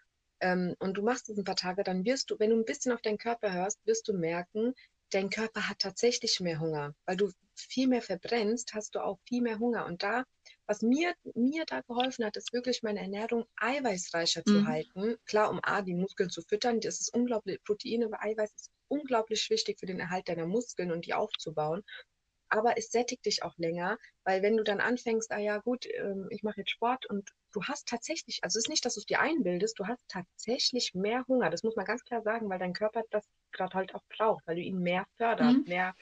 ähm, 0.42 0.74
und 0.80 0.94
du 0.94 1.02
machst 1.02 1.30
es 1.30 1.38
ein 1.38 1.44
paar 1.44 1.56
Tage, 1.56 1.84
dann 1.84 2.04
wirst 2.04 2.30
du, 2.30 2.38
wenn 2.38 2.50
du 2.50 2.56
ein 2.56 2.64
bisschen 2.64 2.92
auf 2.92 3.00
deinen 3.00 3.16
Körper 3.16 3.52
hörst, 3.52 3.78
wirst 3.86 4.08
du 4.08 4.12
merken, 4.12 4.74
dein 5.12 5.30
Körper 5.30 5.68
hat 5.68 5.78
tatsächlich 5.80 6.40
mehr 6.40 6.60
Hunger. 6.60 6.94
Weil 7.06 7.16
du 7.16 7.30
viel 7.54 7.88
mehr 7.88 8.02
verbrennst, 8.02 8.74
hast 8.74 8.94
du 8.94 9.00
auch 9.00 9.18
viel 9.26 9.42
mehr 9.42 9.58
Hunger. 9.58 9.86
Und 9.86 10.02
da, 10.02 10.24
was 10.66 10.82
mir, 10.82 11.14
mir 11.34 11.64
da 11.66 11.80
geholfen 11.82 12.24
hat, 12.24 12.36
ist 12.36 12.52
wirklich 12.52 12.82
meine 12.82 13.00
Ernährung 13.00 13.44
eiweißreicher 13.56 14.42
mhm. 14.46 14.50
zu 14.50 14.66
halten. 14.66 15.16
Klar, 15.26 15.50
um 15.50 15.60
A, 15.62 15.82
die 15.82 15.94
Muskeln 15.94 16.30
zu 16.30 16.42
füttern. 16.42 16.80
Das 16.80 17.00
ist 17.00 17.14
unglaublich, 17.14 17.62
Proteine, 17.64 18.08
Eiweiß 18.12 18.52
ist 18.54 18.70
unglaublich 18.88 19.48
wichtig 19.50 19.78
für 19.78 19.86
den 19.86 20.00
Erhalt 20.00 20.28
deiner 20.28 20.46
Muskeln 20.46 20.92
und 20.92 21.06
die 21.06 21.14
aufzubauen. 21.14 21.82
Aber 22.48 22.76
es 22.76 22.90
sättigt 22.90 23.24
dich 23.24 23.42
auch 23.42 23.56
länger, 23.56 23.96
weil 24.24 24.42
wenn 24.42 24.58
du 24.58 24.62
dann 24.62 24.80
anfängst, 24.80 25.32
ah 25.32 25.38
ja 25.38 25.56
gut, 25.58 25.86
ähm, 25.86 26.26
ich 26.28 26.42
mache 26.42 26.60
jetzt 26.60 26.70
Sport 26.70 27.06
und 27.06 27.30
du 27.52 27.62
hast 27.64 27.88
tatsächlich, 27.88 28.40
also 28.42 28.58
es 28.58 28.64
ist 28.64 28.68
nicht, 28.68 28.84
dass 28.84 28.94
du 28.94 29.00
es 29.00 29.06
dir 29.06 29.20
einbildest, 29.20 29.78
du 29.78 29.86
hast 29.86 30.02
tatsächlich 30.08 30.92
mehr 30.92 31.24
Hunger. 31.28 31.48
Das 31.48 31.62
muss 31.62 31.76
man 31.76 31.86
ganz 31.86 32.04
klar 32.04 32.20
sagen, 32.20 32.50
weil 32.50 32.58
dein 32.58 32.74
Körper 32.74 33.04
das 33.08 33.26
gerade 33.52 33.74
halt 33.74 33.94
auch 33.94 34.02
braucht, 34.16 34.46
weil 34.46 34.56
du 34.56 34.62
ihn 34.62 34.80
mehr 34.80 35.06
förderst, 35.16 35.58
mhm. 35.58 35.64
mehr 35.66 35.94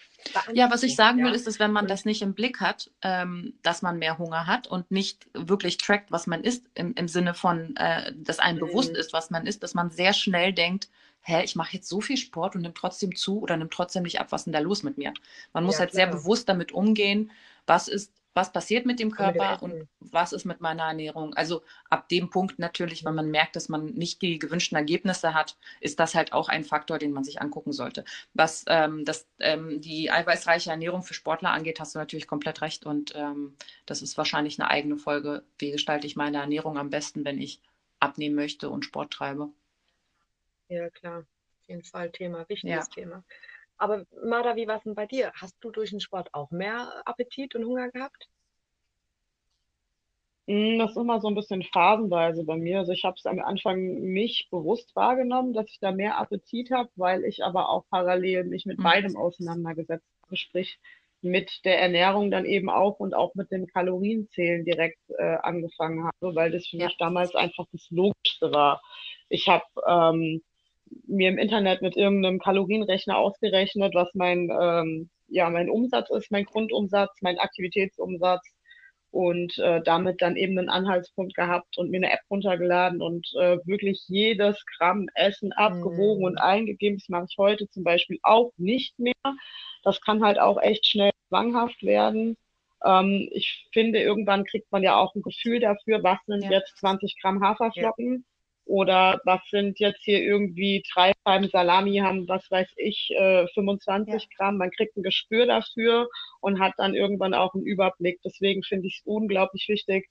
Ja, 0.53 0.71
was 0.71 0.83
ich 0.83 0.97
sagen 0.97 1.19
ja. 1.19 1.27
will, 1.27 1.35
ist, 1.35 1.47
dass 1.47 1.59
wenn 1.59 1.73
man 1.73 1.87
das 1.87 2.05
nicht 2.05 2.23
im 2.23 2.35
Blick 2.35 2.61
hat, 2.61 2.91
ähm, 3.03 3.55
dass 3.63 3.83
man 3.83 3.99
mehr 3.99 4.19
Hunger 4.19 4.47
hat 4.47 4.67
und 4.67 4.91
nicht 4.91 5.27
wirklich 5.35 5.79
trackt, 5.79 6.11
was 6.11 6.27
man 6.27 6.43
isst, 6.43 6.67
im, 6.75 6.95
im 6.95 7.09
Sinne 7.09 7.35
von, 7.35 7.77
äh, 7.77 8.13
dass 8.17 8.39
einem 8.39 8.57
mhm. 8.57 8.67
bewusst 8.67 8.97
ist, 8.97 9.13
was 9.13 9.31
man 9.31 9.47
isst, 9.47 9.63
dass 9.63 9.75
man 9.75 9.91
sehr 9.91 10.13
schnell 10.13 10.53
denkt, 10.53 10.89
hä, 11.23 11.43
ich 11.45 11.57
mache 11.57 11.75
jetzt 11.75 11.89
so 11.89 12.01
viel 12.01 12.17
Sport 12.17 12.55
und 12.55 12.63
nimm 12.63 12.75
trotzdem 12.75 13.15
zu 13.15 13.41
oder 13.41 13.57
nimm 13.57 13.71
trotzdem 13.71 14.05
nicht 14.05 14.21
ab, 14.21 14.29
was 14.31 14.43
ist 14.43 14.45
denn 14.47 14.53
da 14.53 14.61
los 14.61 14.83
mit 14.83 14.99
mir? 14.99 15.13
Man 15.53 15.65
muss 15.65 15.75
ja, 15.75 15.81
halt 15.81 15.91
klar. 15.91 16.07
sehr 16.07 16.07
bewusst 16.07 16.49
damit 16.49 16.73
umgehen, 16.73 17.31
was 17.67 17.89
ist 17.89 18.13
was 18.35 18.53
passiert 18.53 18.87
mit 18.87 19.01
dem 19.01 19.11
Körper 19.11 19.63
und 19.63 19.89
was 19.99 20.33
ist 20.33 20.45
mit 20.45 20.61
meiner 20.61 20.85
Ernährung. 20.85 21.35
Also 21.35 21.63
ab 21.89 22.09
dem 22.09 22.31
Punkt 22.31 22.59
natürlich, 22.59 23.05
wenn 23.05 23.15
man 23.15 23.31
merkt, 23.31 23.57
dass 23.57 23.69
man 23.69 23.87
nicht 23.87 24.23
die 24.23 24.39
gewünschten 24.39 24.77
Ergebnisse 24.77 25.35
hat, 25.35 25.57
ist 25.81 25.99
das 25.99 26.15
halt 26.15 26.33
auch 26.33 26.49
ein 26.49 26.65
Faktor, 26.65 26.99
den 26.99 27.13
man 27.13 27.25
sich 27.25 27.41
angucken 27.41 27.73
sollte. 27.73 28.05
Was 28.35 28.65
ähm, 28.69 29.05
das, 29.05 29.27
ähm, 29.41 29.81
die 29.81 30.11
eiweißreiche 30.11 30.71
Ernährung 30.71 31.03
für 31.03 31.15
Sportler 31.15 31.51
angeht, 31.51 31.81
hast 31.81 31.95
du 31.95 31.99
natürlich 31.99 32.29
komplett 32.29 32.63
recht 32.63 32.87
und 32.87 33.13
ähm, 33.17 33.57
das 33.87 34.01
ist 34.01 34.17
wahrscheinlich 34.17 34.61
eine 34.61 34.71
eigene 34.71 34.97
Folge. 34.97 35.43
Wie 35.59 35.73
gestalte 35.73 36.07
ich 36.07 36.17
meine 36.17 36.39
Ernährung 36.39 36.79
am 36.79 36.91
besten, 36.91 37.25
wenn 37.25 37.41
ich 37.41 37.61
abnehmen 37.99 38.37
möchte 38.37 38.71
und 38.71 38.85
Sport 38.85 39.13
treibe? 39.13 39.51
Ja, 40.69 40.89
klar. 40.91 41.19
Auf 41.19 41.69
jeden 41.69 41.83
Fall 41.83 42.11
Thema, 42.11 42.49
wichtiges 42.49 42.87
ja. 42.89 42.95
Thema. 42.95 43.25
Aber 43.81 44.05
Mara, 44.23 44.57
wie 44.57 44.69
war 44.69 44.77
es 44.77 44.83
denn 44.85 44.95
bei 44.95 45.07
dir? 45.07 45.33
Hast 45.35 45.57
du 45.63 45.71
durch 45.71 45.91
den 45.91 46.01
Sport 46.01 46.29
auch 46.35 46.51
mehr 46.51 47.03
Appetit 47.07 47.55
und 47.55 47.65
Hunger 47.65 47.91
gehabt? 47.91 48.29
Hm, 50.47 50.79
das 50.79 50.91
ist 50.91 50.97
immer 50.99 51.19
so 51.21 51.29
ein 51.29 51.35
bisschen 51.35 51.63
phasenweise 51.63 52.45
bei 52.45 52.57
mir. 52.57 52.81
Also 52.81 52.93
ich 52.93 53.05
habe 53.05 53.17
es 53.17 53.25
am 53.25 53.41
Anfang 53.41 53.81
nicht 54.13 54.51
bewusst 54.51 54.95
wahrgenommen, 54.95 55.55
dass 55.55 55.71
ich 55.71 55.79
da 55.81 55.93
mehr 55.93 56.19
Appetit 56.19 56.71
habe, 56.71 56.91
weil 56.97 57.25
ich 57.25 57.43
aber 57.43 57.71
auch 57.71 57.85
parallel 57.89 58.45
mich 58.45 58.67
mit 58.67 58.79
mhm. 58.79 58.83
beidem 58.83 59.17
auseinandergesetzt 59.17 60.05
habe, 60.25 60.37
sprich 60.37 60.79
mit 61.23 61.65
der 61.65 61.81
Ernährung 61.81 62.31
dann 62.31 62.45
eben 62.45 62.69
auch 62.69 63.01
und 63.01 63.15
auch 63.15 63.35
mit 63.35 63.51
dem 63.51 63.67
Kalorienzählen 63.67 64.65
direkt 64.67 65.01
äh, 65.17 65.37
angefangen 65.43 66.05
habe, 66.05 66.35
weil 66.35 66.51
das 66.51 66.67
für 66.67 66.77
ja. 66.77 66.87
mich 66.87 66.99
damals 66.99 67.35
einfach 67.35 67.65
das 67.73 67.87
Logischste 67.91 68.53
war. 68.53 68.83
Ich 69.31 69.49
habe 69.49 69.65
ähm, 69.87 70.43
mir 71.07 71.29
im 71.29 71.39
Internet 71.39 71.83
mit 71.83 71.97
irgendeinem 71.97 72.39
Kalorienrechner 72.39 73.17
ausgerechnet, 73.17 73.95
was 73.95 74.09
mein, 74.15 74.51
ähm, 74.61 75.11
ja, 75.29 75.51
mein 75.51 75.71
Umsatz 75.71 76.11
ist, 76.11 76.31
mein 76.31 76.45
Grundumsatz, 76.45 77.11
mein 77.21 77.39
Aktivitätsumsatz 77.39 78.45
und 79.13 79.59
äh, 79.59 79.81
damit 79.83 80.23
dann 80.23 80.37
eben 80.37 80.59
einen 80.59 80.69
Anhaltspunkt 80.69 81.35
gehabt 81.35 81.79
und 81.79 81.91
mir 81.91 81.99
eine 81.99 82.13
App 82.13 82.21
runtergeladen 82.31 83.03
und 83.03 83.27
äh, 83.39 83.59
wirklich 83.65 84.05
jedes 84.07 84.65
Gramm 84.77 85.09
Essen 85.15 85.53
abgewogen 85.53 86.23
mm. 86.23 86.27
und 86.27 86.39
eingegeben. 86.39 86.99
Das 86.99 87.09
mache 87.09 87.27
ich 87.29 87.37
heute 87.37 87.69
zum 87.71 87.83
Beispiel 87.83 88.19
auch 88.23 88.53
nicht 88.57 88.99
mehr. 88.99 89.15
Das 89.83 90.01
kann 90.01 90.23
halt 90.23 90.39
auch 90.39 90.61
echt 90.61 90.87
schnell 90.87 91.11
zwanghaft 91.29 91.83
werden. 91.83 92.37
Ähm, 92.85 93.29
ich 93.33 93.69
finde, 93.73 94.01
irgendwann 94.01 94.45
kriegt 94.45 94.71
man 94.71 94.83
ja 94.83 94.97
auch 94.97 95.15
ein 95.15 95.23
Gefühl 95.23 95.59
dafür, 95.59 96.03
was 96.05 96.19
sind 96.27 96.45
ja. 96.45 96.53
jetzt 96.53 96.79
20 96.79 97.17
Gramm 97.21 97.43
Haferflocken. 97.43 98.13
Ja 98.15 98.31
oder 98.71 99.21
was 99.25 99.41
sind 99.51 99.81
jetzt 99.81 100.01
hier 100.05 100.23
irgendwie 100.23 100.85
drei 100.95 101.11
Scheiben 101.27 101.49
Salami 101.49 101.97
haben, 101.97 102.29
was 102.29 102.49
weiß 102.53 102.69
ich, 102.77 103.11
äh, 103.19 103.49
25 103.49 104.15
ja. 104.15 104.29
Gramm. 104.37 104.59
Man 104.59 104.71
kriegt 104.71 104.97
ein 104.97 105.03
Gespür 105.03 105.47
dafür 105.47 106.09
und 106.41 106.61
hat 106.61 106.75
dann 106.77 106.95
irgendwann 106.95 107.35
auch 107.35 107.53
einen 107.53 107.65
Überblick. 107.65 108.21
Deswegen 108.25 108.63
finde 108.63 108.87
ich 108.87 108.99
es 108.99 109.03
unglaublich 109.05 109.67
wichtig, 109.69 110.09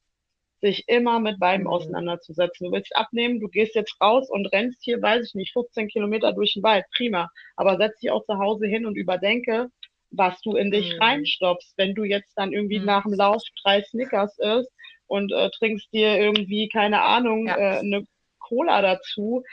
sich 0.60 0.84
immer 0.90 1.22
mit 1.22 1.40
beidem 1.40 1.68
mhm. 1.68 1.70
auseinanderzusetzen. 1.70 2.68
Du 2.68 2.74
willst 2.74 2.94
abnehmen, 2.98 3.40
du 3.40 3.48
gehst 3.48 3.76
jetzt 3.76 3.96
raus 4.02 4.30
und 4.30 4.48
rennst 4.48 4.84
hier, 4.84 5.02
weiß 5.02 5.28
ich 5.28 5.36
nicht, 5.36 5.54
15 5.54 5.88
Kilometer 5.88 6.34
durch 6.34 6.56
den 6.56 6.64
Wald. 6.64 6.84
Prima. 6.98 7.30
Aber 7.56 7.78
setz 7.78 7.98
dich 8.02 8.12
auch 8.12 8.26
zu 8.26 8.40
Hause 8.40 8.68
hin 8.68 8.86
und 8.86 8.98
überdenke, 8.98 9.70
was 10.12 10.42
du 10.42 10.58
in 10.58 10.70
dich 10.70 10.96
mhm. 10.96 11.02
reinstopfst. 11.02 11.76
Wenn 11.78 11.96
du 11.96 12.04
jetzt 12.04 12.34
dann 12.36 12.52
irgendwie 12.52 12.80
mhm. 12.80 12.86
nach 12.88 13.04
dem 13.04 13.14
Lauf 13.14 13.42
drei 13.64 13.84
Snickers 13.84 14.38
isst 14.38 14.72
und 15.08 15.32
äh, 15.32 15.50
trinkst 15.52 15.94
dir 15.94 16.18
irgendwie, 16.18 16.68
keine 16.68 17.04
Ahnung, 17.04 17.48
ja. 17.48 17.56
äh, 17.58 17.80
eine 17.80 18.06
Cola 18.50 18.82
dazu, 18.82 19.44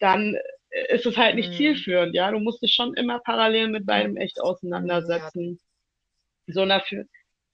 dann 0.00 0.36
ist 0.88 1.06
es 1.06 1.16
halt 1.16 1.36
nicht 1.36 1.50
mhm. 1.50 1.56
zielführend, 1.56 2.14
ja. 2.14 2.30
Du 2.30 2.38
musst 2.40 2.62
dich 2.62 2.74
schon 2.74 2.94
immer 2.94 3.20
parallel 3.20 3.68
mit 3.68 3.86
beidem 3.86 4.16
echt 4.16 4.40
auseinandersetzen. 4.40 5.58
Ja. 6.46 6.54
So, 6.54 6.66
dafür, 6.66 7.04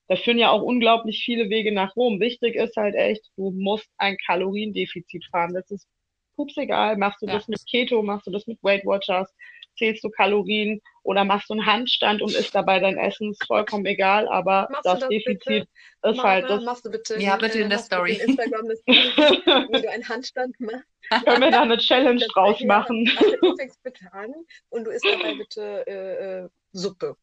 da 0.09 0.17
führen 0.17 0.39
ja 0.39 0.51
auch 0.51 0.63
unglaublich 0.63 1.23
viele 1.25 1.49
Wege 1.51 1.73
nach 1.73 1.95
Rom. 1.97 2.21
Wichtig 2.21 2.57
ist 2.57 2.77
halt 2.77 2.95
echt, 2.95 3.23
du 3.37 3.51
musst 3.53 3.89
ein 3.99 4.17
Kaloriendefizit 4.27 5.27
fahren. 5.31 5.55
Das 5.55 5.71
ist 5.71 5.87
pups 6.35 6.57
egal. 6.57 6.97
Machst 6.97 7.23
du 7.23 7.27
ja. 7.27 7.35
das 7.35 7.49
mit 7.49 7.61
Keto, 7.71 8.03
machst 8.03 8.27
du 8.27 8.31
das 8.31 8.47
mit 8.47 8.63
Weight 8.63 8.85
Watchers, 8.85 9.33
zählst 9.77 10.03
du 10.05 10.11
Kalorien 10.11 10.81
oder 11.03 11.25
machst 11.25 11.51
du 11.51 11.55
einen 11.55 11.67
Handstand 11.67 12.23
und 12.23 12.35
isst 12.35 12.55
dabei 12.55 12.79
dein 12.79 12.97
Essen, 12.97 13.31
ist 13.31 13.45
vollkommen 13.47 13.87
egal, 13.87 14.29
aber 14.29 14.69
machst 14.71 14.87
das, 14.87 15.01
das 15.01 15.09
Defizit 15.09 15.45
bitte? 15.45 15.67
ist 16.05 16.17
Mama, 16.17 16.23
halt 16.29 16.51
das. 16.51 16.65
Machst 16.65 16.85
du 16.85 16.91
bitte 16.91 17.21
ja, 17.21 17.37
bitte 17.37 17.59
in 17.59 17.71
der 17.71 17.79
Story. 17.79 18.15
Instagram 18.15 18.69
das 18.69 18.81
wie 18.87 19.83
du 19.83 19.91
einen 19.91 20.09
Handstand 20.09 20.59
machst. 20.61 20.87
Können 21.25 21.43
wir 21.43 21.51
da 21.51 21.63
eine 21.63 21.79
Challenge 21.79 22.25
draus 22.33 22.61
machen? 22.63 23.11
Also, 23.17 23.37
du 23.41 23.57
fängst 23.57 23.83
bitte 23.83 24.13
an 24.13 24.33
und 24.71 24.85
du 24.85 24.91
isst 24.91 25.05
dabei 25.05 25.35
bitte 25.35 25.87
äh, 25.87 26.45
äh, 26.45 26.49
Suppe. 26.73 27.17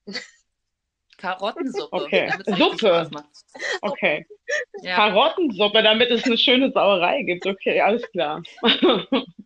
Karottensuppe. 1.18 1.96
Okay, 1.96 2.32
Suppe. 2.58 3.10
Okay. 3.82 4.26
Ja. 4.82 4.96
Karottensuppe, 4.96 5.84
damit 5.84 6.12
es 6.12 6.24
eine 6.24 6.38
schöne 6.38 6.72
Sauerei 6.72 7.24
gibt. 7.24 7.46
Okay, 7.46 7.82
alles 7.82 8.10
klar. 8.12 8.42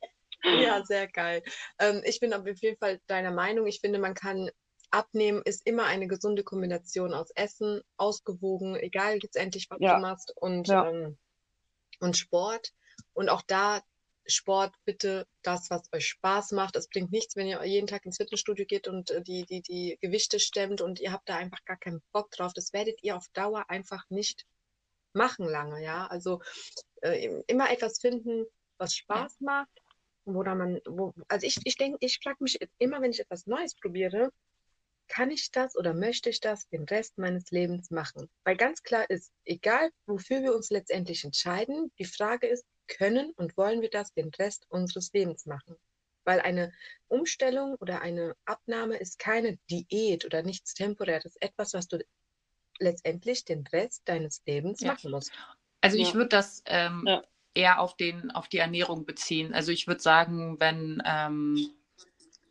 Ja, 0.43 0.83
sehr 0.85 1.07
geil. 1.07 1.43
Ähm, 1.79 2.01
ich 2.05 2.19
bin 2.19 2.33
auf 2.33 2.45
jeden 2.45 2.77
Fall 2.77 2.99
deiner 3.07 3.31
Meinung. 3.31 3.67
Ich 3.67 3.79
finde, 3.79 3.99
man 3.99 4.13
kann 4.13 4.49
abnehmen, 4.91 5.41
ist 5.43 5.65
immer 5.65 5.85
eine 5.85 6.07
gesunde 6.07 6.43
Kombination 6.43 7.13
aus 7.13 7.31
Essen, 7.31 7.81
ausgewogen, 7.97 8.75
egal 8.75 9.19
letztendlich, 9.21 9.67
was 9.69 9.79
ja. 9.81 9.95
du 9.95 10.01
machst, 10.01 10.33
und, 10.37 10.67
ja. 10.67 10.87
ähm, 10.87 11.17
und 11.99 12.15
Sport. 12.15 12.73
Und 13.13 13.29
auch 13.29 13.41
da 13.41 13.81
Sport 14.25 14.73
bitte 14.85 15.27
das, 15.41 15.69
was 15.69 15.91
euch 15.91 16.07
Spaß 16.07 16.51
macht. 16.51 16.75
Es 16.75 16.87
bringt 16.87 17.11
nichts, 17.11 17.35
wenn 17.35 17.47
ihr 17.47 17.63
jeden 17.65 17.87
Tag 17.87 18.05
ins 18.05 18.17
Fitnessstudio 18.17 18.65
geht 18.65 18.87
und 18.87 19.11
äh, 19.11 19.21
die, 19.21 19.45
die, 19.45 19.61
die 19.61 19.97
Gewichte 19.99 20.39
stemmt 20.39 20.79
und 20.81 20.99
ihr 20.99 21.11
habt 21.11 21.27
da 21.27 21.35
einfach 21.35 21.63
gar 21.65 21.77
keinen 21.77 22.01
Bock 22.11 22.31
drauf. 22.31 22.53
Das 22.53 22.71
werdet 22.71 23.01
ihr 23.03 23.17
auf 23.17 23.27
Dauer 23.33 23.69
einfach 23.69 24.03
nicht 24.09 24.45
machen 25.13 25.47
lange, 25.47 25.83
ja. 25.83 26.07
Also 26.07 26.41
äh, 27.01 27.41
immer 27.47 27.71
etwas 27.71 27.99
finden, 27.99 28.45
was 28.77 28.95
Spaß 28.95 29.41
macht 29.41 29.82
wo 30.25 30.43
da 30.43 30.55
man, 30.55 30.79
wo, 30.85 31.13
also 31.27 31.45
ich, 31.45 31.57
ich 31.63 31.77
denke, 31.77 31.97
ich 32.01 32.19
frage 32.21 32.37
mich 32.41 32.59
immer, 32.77 33.01
wenn 33.01 33.11
ich 33.11 33.19
etwas 33.19 33.47
Neues 33.47 33.75
probiere, 33.75 34.31
kann 35.07 35.31
ich 35.31 35.51
das 35.51 35.75
oder 35.75 35.93
möchte 35.93 36.29
ich 36.29 36.39
das 36.39 36.67
den 36.69 36.85
Rest 36.85 37.17
meines 37.17 37.51
Lebens 37.51 37.91
machen? 37.91 38.29
Weil 38.43 38.55
ganz 38.55 38.83
klar 38.83 39.09
ist, 39.09 39.31
egal 39.45 39.89
wofür 40.05 40.41
wir 40.41 40.55
uns 40.55 40.69
letztendlich 40.69 41.23
entscheiden, 41.23 41.91
die 41.99 42.05
Frage 42.05 42.47
ist, 42.47 42.65
können 42.87 43.31
und 43.35 43.55
wollen 43.57 43.81
wir 43.81 43.89
das 43.89 44.13
den 44.13 44.29
Rest 44.29 44.65
unseres 44.69 45.11
Lebens 45.13 45.45
machen? 45.45 45.75
Weil 46.25 46.39
eine 46.39 46.71
Umstellung 47.09 47.75
oder 47.75 48.01
eine 48.01 48.35
Abnahme 48.45 48.97
ist 48.97 49.19
keine 49.19 49.57
Diät 49.69 50.25
oder 50.25 50.41
nichts 50.41 50.73
Temporäres, 50.73 51.35
etwas, 51.41 51.73
was 51.73 51.87
du 51.87 51.99
letztendlich 52.79 53.45
den 53.45 53.67
Rest 53.67 54.01
deines 54.05 54.41
Lebens 54.45 54.79
ja. 54.79 54.93
machen 54.93 55.11
musst. 55.11 55.31
Also 55.81 55.97
ich 55.97 56.13
würde 56.15 56.29
das 56.29 56.63
ähm, 56.65 57.03
ja 57.05 57.23
eher 57.53 57.79
auf, 57.79 57.95
den, 57.95 58.31
auf 58.31 58.47
die 58.47 58.57
Ernährung 58.57 59.05
beziehen. 59.05 59.53
Also 59.53 59.71
ich 59.71 59.87
würde 59.87 60.01
sagen, 60.01 60.59
wenn, 60.59 61.01
ähm, 61.05 61.69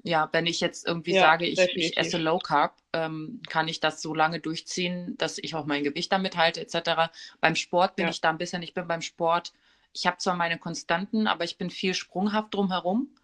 ja, 0.02 0.28
wenn 0.32 0.46
ich 0.46 0.60
jetzt 0.60 0.86
irgendwie 0.86 1.14
ja, 1.14 1.22
sage, 1.22 1.46
ich, 1.46 1.58
ich, 1.58 1.96
esse 1.96 2.18
Low 2.18 2.38
Carb, 2.38 2.76
ähm, 2.92 3.40
kann 3.48 3.68
ich 3.68 3.80
das 3.80 4.02
so 4.02 4.14
lange 4.14 4.40
durchziehen, 4.40 5.16
dass 5.18 5.38
ich 5.38 5.54
auch 5.54 5.66
mein 5.66 5.84
Gewicht 5.84 6.10
damit 6.12 6.36
halte, 6.36 6.60
etc. 6.60 7.12
Beim 7.40 7.56
Sport 7.56 7.96
bin 7.96 8.06
ja. 8.06 8.10
ich 8.10 8.20
da 8.20 8.30
ein 8.30 8.38
bisschen, 8.38 8.62
ich 8.62 8.74
bin 8.74 8.88
beim 8.88 9.02
Sport, 9.02 9.52
ich 9.92 10.06
habe 10.06 10.18
zwar 10.18 10.34
meine 10.34 10.58
Konstanten, 10.58 11.26
aber 11.26 11.44
ich 11.44 11.58
bin 11.58 11.70
viel 11.70 11.94
sprunghaft 11.94 12.54
drumherum, 12.54 13.14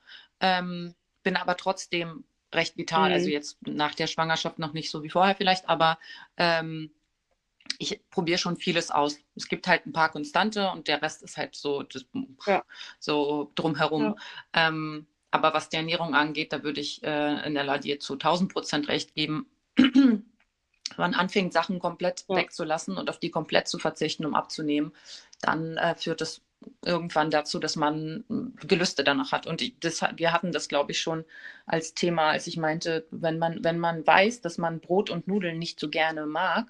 ähm, 0.40 0.94
bin 1.22 1.36
aber 1.36 1.56
trotzdem 1.56 2.24
recht 2.52 2.76
vital. 2.76 3.12
Also 3.12 3.12
mhm. 3.12 3.14
Also 3.14 3.30
jetzt 3.30 3.58
nach 3.66 3.94
der 3.94 4.06
Schwangerschaft 4.06 4.58
noch 4.58 4.72
nicht 4.72 4.90
so 4.90 5.02
wie 5.02 5.10
vorher 5.10 5.34
vielleicht, 5.34 5.68
aber 5.68 5.98
ähm, 6.36 6.90
ich 7.78 8.00
probiere 8.10 8.38
schon 8.38 8.56
vieles 8.56 8.90
aus. 8.90 9.18
Es 9.34 9.48
gibt 9.48 9.66
halt 9.68 9.86
ein 9.86 9.92
paar 9.92 10.10
Konstante 10.10 10.70
und 10.70 10.88
der 10.88 11.02
Rest 11.02 11.22
ist 11.22 11.36
halt 11.36 11.54
so, 11.54 11.82
das, 11.82 12.06
ja. 12.46 12.64
so 12.98 13.52
drumherum. 13.54 14.16
Ja. 14.54 14.68
Ähm, 14.68 15.06
aber 15.30 15.52
was 15.54 15.68
die 15.68 15.76
Ernährung 15.76 16.14
angeht, 16.14 16.52
da 16.52 16.62
würde 16.62 16.80
ich 16.80 17.02
äh, 17.02 17.46
in 17.46 17.54
der 17.54 17.64
Ladie 17.64 17.98
zu 17.98 18.14
1000 18.14 18.52
Prozent 18.52 18.88
recht 18.88 19.14
geben. 19.14 19.46
Wenn 19.76 20.24
man 20.96 21.14
anfängt, 21.14 21.52
Sachen 21.52 21.78
komplett 21.78 22.24
ja. 22.28 22.36
wegzulassen 22.36 22.96
und 22.96 23.10
auf 23.10 23.18
die 23.18 23.30
komplett 23.30 23.68
zu 23.68 23.78
verzichten, 23.78 24.24
um 24.24 24.34
abzunehmen, 24.34 24.92
dann 25.40 25.76
äh, 25.76 25.94
führt 25.94 26.22
es 26.22 26.42
irgendwann 26.84 27.30
dazu, 27.30 27.58
dass 27.60 27.76
man 27.76 28.24
Gelüste 28.66 29.04
danach 29.04 29.30
hat. 29.30 29.46
Und 29.46 29.62
ich, 29.62 29.78
das, 29.78 30.02
wir 30.16 30.32
hatten 30.32 30.50
das, 30.50 30.68
glaube 30.68 30.92
ich, 30.92 31.00
schon 31.00 31.24
als 31.66 31.94
Thema, 31.94 32.30
als 32.30 32.46
ich 32.46 32.56
meinte, 32.56 33.06
wenn 33.10 33.38
man, 33.38 33.62
wenn 33.62 33.78
man 33.78 34.04
weiß, 34.06 34.40
dass 34.40 34.58
man 34.58 34.80
Brot 34.80 35.10
und 35.10 35.28
Nudeln 35.28 35.58
nicht 35.58 35.78
so 35.78 35.88
gerne 35.88 36.26
mag, 36.26 36.66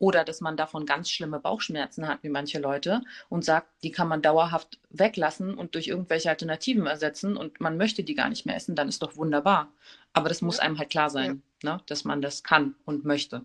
Oder 0.00 0.24
dass 0.24 0.40
man 0.40 0.56
davon 0.56 0.86
ganz 0.86 1.10
schlimme 1.10 1.38
Bauchschmerzen 1.38 2.08
hat, 2.08 2.22
wie 2.22 2.30
manche 2.30 2.58
Leute, 2.58 3.02
und 3.28 3.44
sagt, 3.44 3.68
die 3.82 3.92
kann 3.92 4.08
man 4.08 4.22
dauerhaft 4.22 4.80
weglassen 4.88 5.54
und 5.54 5.74
durch 5.74 5.88
irgendwelche 5.88 6.30
Alternativen 6.30 6.86
ersetzen 6.86 7.36
und 7.36 7.60
man 7.60 7.76
möchte 7.76 8.02
die 8.02 8.14
gar 8.14 8.30
nicht 8.30 8.46
mehr 8.46 8.56
essen, 8.56 8.74
dann 8.74 8.88
ist 8.88 9.02
doch 9.02 9.16
wunderbar. 9.16 9.70
Aber 10.14 10.30
das 10.30 10.40
muss 10.40 10.58
einem 10.58 10.78
halt 10.78 10.88
klar 10.88 11.10
sein, 11.10 11.42
ja. 11.62 11.74
ne, 11.74 11.82
dass 11.86 12.04
man 12.04 12.22
das 12.22 12.42
kann 12.42 12.74
und 12.86 13.04
möchte. 13.04 13.44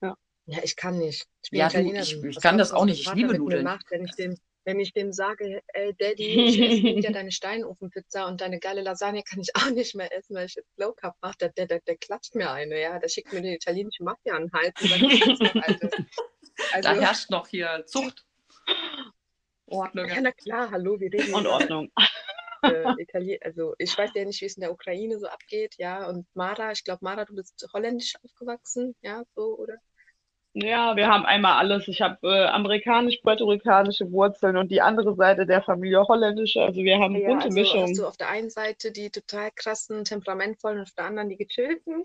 Ja, 0.00 0.16
ja 0.46 0.58
ich 0.64 0.74
kann 0.74 0.96
nicht. 0.96 1.28
Ich, 1.42 1.50
ja, 1.52 1.68
du, 1.68 1.80
ich, 1.80 2.24
ich 2.24 2.40
kann 2.40 2.56
das 2.56 2.72
auch 2.72 2.86
nicht. 2.86 3.02
Ich 3.02 3.12
liebe 3.12 3.36
Nudeln. 3.36 3.64
Macht, 3.64 3.90
wenn 3.90 4.06
ich 4.06 4.14
den 4.14 4.38
wenn 4.64 4.80
ich 4.80 4.92
dem 4.92 5.12
sage, 5.12 5.62
ey 5.68 5.94
Daddy, 5.94 6.46
ich 6.46 6.60
esse 6.60 6.88
ja 7.06 7.10
deine 7.10 7.32
Steinofenpizza 7.32 8.26
und 8.26 8.40
deine 8.40 8.58
geile 8.58 8.82
Lasagne 8.82 9.22
kann 9.22 9.40
ich 9.40 9.54
auch 9.56 9.70
nicht 9.70 9.94
mehr 9.94 10.14
essen, 10.16 10.36
weil 10.36 10.46
ich 10.46 10.54
jetzt 10.54 10.70
Low 10.76 10.92
Carb 10.92 11.16
mache, 11.20 11.38
der, 11.38 11.48
der, 11.50 11.66
der, 11.66 11.80
der 11.80 11.96
klatscht 11.96 12.34
mir 12.34 12.50
eine, 12.50 12.80
ja, 12.80 12.98
der 12.98 13.08
schickt 13.08 13.32
mir 13.32 13.42
die 13.42 13.54
italienische 13.54 14.04
Mafia 14.04 14.34
an 14.34 14.48
den 14.48 14.52
Hals 14.52 14.74
sagt, 14.80 15.62
also, 16.72 16.88
da 16.88 16.94
herrscht 16.94 17.30
noch 17.30 17.48
hier 17.48 17.84
Zucht. 17.86 18.24
Ordnung. 19.66 20.08
Ja, 20.08 20.20
na 20.20 20.32
klar, 20.32 20.70
hallo, 20.70 21.00
wir 21.00 21.12
reden. 21.12 21.34
Und 21.34 21.46
Ordnung. 21.46 21.90
Äh, 22.62 23.02
Italien, 23.02 23.38
also 23.42 23.74
ich 23.78 23.96
weiß 23.96 24.10
ja 24.14 24.24
nicht, 24.24 24.40
wie 24.40 24.46
es 24.46 24.56
in 24.56 24.60
der 24.60 24.72
Ukraine 24.72 25.18
so 25.18 25.26
abgeht, 25.26 25.74
ja, 25.78 26.06
und 26.06 26.26
Mara, 26.34 26.70
ich 26.70 26.84
glaube, 26.84 27.00
Mara, 27.02 27.24
du 27.24 27.34
bist 27.34 27.66
holländisch 27.72 28.14
aufgewachsen, 28.22 28.94
ja, 29.00 29.24
so, 29.34 29.58
oder? 29.58 29.78
Ja, 30.54 30.96
wir 30.96 31.08
haben 31.08 31.24
einmal 31.24 31.58
alles. 31.58 31.88
Ich 31.88 32.02
habe 32.02 32.28
äh, 32.28 32.46
amerikanisch-puerto-ricanische 32.48 34.12
Wurzeln 34.12 34.58
und 34.58 34.70
die 34.70 34.82
andere 34.82 35.14
Seite 35.14 35.46
der 35.46 35.62
Familie 35.62 36.06
holländische. 36.06 36.60
Also 36.62 36.82
wir 36.82 36.98
haben 36.98 37.16
ja, 37.16 37.28
bunte 37.28 37.46
also 37.46 37.58
Mischung. 37.58 37.82
Hast 37.84 37.98
du 37.98 38.06
auf 38.06 38.18
der 38.18 38.28
einen 38.28 38.50
Seite 38.50 38.92
die 38.92 39.08
total 39.08 39.50
krassen, 39.54 40.04
temperamentvollen 40.04 40.78
und 40.78 40.84
auf 40.84 40.92
der 40.92 41.06
anderen 41.06 41.30
die 41.30 41.36
gechillten. 41.36 42.04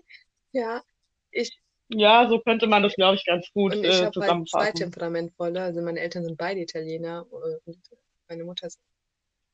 Ja, 0.52 0.82
ich. 1.30 1.60
Ja, 1.90 2.26
so 2.28 2.38
könnte 2.38 2.66
man 2.66 2.82
das, 2.82 2.94
glaube 2.94 3.16
ich, 3.16 3.24
ganz 3.24 3.50
gut 3.52 3.74
und 3.74 3.84
ich 3.84 4.00
äh, 4.00 4.10
zusammenfassen. 4.10 4.66
Halt 4.66 4.76
zwei 4.76 4.84
temperamentvolle. 4.84 5.62
Also 5.62 5.82
meine 5.82 6.00
Eltern 6.00 6.24
sind 6.24 6.38
beide 6.38 6.60
Italiener 6.60 7.26
und 7.30 7.78
meine 8.28 8.44
Mutter 8.44 8.68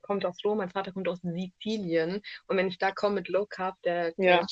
kommt 0.02 0.24
aus 0.24 0.36
Rom, 0.44 0.58
mein 0.58 0.70
Vater 0.70 0.92
kommt 0.92 1.08
aus 1.08 1.20
Sizilien. 1.22 2.22
Und 2.46 2.56
wenn 2.56 2.68
ich 2.68 2.78
da 2.78 2.92
komme 2.92 3.16
mit 3.16 3.28
Low 3.28 3.46
Carb, 3.46 3.80
der 3.82 4.12
ja 4.18 4.44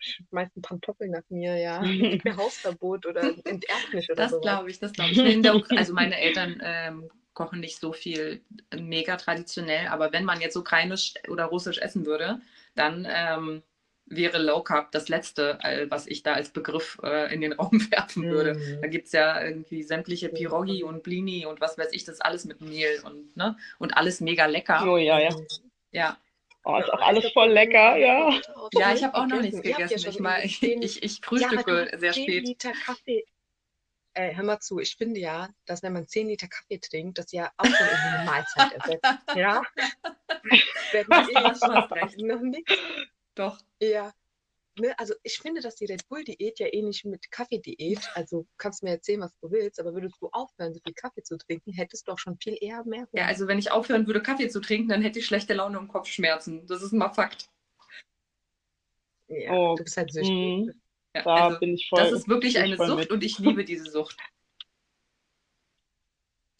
schmeißt 0.00 0.56
ein 0.56 0.62
Pantoffel 0.62 1.08
nach 1.08 1.22
mir, 1.28 1.56
ja. 1.56 1.82
Gibt 1.82 2.24
mir 2.24 2.36
Hausverbot 2.36 3.06
oder 3.06 3.22
enterbt 3.44 3.92
mich 3.92 4.10
oder 4.10 4.28
so. 4.28 4.36
Das 4.36 4.42
glaube 4.42 4.70
ich, 4.70 4.78
das 4.78 4.92
glaube 4.92 5.12
ich. 5.12 5.78
also 5.78 5.92
meine 5.92 6.18
Eltern 6.18 6.60
ähm, 6.62 7.10
kochen 7.34 7.60
nicht 7.60 7.78
so 7.78 7.92
viel 7.92 8.42
mega 8.74 9.16
traditionell, 9.16 9.88
aber 9.88 10.12
wenn 10.12 10.24
man 10.24 10.40
jetzt 10.40 10.56
ukrainisch 10.56 11.14
oder 11.28 11.46
russisch 11.46 11.78
essen 11.78 12.06
würde, 12.06 12.40
dann 12.74 13.06
ähm, 13.08 13.62
wäre 14.10 14.38
Low 14.38 14.62
Carb 14.62 14.90
das 14.92 15.08
Letzte, 15.08 15.58
äh, 15.62 15.86
was 15.88 16.06
ich 16.06 16.22
da 16.22 16.34
als 16.34 16.50
Begriff 16.50 16.98
äh, 17.02 17.32
in 17.32 17.40
den 17.40 17.52
Raum 17.58 17.80
werfen 17.90 18.24
würde. 18.24 18.54
Mhm. 18.54 18.82
Da 18.82 18.88
gibt 18.88 19.06
es 19.06 19.12
ja 19.12 19.42
irgendwie 19.42 19.82
sämtliche 19.82 20.28
Pirogi 20.28 20.82
und 20.82 21.02
Blini 21.02 21.46
und 21.46 21.60
was 21.60 21.78
weiß 21.78 21.92
ich, 21.92 22.04
das 22.04 22.20
alles 22.20 22.44
mit 22.44 22.60
Mehl 22.60 23.00
und, 23.04 23.36
ne? 23.36 23.56
und 23.78 23.96
alles 23.96 24.20
mega 24.20 24.46
lecker. 24.46 24.84
Oh 24.86 24.96
ja, 24.96 25.18
ja. 25.18 25.30
Ja, 25.92 26.18
Oh, 26.64 26.76
ist 26.76 26.92
auch 26.92 27.00
alles 27.00 27.32
voll 27.32 27.50
lecker, 27.50 27.96
ja. 27.96 28.38
Ja, 28.74 28.94
ich 28.94 29.02
habe 29.02 29.14
auch 29.14 29.26
noch 29.26 29.40
nichts 29.40 29.62
gegessen. 29.62 30.08
Ich, 30.08 30.18
mal, 30.20 30.44
ich, 30.44 30.62
ich, 30.62 31.02
ich 31.02 31.20
frühstücke 31.22 31.88
ja, 31.90 31.98
sehr 31.98 32.12
10 32.12 32.22
spät. 32.22 32.46
Liter 32.46 32.72
Kaffee. 32.72 33.24
Äh, 34.12 34.34
hör 34.34 34.44
mal 34.44 34.60
zu, 34.60 34.78
ich 34.78 34.96
finde 34.96 35.20
ja, 35.20 35.48
dass 35.66 35.82
wenn 35.82 35.92
man 35.92 36.06
10 36.06 36.28
Liter 36.28 36.48
Kaffee 36.48 36.78
trinkt, 36.78 37.18
das 37.18 37.32
ja 37.32 37.50
auch 37.56 37.64
schon 37.64 37.86
irgendwie 37.86 38.08
eine 38.08 38.24
Mahlzeit 38.24 38.72
ersetzt. 38.72 39.04
ja. 39.36 39.62
Wenn 40.92 41.06
ich 41.28 42.16
noch 42.24 42.40
nichts. 42.40 42.74
Doch. 43.34 43.58
Ja, 43.80 44.12
ne, 44.80 44.98
also 44.98 45.14
ich 45.22 45.38
finde, 45.38 45.60
dass 45.60 45.76
die 45.76 45.86
Red 45.86 46.08
Bull-Diät 46.08 46.58
ja 46.58 46.66
ähnlich 46.72 47.04
mit 47.04 47.30
Kaffee-Diät, 47.30 48.00
also 48.14 48.46
kannst 48.58 48.82
du 48.82 48.86
mir 48.86 48.92
erzählen, 48.92 49.20
was 49.20 49.32
du 49.40 49.50
willst, 49.50 49.78
aber 49.80 49.94
würdest 49.94 50.16
du 50.20 50.28
aufhören, 50.32 50.74
so 50.74 50.80
viel 50.84 50.94
Kaffee 50.94 51.22
zu 51.22 51.38
trinken, 51.38 51.72
hättest 51.72 52.08
du 52.08 52.12
auch 52.12 52.18
schon 52.18 52.36
viel 52.38 52.56
eher 52.60 52.84
mehr. 52.84 53.06
Ja, 53.12 53.26
also 53.26 53.46
wenn 53.46 53.58
ich 53.58 53.70
aufhören 53.70 54.06
würde, 54.06 54.22
Kaffee 54.22 54.48
zu 54.48 54.60
trinken, 54.60 54.88
dann 54.88 55.02
hätte 55.02 55.18
ich 55.18 55.26
schlechte 55.26 55.54
Laune 55.54 55.78
und 55.78 55.88
Kopfschmerzen. 55.88 56.66
Das 56.66 56.82
ist 56.82 56.92
mal 56.92 57.10
Fakt. 57.10 57.48
Ja, 59.28 59.52
oh. 59.52 59.76
du 59.76 59.84
bist 59.84 59.96
halt 59.96 60.12
süchtig. 60.12 60.74
Ja, 61.14 61.22
da 61.22 61.34
also, 61.46 61.58
bin 61.58 61.74
ich 61.74 61.88
voll. 61.88 62.00
Das 62.00 62.12
ist 62.12 62.28
wirklich 62.28 62.58
eine 62.58 62.76
Sucht 62.76 62.98
mit. 62.98 63.10
und 63.10 63.24
ich 63.24 63.38
liebe 63.38 63.64
diese 63.64 63.90
Sucht. 63.90 64.16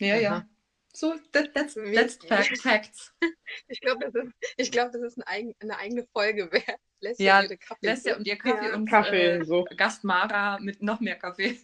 Ja, 0.01 0.15
Aha. 0.15 0.21
ja. 0.21 0.49
So, 0.93 1.15
that, 1.33 1.55
that's, 1.55 1.75
that's 1.75 2.17
fact, 2.27 2.59
facts. 2.59 3.13
Ich 3.69 3.81
glaube, 3.81 4.11
das, 4.13 4.25
ist, 4.57 4.73
glaub, 4.73 4.93
das 4.93 5.03
ist 5.03 5.19
eine, 5.19 5.27
eigen, 5.27 5.55
eine 5.61 5.77
eigene 5.77 6.07
Folge 6.13 6.51
wert. 6.53 6.79
Lesja 7.01 7.25
ja, 7.25 7.43
ihre 7.43 7.57
Kaffee. 7.57 7.87
Lesja 7.87 8.17
und 8.17 8.27
ihr 8.27 8.37
Kaffee 8.37 8.69
ja. 8.69 8.75
und 8.75 8.89
Kaffee, 8.89 9.31
äh, 9.39 9.45
so. 9.45 9.65
Gast 9.77 10.05
Mara 10.05 10.59
mit 10.61 10.83
noch 10.83 11.01
mehr 11.01 11.17
Kaffee. 11.17 11.59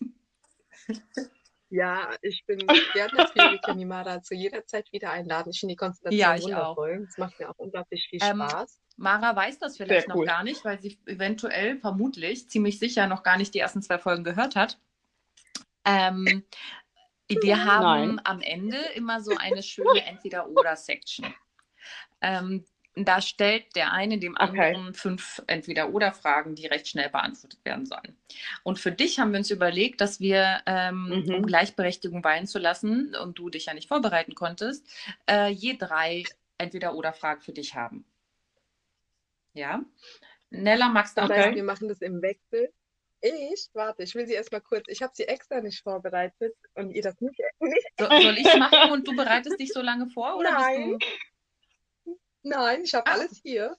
Ja, 1.69 2.11
ich 2.23 2.45
bin 2.47 2.61
sehr 2.95 3.13
natürlich, 3.13 3.61
die 3.61 3.85
Mara 3.85 4.23
zu 4.23 4.35
jeder 4.35 4.65
Zeit 4.67 4.91
wieder 4.93 5.11
einladen. 5.11 5.51
Ich 5.51 5.61
finde 5.61 5.73
die 5.73 5.77
Konstellation 5.77 6.19
ja, 6.19 6.43
wundervoll. 6.43 7.07
Es 7.09 7.19
macht 7.19 7.39
mir 7.41 7.51
auch 7.51 7.59
unglaublich 7.59 8.07
viel 8.09 8.21
ähm, 8.23 8.37
Spaß. 8.37 8.81
Mara 8.97 9.35
weiß 9.35 9.59
das 9.59 9.77
vielleicht 9.77 10.09
cool. 10.09 10.25
noch 10.25 10.33
gar 10.33 10.45
nicht, 10.45 10.65
weil 10.65 10.81
sie 10.81 10.99
eventuell, 11.07 11.79
vermutlich, 11.81 12.49
ziemlich 12.49 12.79
sicher 12.79 13.09
noch 13.09 13.25
gar 13.25 13.37
nicht 13.37 13.53
die 13.53 13.59
ersten 13.59 13.83
zwei 13.83 13.99
Folgen 13.99 14.23
gehört 14.23 14.55
hat. 14.55 14.79
Ähm, 15.85 16.45
wir 17.29 17.65
haben 17.65 18.17
Nein. 18.17 18.21
am 18.25 18.41
Ende 18.41 18.79
immer 18.95 19.21
so 19.21 19.37
eine 19.37 19.63
schöne 19.63 20.05
Entweder-Oder-Section. 20.05 21.35
Ähm, 22.21 22.65
da 22.97 23.21
stellt 23.21 23.77
der 23.77 23.93
eine 23.93 24.19
dem 24.19 24.39
anderen 24.39 24.89
okay. 24.89 24.95
fünf 24.95 25.43
Entweder-Oder-Fragen, 25.47 26.55
die 26.55 26.67
recht 26.67 26.89
schnell 26.89 27.11
beantwortet 27.11 27.63
werden 27.63 27.85
sollen. 27.85 28.17
Und 28.63 28.79
für 28.79 28.91
dich 28.91 29.19
haben 29.19 29.33
wir 29.33 29.39
uns 29.39 29.51
überlegt, 29.51 30.01
dass 30.01 30.19
wir, 30.19 30.63
ähm, 30.65 31.25
mhm. 31.27 31.35
um 31.35 31.47
Gleichberechtigung 31.47 32.25
weilen 32.25 32.47
zu 32.47 32.59
lassen 32.59 33.15
und 33.15 33.39
du 33.39 33.51
dich 33.51 33.67
ja 33.67 33.75
nicht 33.75 33.89
vorbereiten 33.89 34.35
konntest, 34.35 34.89
äh, 35.29 35.51
je 35.51 35.77
drei 35.77 36.25
Entweder-Oder-Fragen 36.57 37.43
für 37.43 37.53
dich 37.53 37.75
haben. 37.75 38.07
Ja? 39.53 39.83
Nella, 40.49 40.89
magst 40.89 41.19
du 41.19 41.21
das 41.21 41.31
heißt, 41.31 41.55
wir 41.55 41.65
machen 41.65 41.89
das 41.89 42.01
im 42.01 42.23
Wechsel. 42.23 42.73
Ich, 43.27 43.69
warte, 43.73 44.05
ich 44.05 44.15
will 44.15 44.27
sie 44.27 44.35
erstmal 44.35 44.61
kurz, 44.61 44.85
ich 44.89 45.03
habe 45.03 45.13
sie 45.15 45.27
extra 45.27 45.61
nicht 45.61 45.83
vorbereitet 45.83 46.55
und 46.75 46.93
ihr 46.93 47.03
das 47.03 47.21
nicht. 47.21 47.39
nicht. 47.61 47.89
So, 47.99 48.07
soll 48.07 48.39
ich 48.39 48.55
machen 48.59 48.93
und 48.93 49.09
du 49.09 49.17
bereitest 49.17 49.59
dich 49.59 49.73
so 49.73 49.81
lange 49.81 50.09
vor? 50.11 50.37
Oder 50.37 50.53
Nein. 50.53 50.99
Bist 50.99 51.11
du... 52.05 52.19
Nein, 52.43 52.83
ich 52.85 52.95
habe 52.95 53.07
alles 53.11 53.41
hier. 53.43 53.77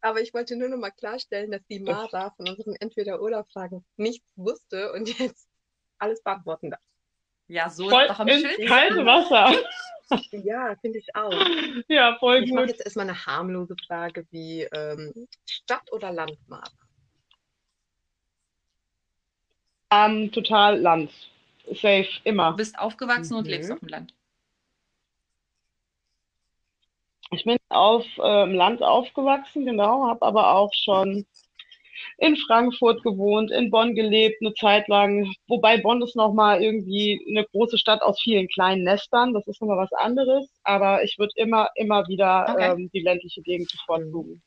Aber 0.00 0.20
ich 0.20 0.32
wollte 0.32 0.54
nur 0.54 0.68
noch 0.68 0.76
mal 0.76 0.90
klarstellen, 0.90 1.50
dass 1.50 1.66
die 1.66 1.80
Mara 1.80 2.30
von 2.36 2.48
unseren 2.48 2.76
Entweder-Oder-Fragen 2.76 3.84
nichts 3.96 4.24
wusste 4.36 4.92
und 4.92 5.18
jetzt 5.18 5.48
alles 5.98 6.22
beantworten 6.22 6.70
darf. 6.70 6.80
Ja, 7.48 7.68
so 7.68 7.88
voll 7.88 8.02
ist 8.02 8.10
doch 8.10 8.20
am 8.20 8.28
ins 8.28 8.44
kalte 8.68 9.04
Wasser. 9.04 9.52
Ja, 10.30 10.76
finde 10.80 11.00
ich 11.00 11.16
auch. 11.16 11.32
Ja, 11.88 12.16
voll 12.20 12.36
ich 12.36 12.42
gut. 12.42 12.48
Ich 12.48 12.54
mache 12.54 12.66
jetzt 12.66 12.84
erstmal 12.84 13.08
eine 13.08 13.26
harmlose 13.26 13.74
Frage 13.88 14.24
wie 14.30 14.62
ähm, 14.62 15.26
Stadt 15.44 15.90
oder 15.90 16.12
Land, 16.12 16.38
Mara? 16.46 16.70
Ähm, 19.90 20.32
total 20.32 20.80
Land. 20.80 21.10
Safe, 21.68 22.08
immer. 22.24 22.50
Du 22.50 22.56
bist 22.56 22.78
aufgewachsen 22.78 23.34
mhm. 23.34 23.38
und 23.38 23.48
lebst 23.48 23.72
auf 23.72 23.80
dem 23.80 23.88
Land. 23.88 24.14
Ich 27.32 27.44
bin 27.44 27.56
auf 27.70 28.04
äh, 28.18 28.44
im 28.44 28.54
Land 28.54 28.82
aufgewachsen, 28.82 29.64
genau, 29.64 30.06
habe 30.06 30.24
aber 30.24 30.54
auch 30.54 30.72
schon 30.72 31.26
in 32.18 32.36
Frankfurt 32.36 33.02
gewohnt, 33.02 33.50
in 33.50 33.70
Bonn 33.70 33.94
gelebt 33.94 34.36
eine 34.40 34.54
Zeit 34.54 34.86
lang, 34.86 35.32
wobei 35.48 35.78
Bonn 35.78 36.02
ist 36.02 36.14
nochmal 36.14 36.62
irgendwie 36.62 37.20
eine 37.28 37.44
große 37.44 37.78
Stadt 37.78 38.02
aus 38.02 38.20
vielen 38.22 38.48
kleinen 38.48 38.84
Nestern, 38.84 39.34
das 39.34 39.46
ist 39.48 39.60
nochmal 39.60 39.78
was 39.78 39.92
anderes, 39.92 40.48
aber 40.62 41.02
ich 41.02 41.18
würde 41.18 41.32
immer, 41.36 41.68
immer 41.74 42.06
wieder 42.06 42.46
okay. 42.48 42.72
ähm, 42.72 42.90
die 42.92 43.00
ländliche 43.00 43.42
Gegend 43.42 43.72
bevorzugen. 43.72 44.42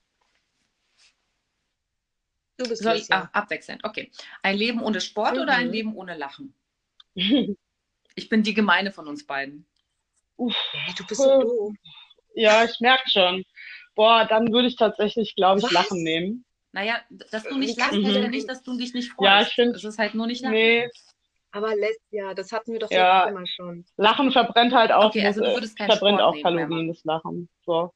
Du 2.59 2.67
bist 2.67 2.83
Soll 2.83 2.97
ich, 2.97 3.09
ah, 3.13 3.29
abwechselnd, 3.31 3.85
okay. 3.85 4.11
Ein 4.43 4.57
Leben 4.57 4.83
ohne 4.83 4.99
Sport 4.99 5.35
mhm. 5.35 5.43
oder 5.43 5.53
ein 5.53 5.67
mhm. 5.67 5.73
Leben 5.73 5.95
ohne 5.95 6.17
Lachen? 6.17 6.53
ich 7.15 8.29
bin 8.29 8.43
die 8.43 8.53
Gemeine 8.53 8.91
von 8.91 9.07
uns 9.07 9.25
beiden. 9.25 9.65
Uff, 10.35 10.55
du 10.97 11.07
bist 11.07 11.21
so 11.21 11.41
doof. 11.41 11.73
Ja, 12.35 12.65
ich 12.65 12.77
merke 12.81 13.09
schon. 13.09 13.45
Boah, 13.95 14.25
dann 14.25 14.51
würde 14.51 14.67
ich 14.67 14.75
tatsächlich, 14.75 15.35
glaube 15.35 15.59
ich, 15.59 15.65
Was? 15.65 15.71
Lachen 15.71 16.03
nehmen. 16.03 16.45
Naja, 16.73 16.99
dass 17.31 17.43
du 17.43 17.57
nicht 17.57 17.77
lachst, 17.77 17.93
heißt 17.93 18.15
ja 18.15 18.27
nicht, 18.27 18.49
dass 18.49 18.61
du 18.61 18.77
dich 18.77 18.93
nicht 18.93 19.13
freust. 19.13 19.25
Ja, 19.25 19.41
ich 19.41 19.53
finde. 19.53 19.77
Es 19.77 19.85
ist 19.85 19.97
halt 19.97 20.13
nur 20.13 20.27
nicht 20.27 20.41
Lachen. 20.41 20.55
Nee. 20.55 20.89
Aber 21.51 21.75
lässt 21.75 22.01
ja, 22.11 22.33
das 22.33 22.51
hatten 22.51 22.73
wir 22.73 22.79
doch 22.79 22.91
ja. 22.91 23.23
immer 23.23 23.47
schon. 23.47 23.85
Lachen 23.95 24.31
verbrennt 24.31 24.73
halt 24.73 24.91
auch, 24.91 25.05
okay, 25.05 25.25
also 25.25 25.41
du 25.41 25.53
würdest 25.53 25.77
verbrennt 25.77 26.21
auch 26.21 26.35
Kalorien, 26.41 26.89
das 26.89 27.03
Lachen. 27.05 27.49
So. 27.65 27.91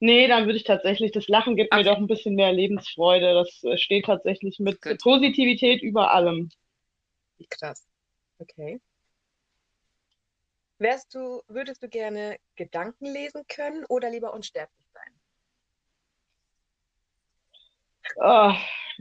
Nee, 0.00 0.26
dann 0.28 0.46
würde 0.46 0.56
ich 0.56 0.64
tatsächlich, 0.64 1.12
das 1.12 1.28
Lachen 1.28 1.56
gibt 1.56 1.72
okay. 1.72 1.82
mir 1.84 1.90
doch 1.90 1.98
ein 1.98 2.06
bisschen 2.06 2.34
mehr 2.34 2.52
Lebensfreude. 2.52 3.34
Das 3.34 3.62
äh, 3.64 3.76
steht 3.76 4.06
tatsächlich 4.06 4.58
mit 4.58 4.80
Good. 4.80 4.98
Positivität 5.00 5.82
über 5.82 6.12
allem. 6.12 6.50
Krass. 7.50 7.86
Okay. 8.38 8.80
Wärst 10.78 11.14
du, 11.14 11.42
würdest 11.48 11.82
du 11.82 11.88
gerne 11.88 12.38
Gedanken 12.56 13.04
lesen 13.04 13.42
können 13.46 13.84
oder 13.90 14.08
lieber 14.08 14.32
unsterblich 14.32 14.86
sein? 14.94 15.12
Oh, 18.16 18.52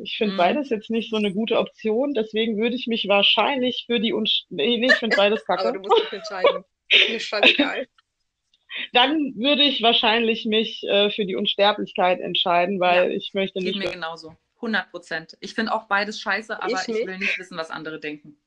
ich 0.04 0.18
finde 0.18 0.34
Mhm. 0.34 0.38
beides 0.38 0.70
jetzt 0.70 0.89
nicht 0.89 1.10
so 1.10 1.16
eine 1.16 1.34
gute 1.34 1.58
Option, 1.58 2.14
deswegen 2.14 2.58
würde 2.58 2.76
ich 2.76 2.88
mich 2.88 3.08
wahrscheinlich 3.08 3.86
für 3.86 4.02
die 4.02 4.12
Unst 4.14 4.45
nee, 4.50 4.78
nee, 4.78 4.88
ich 4.88 4.95
finde 4.95 5.16
beides 5.16 5.45
Aber 5.47 5.58
kacke. 5.58 5.74
du 5.74 5.80
musst 5.80 5.97
dich 5.97 6.12
entscheiden. 6.12 6.66
Mir 7.08 7.20
scheißegal. 7.20 7.88
Dann 8.94 9.36
würde 9.36 9.64
ich 9.64 9.82
wahrscheinlich 9.82 10.46
mich 10.46 10.84
äh, 10.84 11.10
für 11.12 11.26
die 11.26 11.36
Unsterblichkeit 11.36 12.20
entscheiden, 12.20 12.80
weil 12.80 13.12
ich 13.12 13.34
möchte 13.34 13.60
Geht 13.60 13.76
nicht. 13.76 13.86
mir 13.86 13.92
genauso. 13.92 14.36
100 14.56 14.92
Prozent. 14.92 15.38
Ich 15.40 15.54
finde 15.54 15.74
auch 15.74 15.88
beides 15.88 16.20
scheiße, 16.20 16.62
aber 16.62 16.72
Ich 16.72 16.88
ich, 16.88 17.08
will 17.08 17.18
nicht 17.18 17.38
wissen, 17.38 17.58
was 17.58 17.72
andere 17.72 18.00
denken. 18.00 18.38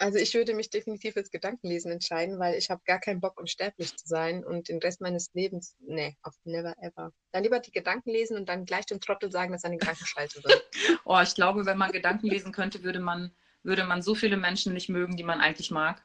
Also 0.00 0.18
ich 0.18 0.32
würde 0.32 0.54
mich 0.54 0.70
definitiv 0.70 1.12
fürs 1.12 1.30
Gedankenlesen 1.30 1.92
entscheiden, 1.92 2.38
weil 2.38 2.54
ich 2.54 2.70
habe 2.70 2.80
gar 2.86 2.98
keinen 3.00 3.20
Bock, 3.20 3.38
unsterblich 3.38 3.94
zu 3.94 4.06
sein 4.06 4.42
und 4.44 4.68
den 4.68 4.78
Rest 4.78 5.02
meines 5.02 5.30
Lebens, 5.34 5.76
nee, 5.78 6.16
auf 6.22 6.34
never 6.44 6.74
ever. 6.80 7.12
Dann 7.32 7.42
lieber 7.42 7.60
die 7.60 7.70
Gedanken 7.70 8.10
lesen 8.10 8.38
und 8.38 8.48
dann 8.48 8.64
gleich 8.64 8.86
dem 8.86 9.02
Trottel 9.02 9.30
sagen, 9.30 9.52
dass 9.52 9.60
seine 9.60 9.76
Gedanken 9.76 10.06
scheiße 10.06 10.40
sind. 10.40 10.62
Oh, 11.04 11.20
ich 11.20 11.34
glaube, 11.34 11.66
wenn 11.66 11.76
man 11.76 11.92
Gedanken 11.92 12.28
lesen 12.28 12.52
könnte, 12.52 12.82
würde 12.82 13.00
man, 13.00 13.32
würde 13.62 13.84
man 13.84 14.00
so 14.00 14.14
viele 14.14 14.36
Menschen 14.36 14.72
nicht 14.72 14.88
mögen, 14.88 15.16
die 15.16 15.24
man 15.24 15.40
eigentlich 15.40 15.70
mag. 15.70 16.02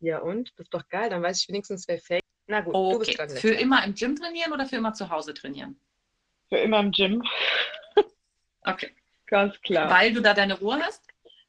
Ja 0.00 0.18
und? 0.18 0.50
Das 0.56 0.64
ist 0.66 0.74
doch 0.74 0.86
geil, 0.88 1.10
dann 1.10 1.22
weiß 1.22 1.42
ich 1.42 1.48
wenigstens, 1.48 1.88
wer 1.88 1.98
fake. 1.98 2.22
Na 2.46 2.60
gut, 2.60 2.74
du 2.74 2.98
bist 2.98 3.10
Okay. 3.10 3.16
dran. 3.16 3.28
Für 3.30 3.54
immer 3.54 3.84
im 3.84 3.94
Gym 3.94 4.16
trainieren 4.16 4.52
oder 4.52 4.66
für 4.66 4.76
immer 4.76 4.92
zu 4.92 5.10
Hause 5.10 5.34
trainieren? 5.34 5.80
Für 6.48 6.58
immer 6.58 6.80
im 6.80 6.92
Gym, 6.92 7.22
Okay. 8.62 8.90
ganz 9.26 9.60
klar. 9.62 9.90
Weil 9.90 10.12
du 10.12 10.20
da 10.20 10.34
deine 10.34 10.58
Ruhe 10.58 10.78
hast? 10.80 11.02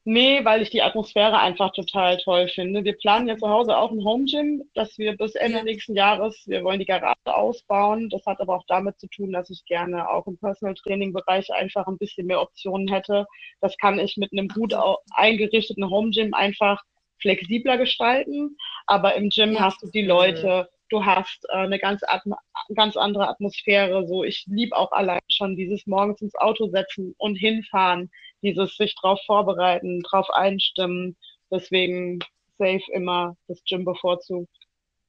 Nee, 0.04 0.42
weil 0.44 0.62
ich 0.62 0.70
die 0.70 0.80
Atmosphäre 0.80 1.38
einfach 1.38 1.70
total 1.72 2.16
toll 2.18 2.48
finde. 2.48 2.82
Wir 2.82 2.96
planen 2.96 3.28
ja 3.28 3.36
zu 3.36 3.48
Hause 3.48 3.76
auch 3.76 3.90
ein 3.90 4.02
Home 4.04 4.24
Gym, 4.24 4.62
dass 4.72 4.96
wir 4.96 5.14
bis 5.16 5.34
Ende 5.34 5.58
Ja. 5.58 5.64
nächsten 5.64 5.94
Jahres, 5.94 6.44
wir 6.46 6.64
wollen 6.64 6.78
die 6.78 6.86
Garage 6.86 7.16
ausbauen. 7.26 8.08
Das 8.08 8.24
hat 8.24 8.40
aber 8.40 8.56
auch 8.56 8.64
damit 8.68 8.98
zu 8.98 9.06
tun, 9.08 9.32
dass 9.32 9.50
ich 9.50 9.62
gerne 9.66 10.08
auch 10.08 10.26
im 10.26 10.38
Personal 10.38 10.74
Training 10.76 11.12
Bereich 11.12 11.52
einfach 11.52 11.86
ein 11.86 11.98
bisschen 11.98 12.26
mehr 12.26 12.40
Optionen 12.40 12.88
hätte. 12.88 13.26
Das 13.60 13.76
kann 13.76 13.98
ich 13.98 14.16
mit 14.16 14.32
einem 14.32 14.48
gut 14.48 14.72
eingerichteten 15.14 15.90
Home 15.90 16.10
Gym 16.10 16.32
einfach 16.32 16.82
flexibler 17.20 17.78
gestalten. 17.78 18.56
Aber 18.86 19.14
im 19.14 19.28
Gym 19.30 19.54
Ja. 19.54 19.60
hast 19.60 19.82
du 19.82 19.90
die 19.90 20.02
Leute, 20.02 20.68
du 20.90 21.04
hast 21.04 21.44
äh, 21.50 21.56
eine 21.56 21.78
ganz, 21.78 22.02
atm 22.06 22.34
ganz 22.74 22.96
andere 22.96 23.28
Atmosphäre. 23.28 24.06
So, 24.06 24.24
ich 24.24 24.44
liebe 24.46 24.76
auch 24.76 24.92
allein 24.92 25.20
schon 25.30 25.56
dieses 25.56 25.86
morgens 25.86 26.20
ins 26.20 26.34
Auto 26.36 26.68
setzen 26.68 27.14
und 27.18 27.36
hinfahren 27.36 28.10
dieses 28.42 28.76
sich 28.76 28.94
drauf 28.96 29.20
vorbereiten, 29.26 30.00
drauf 30.02 30.28
einstimmen. 30.30 31.16
Deswegen 31.50 32.20
safe 32.58 32.82
immer 32.92 33.36
das 33.48 33.62
Gym 33.64 33.84
bevorzugt. 33.84 34.48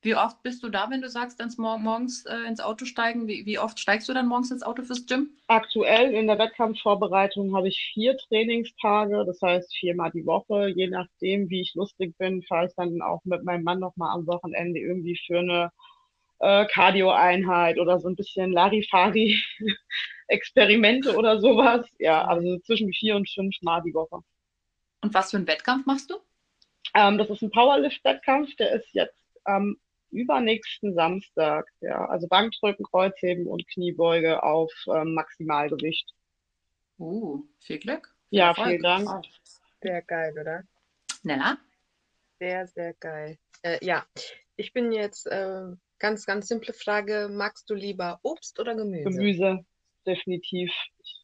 Wie 0.02 0.16
oft 0.16 0.42
bist 0.44 0.64
du 0.64 0.70
da, 0.70 0.90
wenn 0.90 1.02
du 1.02 1.10
sagst, 1.10 1.42
ins 1.42 1.58
Mor 1.58 1.78
morgens 1.78 2.26
äh, 2.26 2.48
ins 2.48 2.62
Auto 2.62 2.86
steigen? 2.86 3.28
Wie, 3.28 3.46
wie 3.46 3.60
oft 3.60 3.78
steigst 3.78 4.08
du 4.08 4.14
dann 4.14 4.28
morgens 4.28 4.50
ins 4.50 4.64
Auto 4.64 4.84
fürs 4.84 5.06
Gym? 5.06 5.32
Aktuell 5.48 6.14
in 6.14 6.28
der 6.28 6.40
Wettkampfvorbereitung 6.40 7.54
habe 7.54 7.68
ich 7.68 7.92
vier 7.94 8.16
Trainingstage, 8.18 9.26
das 9.26 9.42
heißt 9.42 9.76
viermal 9.76 10.12
die 10.12 10.26
Woche. 10.26 10.70
Je 10.70 10.88
nachdem, 10.88 11.50
wie 11.50 11.60
ich 11.62 11.76
lustig 11.76 12.18
bin, 12.18 12.44
fahre 12.44 12.68
ich 12.68 12.74
dann 12.78 13.02
auch 13.02 13.20
mit 13.26 13.44
meinem 13.44 13.64
Mann 13.64 13.80
nochmal 13.80 14.16
am 14.16 14.26
Wochenende 14.26 14.80
irgendwie 14.80 15.20
für 15.28 15.40
eine 15.40 15.74
äh, 16.40 16.66
Cardio-Einheit 16.68 17.78
oder 17.78 18.00
so 18.00 18.08
ein 18.08 18.16
bisschen 18.16 18.54
Larifari-Experimente 18.54 21.14
oder 21.18 21.42
sowas. 21.42 21.86
Ja, 22.00 22.26
also 22.26 22.58
zwischen 22.60 22.94
vier 22.94 23.18
und 23.18 23.30
fünf 23.30 23.62
Mal 23.62 23.82
die 23.82 23.94
Woche. 23.94 24.22
Und 25.02 25.14
was 25.14 25.32
für 25.32 25.38
einen 25.38 25.48
Wettkampf 25.48 25.86
machst 25.86 26.10
du? 26.10 26.16
Ähm, 26.96 27.18
das 27.18 27.30
ist 27.30 27.42
ein 27.42 27.52
Powerlift-Wettkampf, 27.52 28.56
der 28.56 28.72
ist 28.72 28.94
jetzt 28.94 29.22
am 29.44 29.76
übernächsten 30.12 30.94
Samstag. 30.94 31.68
Ja, 31.82 32.06
also 32.06 32.28
Bankdrücken, 32.28 32.86
Kreuzheben 32.86 33.48
und 33.48 33.68
Kniebeuge 33.68 34.44
auf 34.44 34.72
ähm, 34.94 35.14
Maximalgewicht. 35.14 36.14
Uh, 36.98 37.44
viel 37.60 37.80
Glück. 37.80 38.14
Ja, 38.30 38.50
Erfolg. 38.50 38.68
vielen 38.68 38.84
Dank. 38.84 39.08
Wow. 39.08 39.26
Sehr 39.82 40.02
geil, 40.02 40.34
oder? 40.40 40.64
Nella? 41.24 41.58
Sehr, 42.40 42.68
sehr 42.68 42.94
geil. 42.94 43.38
Äh, 43.64 43.84
ja, 43.84 44.06
ich 44.56 44.74
bin 44.74 44.92
jetzt 44.92 45.28
äh, 45.28 45.68
ganz, 46.00 46.26
ganz 46.26 46.48
simple 46.48 46.74
Frage. 46.74 47.30
Magst 47.32 47.70
du 47.70 47.76
lieber 47.76 48.20
Obst 48.24 48.60
oder 48.60 48.76
Gemüse? 48.76 49.10
Gemüse, 49.10 49.66
definitiv. 50.06 50.72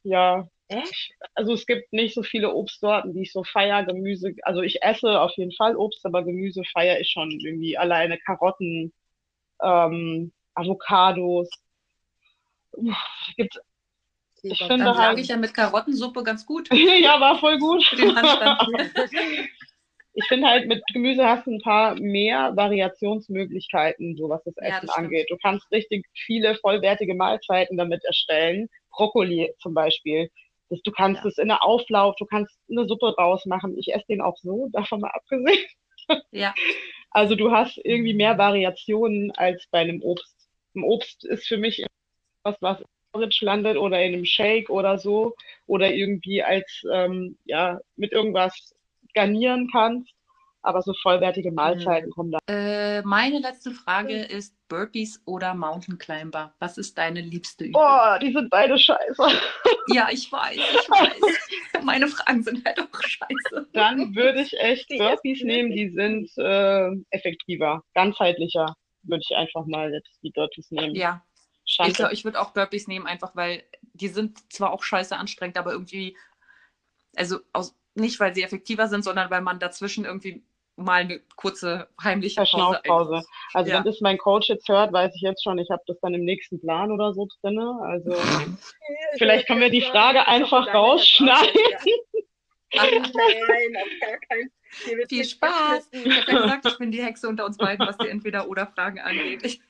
Ja, 0.03 0.47
Echt? 0.67 1.11
also 1.35 1.53
es 1.53 1.65
gibt 1.67 1.93
nicht 1.93 2.15
so 2.15 2.23
viele 2.23 2.53
Obstsorten, 2.53 3.13
die 3.13 3.21
ich 3.23 3.31
so 3.31 3.43
feier. 3.43 3.83
Gemüse, 3.85 4.33
also 4.43 4.61
ich 4.61 4.81
esse 4.81 5.19
auf 5.21 5.31
jeden 5.37 5.51
Fall 5.51 5.75
Obst, 5.75 6.05
aber 6.05 6.23
Gemüse 6.23 6.63
feiere 6.73 6.99
ich 6.99 7.09
schon 7.11 7.29
irgendwie. 7.31 7.77
Alleine 7.77 8.17
Karotten, 8.17 8.91
ähm, 9.61 10.31
Avocados. 10.55 11.49
Uff, 12.71 12.95
gibt, 13.37 13.59
Ich 14.41 14.59
Lieber 14.59 14.67
finde 14.67 14.85
Dann 14.85 14.97
halt- 14.97 15.09
sage 15.09 15.21
ich 15.21 15.27
ja 15.27 15.37
mit 15.37 15.53
Karottensuppe 15.53 16.23
ganz 16.23 16.45
gut. 16.45 16.67
ja, 16.71 17.19
war 17.19 17.37
voll 17.39 17.57
gut. 17.59 17.83
Ich 20.17 20.25
finde 20.29 20.47
halt, 20.47 20.67
mit 20.69 20.81
Gemüse 20.93 21.25
hast 21.27 21.45
du 21.45 21.51
ein 21.51 21.61
paar 21.61 21.95
mehr 21.95 22.55
Variationsmöglichkeiten, 22.55 24.15
so 24.15 24.29
was 24.29 24.41
das 24.45 24.53
Ja, 24.61 24.67
Essen 24.69 24.87
das 24.87 24.93
stimmt. 24.93 25.07
angeht. 25.07 25.27
Du 25.29 25.35
kannst 25.41 25.69
richtig 25.71 26.05
viele 26.13 26.55
vollwertige 26.55 27.13
Mahlzeiten 27.15 27.75
damit 27.75 28.01
erstellen. 28.05 28.69
Brokkoli 28.91 29.53
zum 29.59 29.73
Beispiel. 29.73 30.31
Das, 30.69 30.81
du 30.81 30.91
kannst 30.91 31.23
Ja. 31.23 31.29
es 31.29 31.37
in 31.37 31.51
einer 31.51 31.63
Auflauf, 31.63 32.15
du 32.17 32.25
kannst 32.25 32.57
eine 32.69 32.87
Suppe 32.87 33.13
draus 33.15 33.45
machen. 33.45 33.77
Ich 33.77 33.93
esse 33.93 34.05
den 34.09 34.21
auch 34.21 34.37
so, 34.37 34.69
davon 34.73 35.01
mal 35.01 35.11
abgesehen. 35.13 35.65
Ja, 36.31 36.53
Also 37.11 37.35
du 37.35 37.51
hast 37.51 37.79
irgendwie 37.83 38.13
mehr 38.13 38.37
Variationen 38.37 39.31
als 39.31 39.65
bei 39.71 39.79
einem 39.79 40.01
Obst. 40.01 40.35
Ein 40.75 40.83
Obst 40.83 41.23
ist 41.25 41.47
für 41.47 41.57
mich 41.57 41.85
was, 42.43 42.55
was 42.61 42.79
im 42.79 42.85
Porridge 43.13 43.39
landet 43.41 43.77
oder 43.77 44.03
in 44.03 44.13
einem 44.13 44.25
Shake 44.25 44.69
oder 44.69 44.97
so. 44.99 45.35
Oder 45.65 45.93
irgendwie 45.93 46.43
als, 46.43 46.83
ähm, 46.91 47.37
ja, 47.45 47.79
mit 47.95 48.11
irgendwas 48.11 48.75
garnieren 49.13 49.69
kannst. 49.71 50.11
Aber 50.65 50.81
so 50.81 50.93
vollwertige 51.03 51.51
Mahlzeiten 51.51 52.09
kommen 52.09 52.31
da. 52.31 52.39
äh, 52.47 53.03
meine 53.03 53.37
letzte 53.37 53.69
Frage 53.69 54.15
ist 54.23 54.55
Burpees 54.67 55.21
oder 55.25 55.53
Mountain 55.53 55.99
Climber. 55.99 56.55
Was 56.57 56.79
ist 56.79 56.97
deine 56.97 57.21
liebste 57.21 57.65
Übung? 57.65 57.83
Boah, 57.83 58.17
die 58.19 58.33
sind 58.33 58.49
beide 58.49 58.77
scheiße. 58.77 59.23
Ja, 59.93 60.09
ich 60.11 60.31
weiß, 60.31 60.55
ich 60.55 60.89
weiß. 60.89 61.83
Meine 61.83 62.07
Fragen 62.07 62.41
sind 62.41 62.65
halt 62.65 62.79
auch 62.79 62.99
scheiße. 62.99 63.67
Dann 63.73 64.15
würde 64.15 64.41
ich 64.41 64.59
echt 64.59 64.89
Die 64.89 64.97
Burpees 64.97 65.43
nehmen, 65.43 65.69
die 65.71 65.89
sind 65.89 66.27
äh, 66.37 66.89
effektiver, 67.11 67.83
ganzheitlicher. 67.93 68.75
Würde 69.03 69.21
ich 69.29 69.35
einfach 69.37 69.67
mal 69.67 69.93
jetzt 69.93 70.09
die 70.23 70.31
Burpees 70.31 70.71
nehmen. 70.71 70.95
Ja, 70.95 71.23
ich 71.65 71.73
Schande. 71.73 71.93
glaube, 71.93 72.13
ich 72.15 72.25
würde 72.25 72.41
auch 72.41 72.49
Burpees 72.51 72.87
nehmen, 72.87 73.05
einfach 73.05 73.35
weil 73.35 73.63
die 73.93 74.07
sind 74.07 74.51
zwar 74.51 74.73
auch 74.73 74.81
scheiße 74.81 75.15
anstrengend, 75.15 75.59
aber 75.59 75.73
irgendwie, 75.73 76.17
also 77.15 77.37
aus, 77.53 77.77
nicht 77.93 78.19
weil 78.19 78.33
sie 78.33 78.41
effektiver 78.41 78.87
sind, 78.87 79.03
sondern 79.03 79.29
weil 79.29 79.41
man 79.41 79.59
dazwischen 79.59 80.03
irgendwie 80.03 80.43
mal 80.77 81.01
eine 81.01 81.19
kurze 81.35 81.87
heimliche 82.03 82.43
Pause. 82.85 83.23
Also 83.53 83.71
Ja. 83.71 83.77
wenn 83.77 83.83
das 83.85 84.01
mein 84.01 84.17
Coach 84.17 84.49
jetzt 84.49 84.67
hört, 84.67 84.91
weiß 84.91 85.13
ich 85.15 85.21
jetzt 85.21 85.43
schon, 85.43 85.57
ich 85.57 85.69
habe 85.69 85.83
das 85.87 85.99
dann 86.01 86.13
im 86.13 86.25
nächsten 86.25 86.59
Plan 86.59 86.91
oder 86.91 87.13
so 87.13 87.27
drinne. 87.41 87.79
Also 87.83 88.11
Vielleicht 89.17 89.47
können 89.47 89.61
wir 89.61 89.69
die 89.69 89.81
Frage 89.81 90.27
einfach 90.27 90.73
rausschneiden. 90.73 91.61
Ach, 92.77 92.83
Nein, 92.91 93.77
auf 93.77 93.89
gar 94.01 94.17
keinen 94.27 94.51
viel 95.07 95.23
Spaß. 95.23 95.89
Ich 95.91 96.05
habe 96.05 96.31
ja 96.31 96.41
gesagt, 96.41 96.65
ich 96.65 96.77
bin 96.77 96.91
die 96.91 97.03
Hexe 97.03 97.29
unter 97.29 97.45
uns 97.45 97.57
beiden, 97.57 97.87
was 97.87 97.97
die 97.97 98.09
Entweder-Oder-Fragen 98.09 98.99
angeht. 98.99 99.43
Ich 99.43 99.61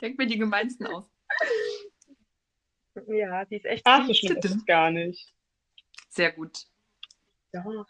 denke 0.00 0.22
mir 0.22 0.28
die 0.28 0.38
gemeinsten 0.38 0.86
aus. 0.86 1.10
Ja, 3.08 3.44
die 3.44 3.56
ist 3.56 3.64
echt 3.64 3.82
ach, 3.84 4.06
so 4.06 4.14
schlimm 4.14 4.36
ist 4.36 4.44
es 4.44 4.66
gar 4.66 4.90
nicht. 4.90 5.32
Sehr 6.08 6.32
gut. 6.32 6.66
Doch. 7.52 7.64
Ja, 7.64 7.86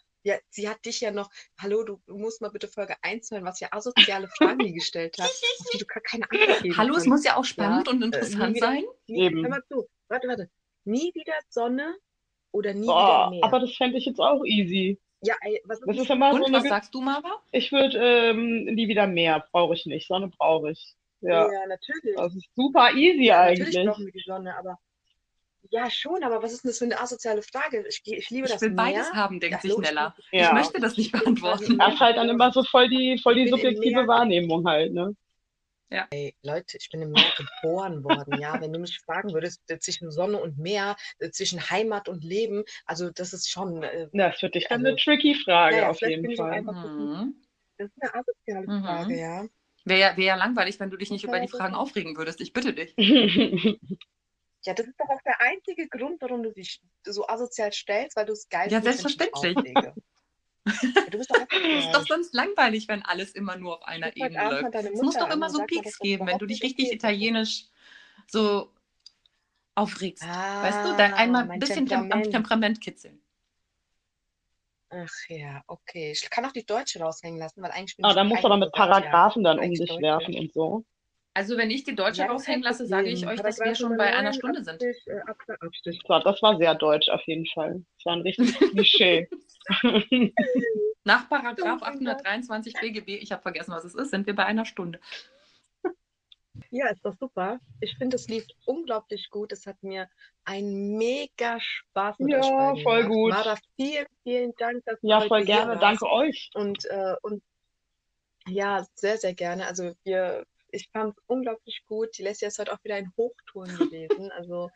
sie 0.51 0.69
hat 0.69 0.85
dich 0.85 1.01
ja 1.01 1.11
noch, 1.11 1.31
hallo, 1.61 1.83
du 1.85 2.01
musst 2.07 2.41
mal 2.41 2.51
bitte 2.51 2.69
Folge 2.69 2.97
1 3.03 3.31
hören, 3.31 3.45
was 3.45 3.59
für 3.59 3.73
asoziale 3.73 4.29
Fragen 4.29 4.59
die 4.59 4.73
gestellt 4.73 5.17
hat, 5.19 5.27
auf 5.31 5.67
die 5.73 5.79
du 5.79 5.87
gar 5.87 6.03
keine 6.03 6.25
Antwort 6.31 6.63
geben 6.63 6.77
Hallo, 6.77 6.95
es 6.97 7.07
muss 7.07 7.25
ja 7.25 7.37
auch 7.37 7.45
spannend 7.45 7.87
Ja, 7.87 7.93
und 7.93 8.03
äh, 8.03 8.05
interessant 8.07 8.51
nie 8.53 8.57
wieder- 8.57 8.67
sein. 8.67 8.85
Nie, 9.07 9.23
Eben. 9.23 9.43
hör 9.43 9.51
mal 9.51 9.63
zu, 9.69 9.89
warte, 10.09 10.29
warte. 10.29 10.51
Nie 10.85 11.13
wieder 11.15 11.35
Sonne 11.49 11.97
oder 12.53 12.73
nie 12.75 12.83
wieder 12.83 12.93
Boah, 12.93 13.31
Meer? 13.31 13.45
aber 13.45 13.61
das 13.61 13.75
fände 13.77 13.99
ich 13.99 14.07
jetzt 14.07 14.21
auch 14.21 14.45
easy. 14.45 14.99
ja, 15.23 15.35
ey, 15.43 15.61
was 15.65 15.81
Das 15.81 15.97
ist 15.99 16.11
immer 16.11 16.31
so 16.33 16.45
Und 16.45 16.53
was 16.53 16.61
eine. 16.61 16.69
sagst 16.69 16.95
du, 16.95 17.01
Mara? 17.01 17.43
Ich 17.53 17.73
würde 17.73 17.99
ähm, 18.31 18.65
nie 18.65 18.89
wieder 18.89 19.07
mehr, 19.07 19.45
brauche 19.53 19.75
ich 19.75 19.85
nicht. 19.87 20.07
Sonne 20.09 20.29
brauche 20.29 20.71
ich. 20.73 20.95
Ja, 21.21 21.51
Ja, 21.53 21.67
natürlich. 21.67 22.15
das 22.17 22.35
ist 22.37 22.49
super 22.55 22.93
easy 22.95 23.25
Ja, 23.27 23.43
eigentlich. 23.43 23.67
natürlich 23.75 23.89
brauchen 23.89 24.07
wir 24.07 24.13
die 24.13 24.25
Sonne, 24.25 24.57
aber 24.57 24.79
ja, 25.71 25.91
schon, 25.91 26.23
aber 26.23 26.43
was 26.43 26.53
ist 26.53 26.65
denn 26.65 26.71
das 26.71 26.79
für 26.79 26.85
eine 26.85 27.01
asoziale 27.01 27.43
Frage? 27.43 27.85
Ich, 27.89 28.01
ich 28.05 28.31
liebe 28.31 28.47
Ich 28.47 28.53
das 28.53 28.63
will 28.63 28.71
Meer. 28.71 28.77
beides 28.85 29.13
haben, 29.13 29.41
denkt 29.41 29.63
Ja, 29.65 29.71
sich 29.71 29.79
Nella. 29.79 30.15
ich- 30.19 30.25
Ich 30.33 30.41
Ja. 30.41 30.53
möchte 30.55 30.81
das 30.81 30.97
nicht 30.97 31.13
beantworten. 31.13 31.79
Das 31.79 31.95
ist 31.95 32.01
halt 32.01 32.17
dann 32.17 32.29
immer 32.29 32.53
so 32.53 32.63
voll 32.65 32.89
die, 32.89 33.19
voll 33.23 33.35
die 33.35 33.45
Ich 33.45 33.51
subjektive. 33.51 34.07
Wahrnehmung 34.07 34.67
halt, 34.67 34.93
ne? 34.93 35.15
Ey, 36.11 36.37
Leute, 36.43 36.77
ich 36.77 36.91
bin 36.91 37.01
im 37.01 37.13
Meer 37.13 37.33
geboren 37.63 38.05
worden, 38.05 38.39
ja. 38.39 38.61
Wenn 38.61 38.73
du 38.73 38.79
mich 38.79 38.99
fragen 39.01 39.33
würdest, 39.33 39.63
äh, 39.71 39.79
zwischen 39.79 40.11
Sonne 40.11 40.39
und 40.39 40.59
Meer, 40.59 40.97
äh, 41.19 41.31
zwischen 41.31 41.71
Heimat 41.71 42.09
und 42.11 42.23
Leben, 42.25 42.65
also 42.85 43.11
das 43.11 43.33
ist 43.33 43.49
schon, 43.51 43.83
äh, 43.83 44.09
Das 44.13 44.35
ist 44.35 44.41
für 44.41 44.51
dich 44.51 44.67
dann 44.69 44.81
Also, 44.81 44.89
eine 44.89 44.97
tricky 44.97 45.35
Frage 45.35 45.77
naja, 45.77 45.89
auf 45.91 46.01
jeden 46.03 46.31
ich 46.31 46.37
Fall. 46.37 46.61
Mhm. 46.63 47.35
das 47.79 47.89
ist 47.89 48.03
eine 48.03 48.15
asoziale 48.15 48.67
Mhm. 48.67 48.85
Frage, 48.85 49.19
ja. 49.19 49.47
Wäre 49.85 50.01
ja, 50.01 50.17
wär 50.19 50.25
ja 50.25 50.35
langweilig, 50.37 50.79
wenn 50.79 50.91
du 50.91 50.99
dich 50.99 51.11
nicht 51.11 51.25
über 51.25 51.41
die 51.41 51.47
Ja, 51.51 51.57
Fragen 51.57 51.73
das- 51.73 51.81
aufregen 51.81 52.17
würdest. 52.19 52.41
Ich 52.43 52.53
bitte 52.53 52.75
dich. 52.75 52.95
Ja, 54.65 54.75
das 54.75 54.87
ist 54.87 54.99
doch 54.99 55.09
auch 55.09 55.23
der 55.23 55.41
einzige 55.41 55.89
Grund, 55.89 56.21
warum 56.21 56.43
du 56.43 56.53
dich 56.53 56.81
so 57.05 57.27
asozial 57.27 57.73
stellst, 57.73 58.17
weil 58.17 58.27
du 58.27 58.33
es 58.33 58.49
geil 58.49 58.71
Ja, 58.71 58.83
selbstverständlich. 58.83 59.79
Ja, 59.83 59.95
du 61.11 61.19
bist 61.19 61.31
doch 61.31 61.37
auch 61.41 61.49
Ist 61.79 61.95
doch 61.95 62.07
sonst 62.07 62.35
langweilig, 62.35 62.89
wenn 62.89 63.03
alles 63.03 63.33
immer 63.33 63.57
nur 63.57 63.79
auf 63.79 63.85
einer 63.85 64.17
Ebene 64.17 64.51
läuft. 64.51 64.75
Es 64.75 65.03
muss 65.03 65.17
doch 65.17 65.31
immer 65.31 65.49
so 65.51 65.63
Peaks 65.65 65.99
geben, 66.01 66.27
wenn 66.27 66.39
du 66.39 66.47
dich 66.47 66.63
richtig 66.63 66.93
italienisch 66.93 67.67
so 68.27 68.73
aufregst. 69.75 70.25
weißt 70.61 70.85
du, 70.85 70.89
Ah, 70.89 70.97
dann 70.97 71.15
einmal 71.15 71.45
ein 71.45 71.59
bisschen 71.61 71.87
Tem 71.87 71.97
am 71.97 72.09
Temperament. 72.09 72.33
Temperament 72.33 72.81
kitzeln. 72.81 73.21
Ach 74.91 75.13
ja, 75.29 75.63
okay. 75.67 76.13
Ich 76.13 76.29
kann 76.31 76.45
auch 76.47 76.53
die 76.53 76.65
Deutsche 76.65 76.99
raushängen 77.01 77.39
lassen, 77.39 77.63
weil 77.63 77.71
eigentlich 77.71 77.97
bin 77.97 78.07
Ah, 78.07 78.09
ich 78.09 78.15
da 78.15 78.25
musst 78.25 78.43
du 78.43 78.47
aber 78.47 78.57
mit. 78.57 78.73
Paragraphen 78.73 79.45
dann 79.45 79.59
um 79.59 79.71
dich 79.71 79.81
Deutsche. 79.89 80.03
werfen 80.03 80.35
und 80.39 80.53
so. 80.53 80.85
Also 81.39 81.57
wenn 81.57 81.71
ich 81.71 81.85
die 81.85 81.95
Deutsche 81.95 82.23
Ja, 82.23 82.27
raushängen 82.27 82.63
lasse, 82.65 82.85
sage 82.89 83.11
ich 83.11 83.25
euch, 83.25 83.41
dass 83.41 83.61
wir 83.61 83.73
schon 83.77 83.97
bei 83.97 84.13
einer 84.13 84.31
9, 84.31 84.33
Stunde 84.33 84.65
sind. 84.65 84.83
Äh. 84.83 84.93
Das 86.27 86.43
war, 86.43 86.59
sehr 86.59 86.75
deutsch 86.75 87.09
auf 87.09 87.23
jeden 87.29 87.47
Fall. 87.47 87.85
Das 87.95 88.07
war 88.07 88.15
ein 88.15 88.23
richtiges 88.23 88.59
Klischee. 88.73 89.29
Nach 91.05 91.29
Paragraph 91.29 91.81
Oh 91.81 91.85
mein 91.85 92.05
Gott. 92.05 92.27
823 92.27 92.75
BGB, 92.81 93.09
ich 93.23 93.31
habe 93.31 93.41
vergessen, 93.43 93.71
was 93.71 93.85
es 93.85 93.95
ist, 93.95 94.11
sind 94.11 94.27
wir 94.27 94.35
bei 94.35 94.47
einer 94.47 94.65
Stunde. 94.65 94.99
Ja, 96.71 96.89
ist 96.89 97.05
doch 97.05 97.15
super. 97.21 97.61
Ich 97.81 97.97
finde, 97.99 98.17
es 98.17 98.27
lief 98.27 98.45
unglaublich 98.65 99.31
gut. 99.31 99.53
Es 99.53 99.65
hat 99.65 99.81
mir 99.81 100.09
einen 100.45 100.99
mega 100.99 101.61
Spaß 101.61 102.19
mit 102.19 102.35
euch 102.35 102.47
Ja, 102.47 102.75
voll 102.83 103.03
gemacht. 103.03 103.09
gut. 103.09 103.31
Mara, 103.31 103.59
vielen, 103.77 104.07
vielen 104.25 104.53
Dank, 104.59 104.85
dass 104.87 105.01
du 105.01 105.07
Ja, 105.07 105.21
voll 105.21 105.45
gerne. 105.45 105.79
Danke 105.79 106.11
euch. 106.11 106.51
Und, 106.55 106.85
äh, 106.87 107.15
und 107.23 107.45
ja, 108.49 108.85
sehr, 108.97 109.19
sehr 109.19 109.35
gerne. 109.35 109.69
Also 109.69 109.93
wir, 110.03 110.45
ich 110.71 110.89
fand 110.93 111.17
es 111.17 111.23
unglaublich 111.27 111.83
gut. 111.87 112.17
Die 112.19 112.23
Leslie 112.23 112.49
ist 112.49 112.59
heute 112.59 112.73
auch 112.73 112.83
wieder 112.85 112.97
ein 112.97 113.13
Hochtouren 113.17 113.77
gewesen. 113.77 114.31
Also 114.33 114.71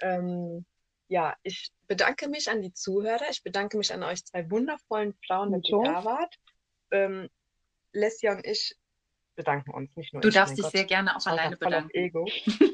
ähm, 0.00 0.64
ja, 1.08 1.36
ich 1.42 1.70
bedanke 1.86 2.28
mich 2.28 2.50
an 2.50 2.62
die 2.62 2.72
Zuhörer. 2.72 3.28
Ich 3.30 3.42
bedanke 3.42 3.76
mich 3.76 3.92
an 3.92 4.02
euch 4.02 4.24
zwei 4.24 4.50
wundervollen 4.50 5.14
Frauen, 5.26 5.52
dass 5.52 5.62
ihr 5.68 5.82
da 5.84 6.04
wart. 6.04 6.34
Ähm, 6.90 7.28
Leslie 7.92 8.30
und 8.30 8.44
ich 8.46 8.76
bedanken 9.36 9.72
uns, 9.72 9.94
nicht 9.96 10.12
nur 10.12 10.22
Du 10.22 10.28
ich, 10.28 10.34
darfst 10.34 10.56
dich 10.56 10.62
Gott. 10.64 10.72
sehr 10.72 10.84
gerne 10.84 11.14
auch 11.16 11.20
Ich 11.20 11.26
alleine 11.26 11.56
bedanken. 11.56 11.90
Ego. 11.92 12.26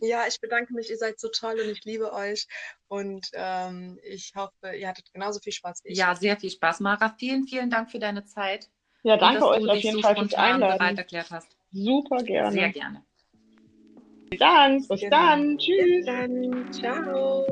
Ja, 0.00 0.26
ich 0.26 0.40
bedanke 0.40 0.72
mich. 0.72 0.88
Ihr 0.90 0.96
seid 0.96 1.18
so 1.20 1.28
toll 1.28 1.58
und 1.60 1.68
ich 1.70 1.84
liebe 1.84 2.12
euch. 2.12 2.46
Und 2.86 3.28
ähm, 3.34 3.98
ich 4.02 4.32
hoffe, 4.36 4.74
ihr 4.74 4.88
hattet 4.88 5.12
genauso 5.12 5.40
viel 5.40 5.52
Spaß 5.52 5.82
wie 5.84 5.88
ich. 5.90 5.98
Ja, 5.98 6.14
sehr 6.14 6.36
viel 6.38 6.50
Spaß. 6.50 6.80
Mara, 6.80 7.14
vielen, 7.18 7.46
vielen 7.46 7.68
Dank 7.68 7.90
für 7.90 7.98
deine 7.98 8.24
Zeit. 8.24 8.70
Ja, 9.02 9.14
und 9.14 9.22
danke 9.22 9.40
dass 9.40 9.48
euch 9.48 9.62
du 9.62 9.68
auf 9.68 9.74
dich 9.74 9.84
jeden 9.84 9.96
so 9.96 10.02
Fall 10.02 10.16
fürs 10.16 10.30
spontan 10.30 10.60
bereit 10.60 10.72
Einladen. 10.80 10.98
erklärt 10.98 11.30
hast. 11.30 11.57
Super 11.72 12.22
gerne. 12.22 12.52
Sehr 12.52 12.72
gerne. 12.72 13.02
Bis 14.88 15.00
Genau. 15.00 15.10
dann. 15.16 15.56
Bis 15.56 15.64
Tschüss. 15.64 16.06
dann. 16.06 16.72
Ciao. 16.72 17.46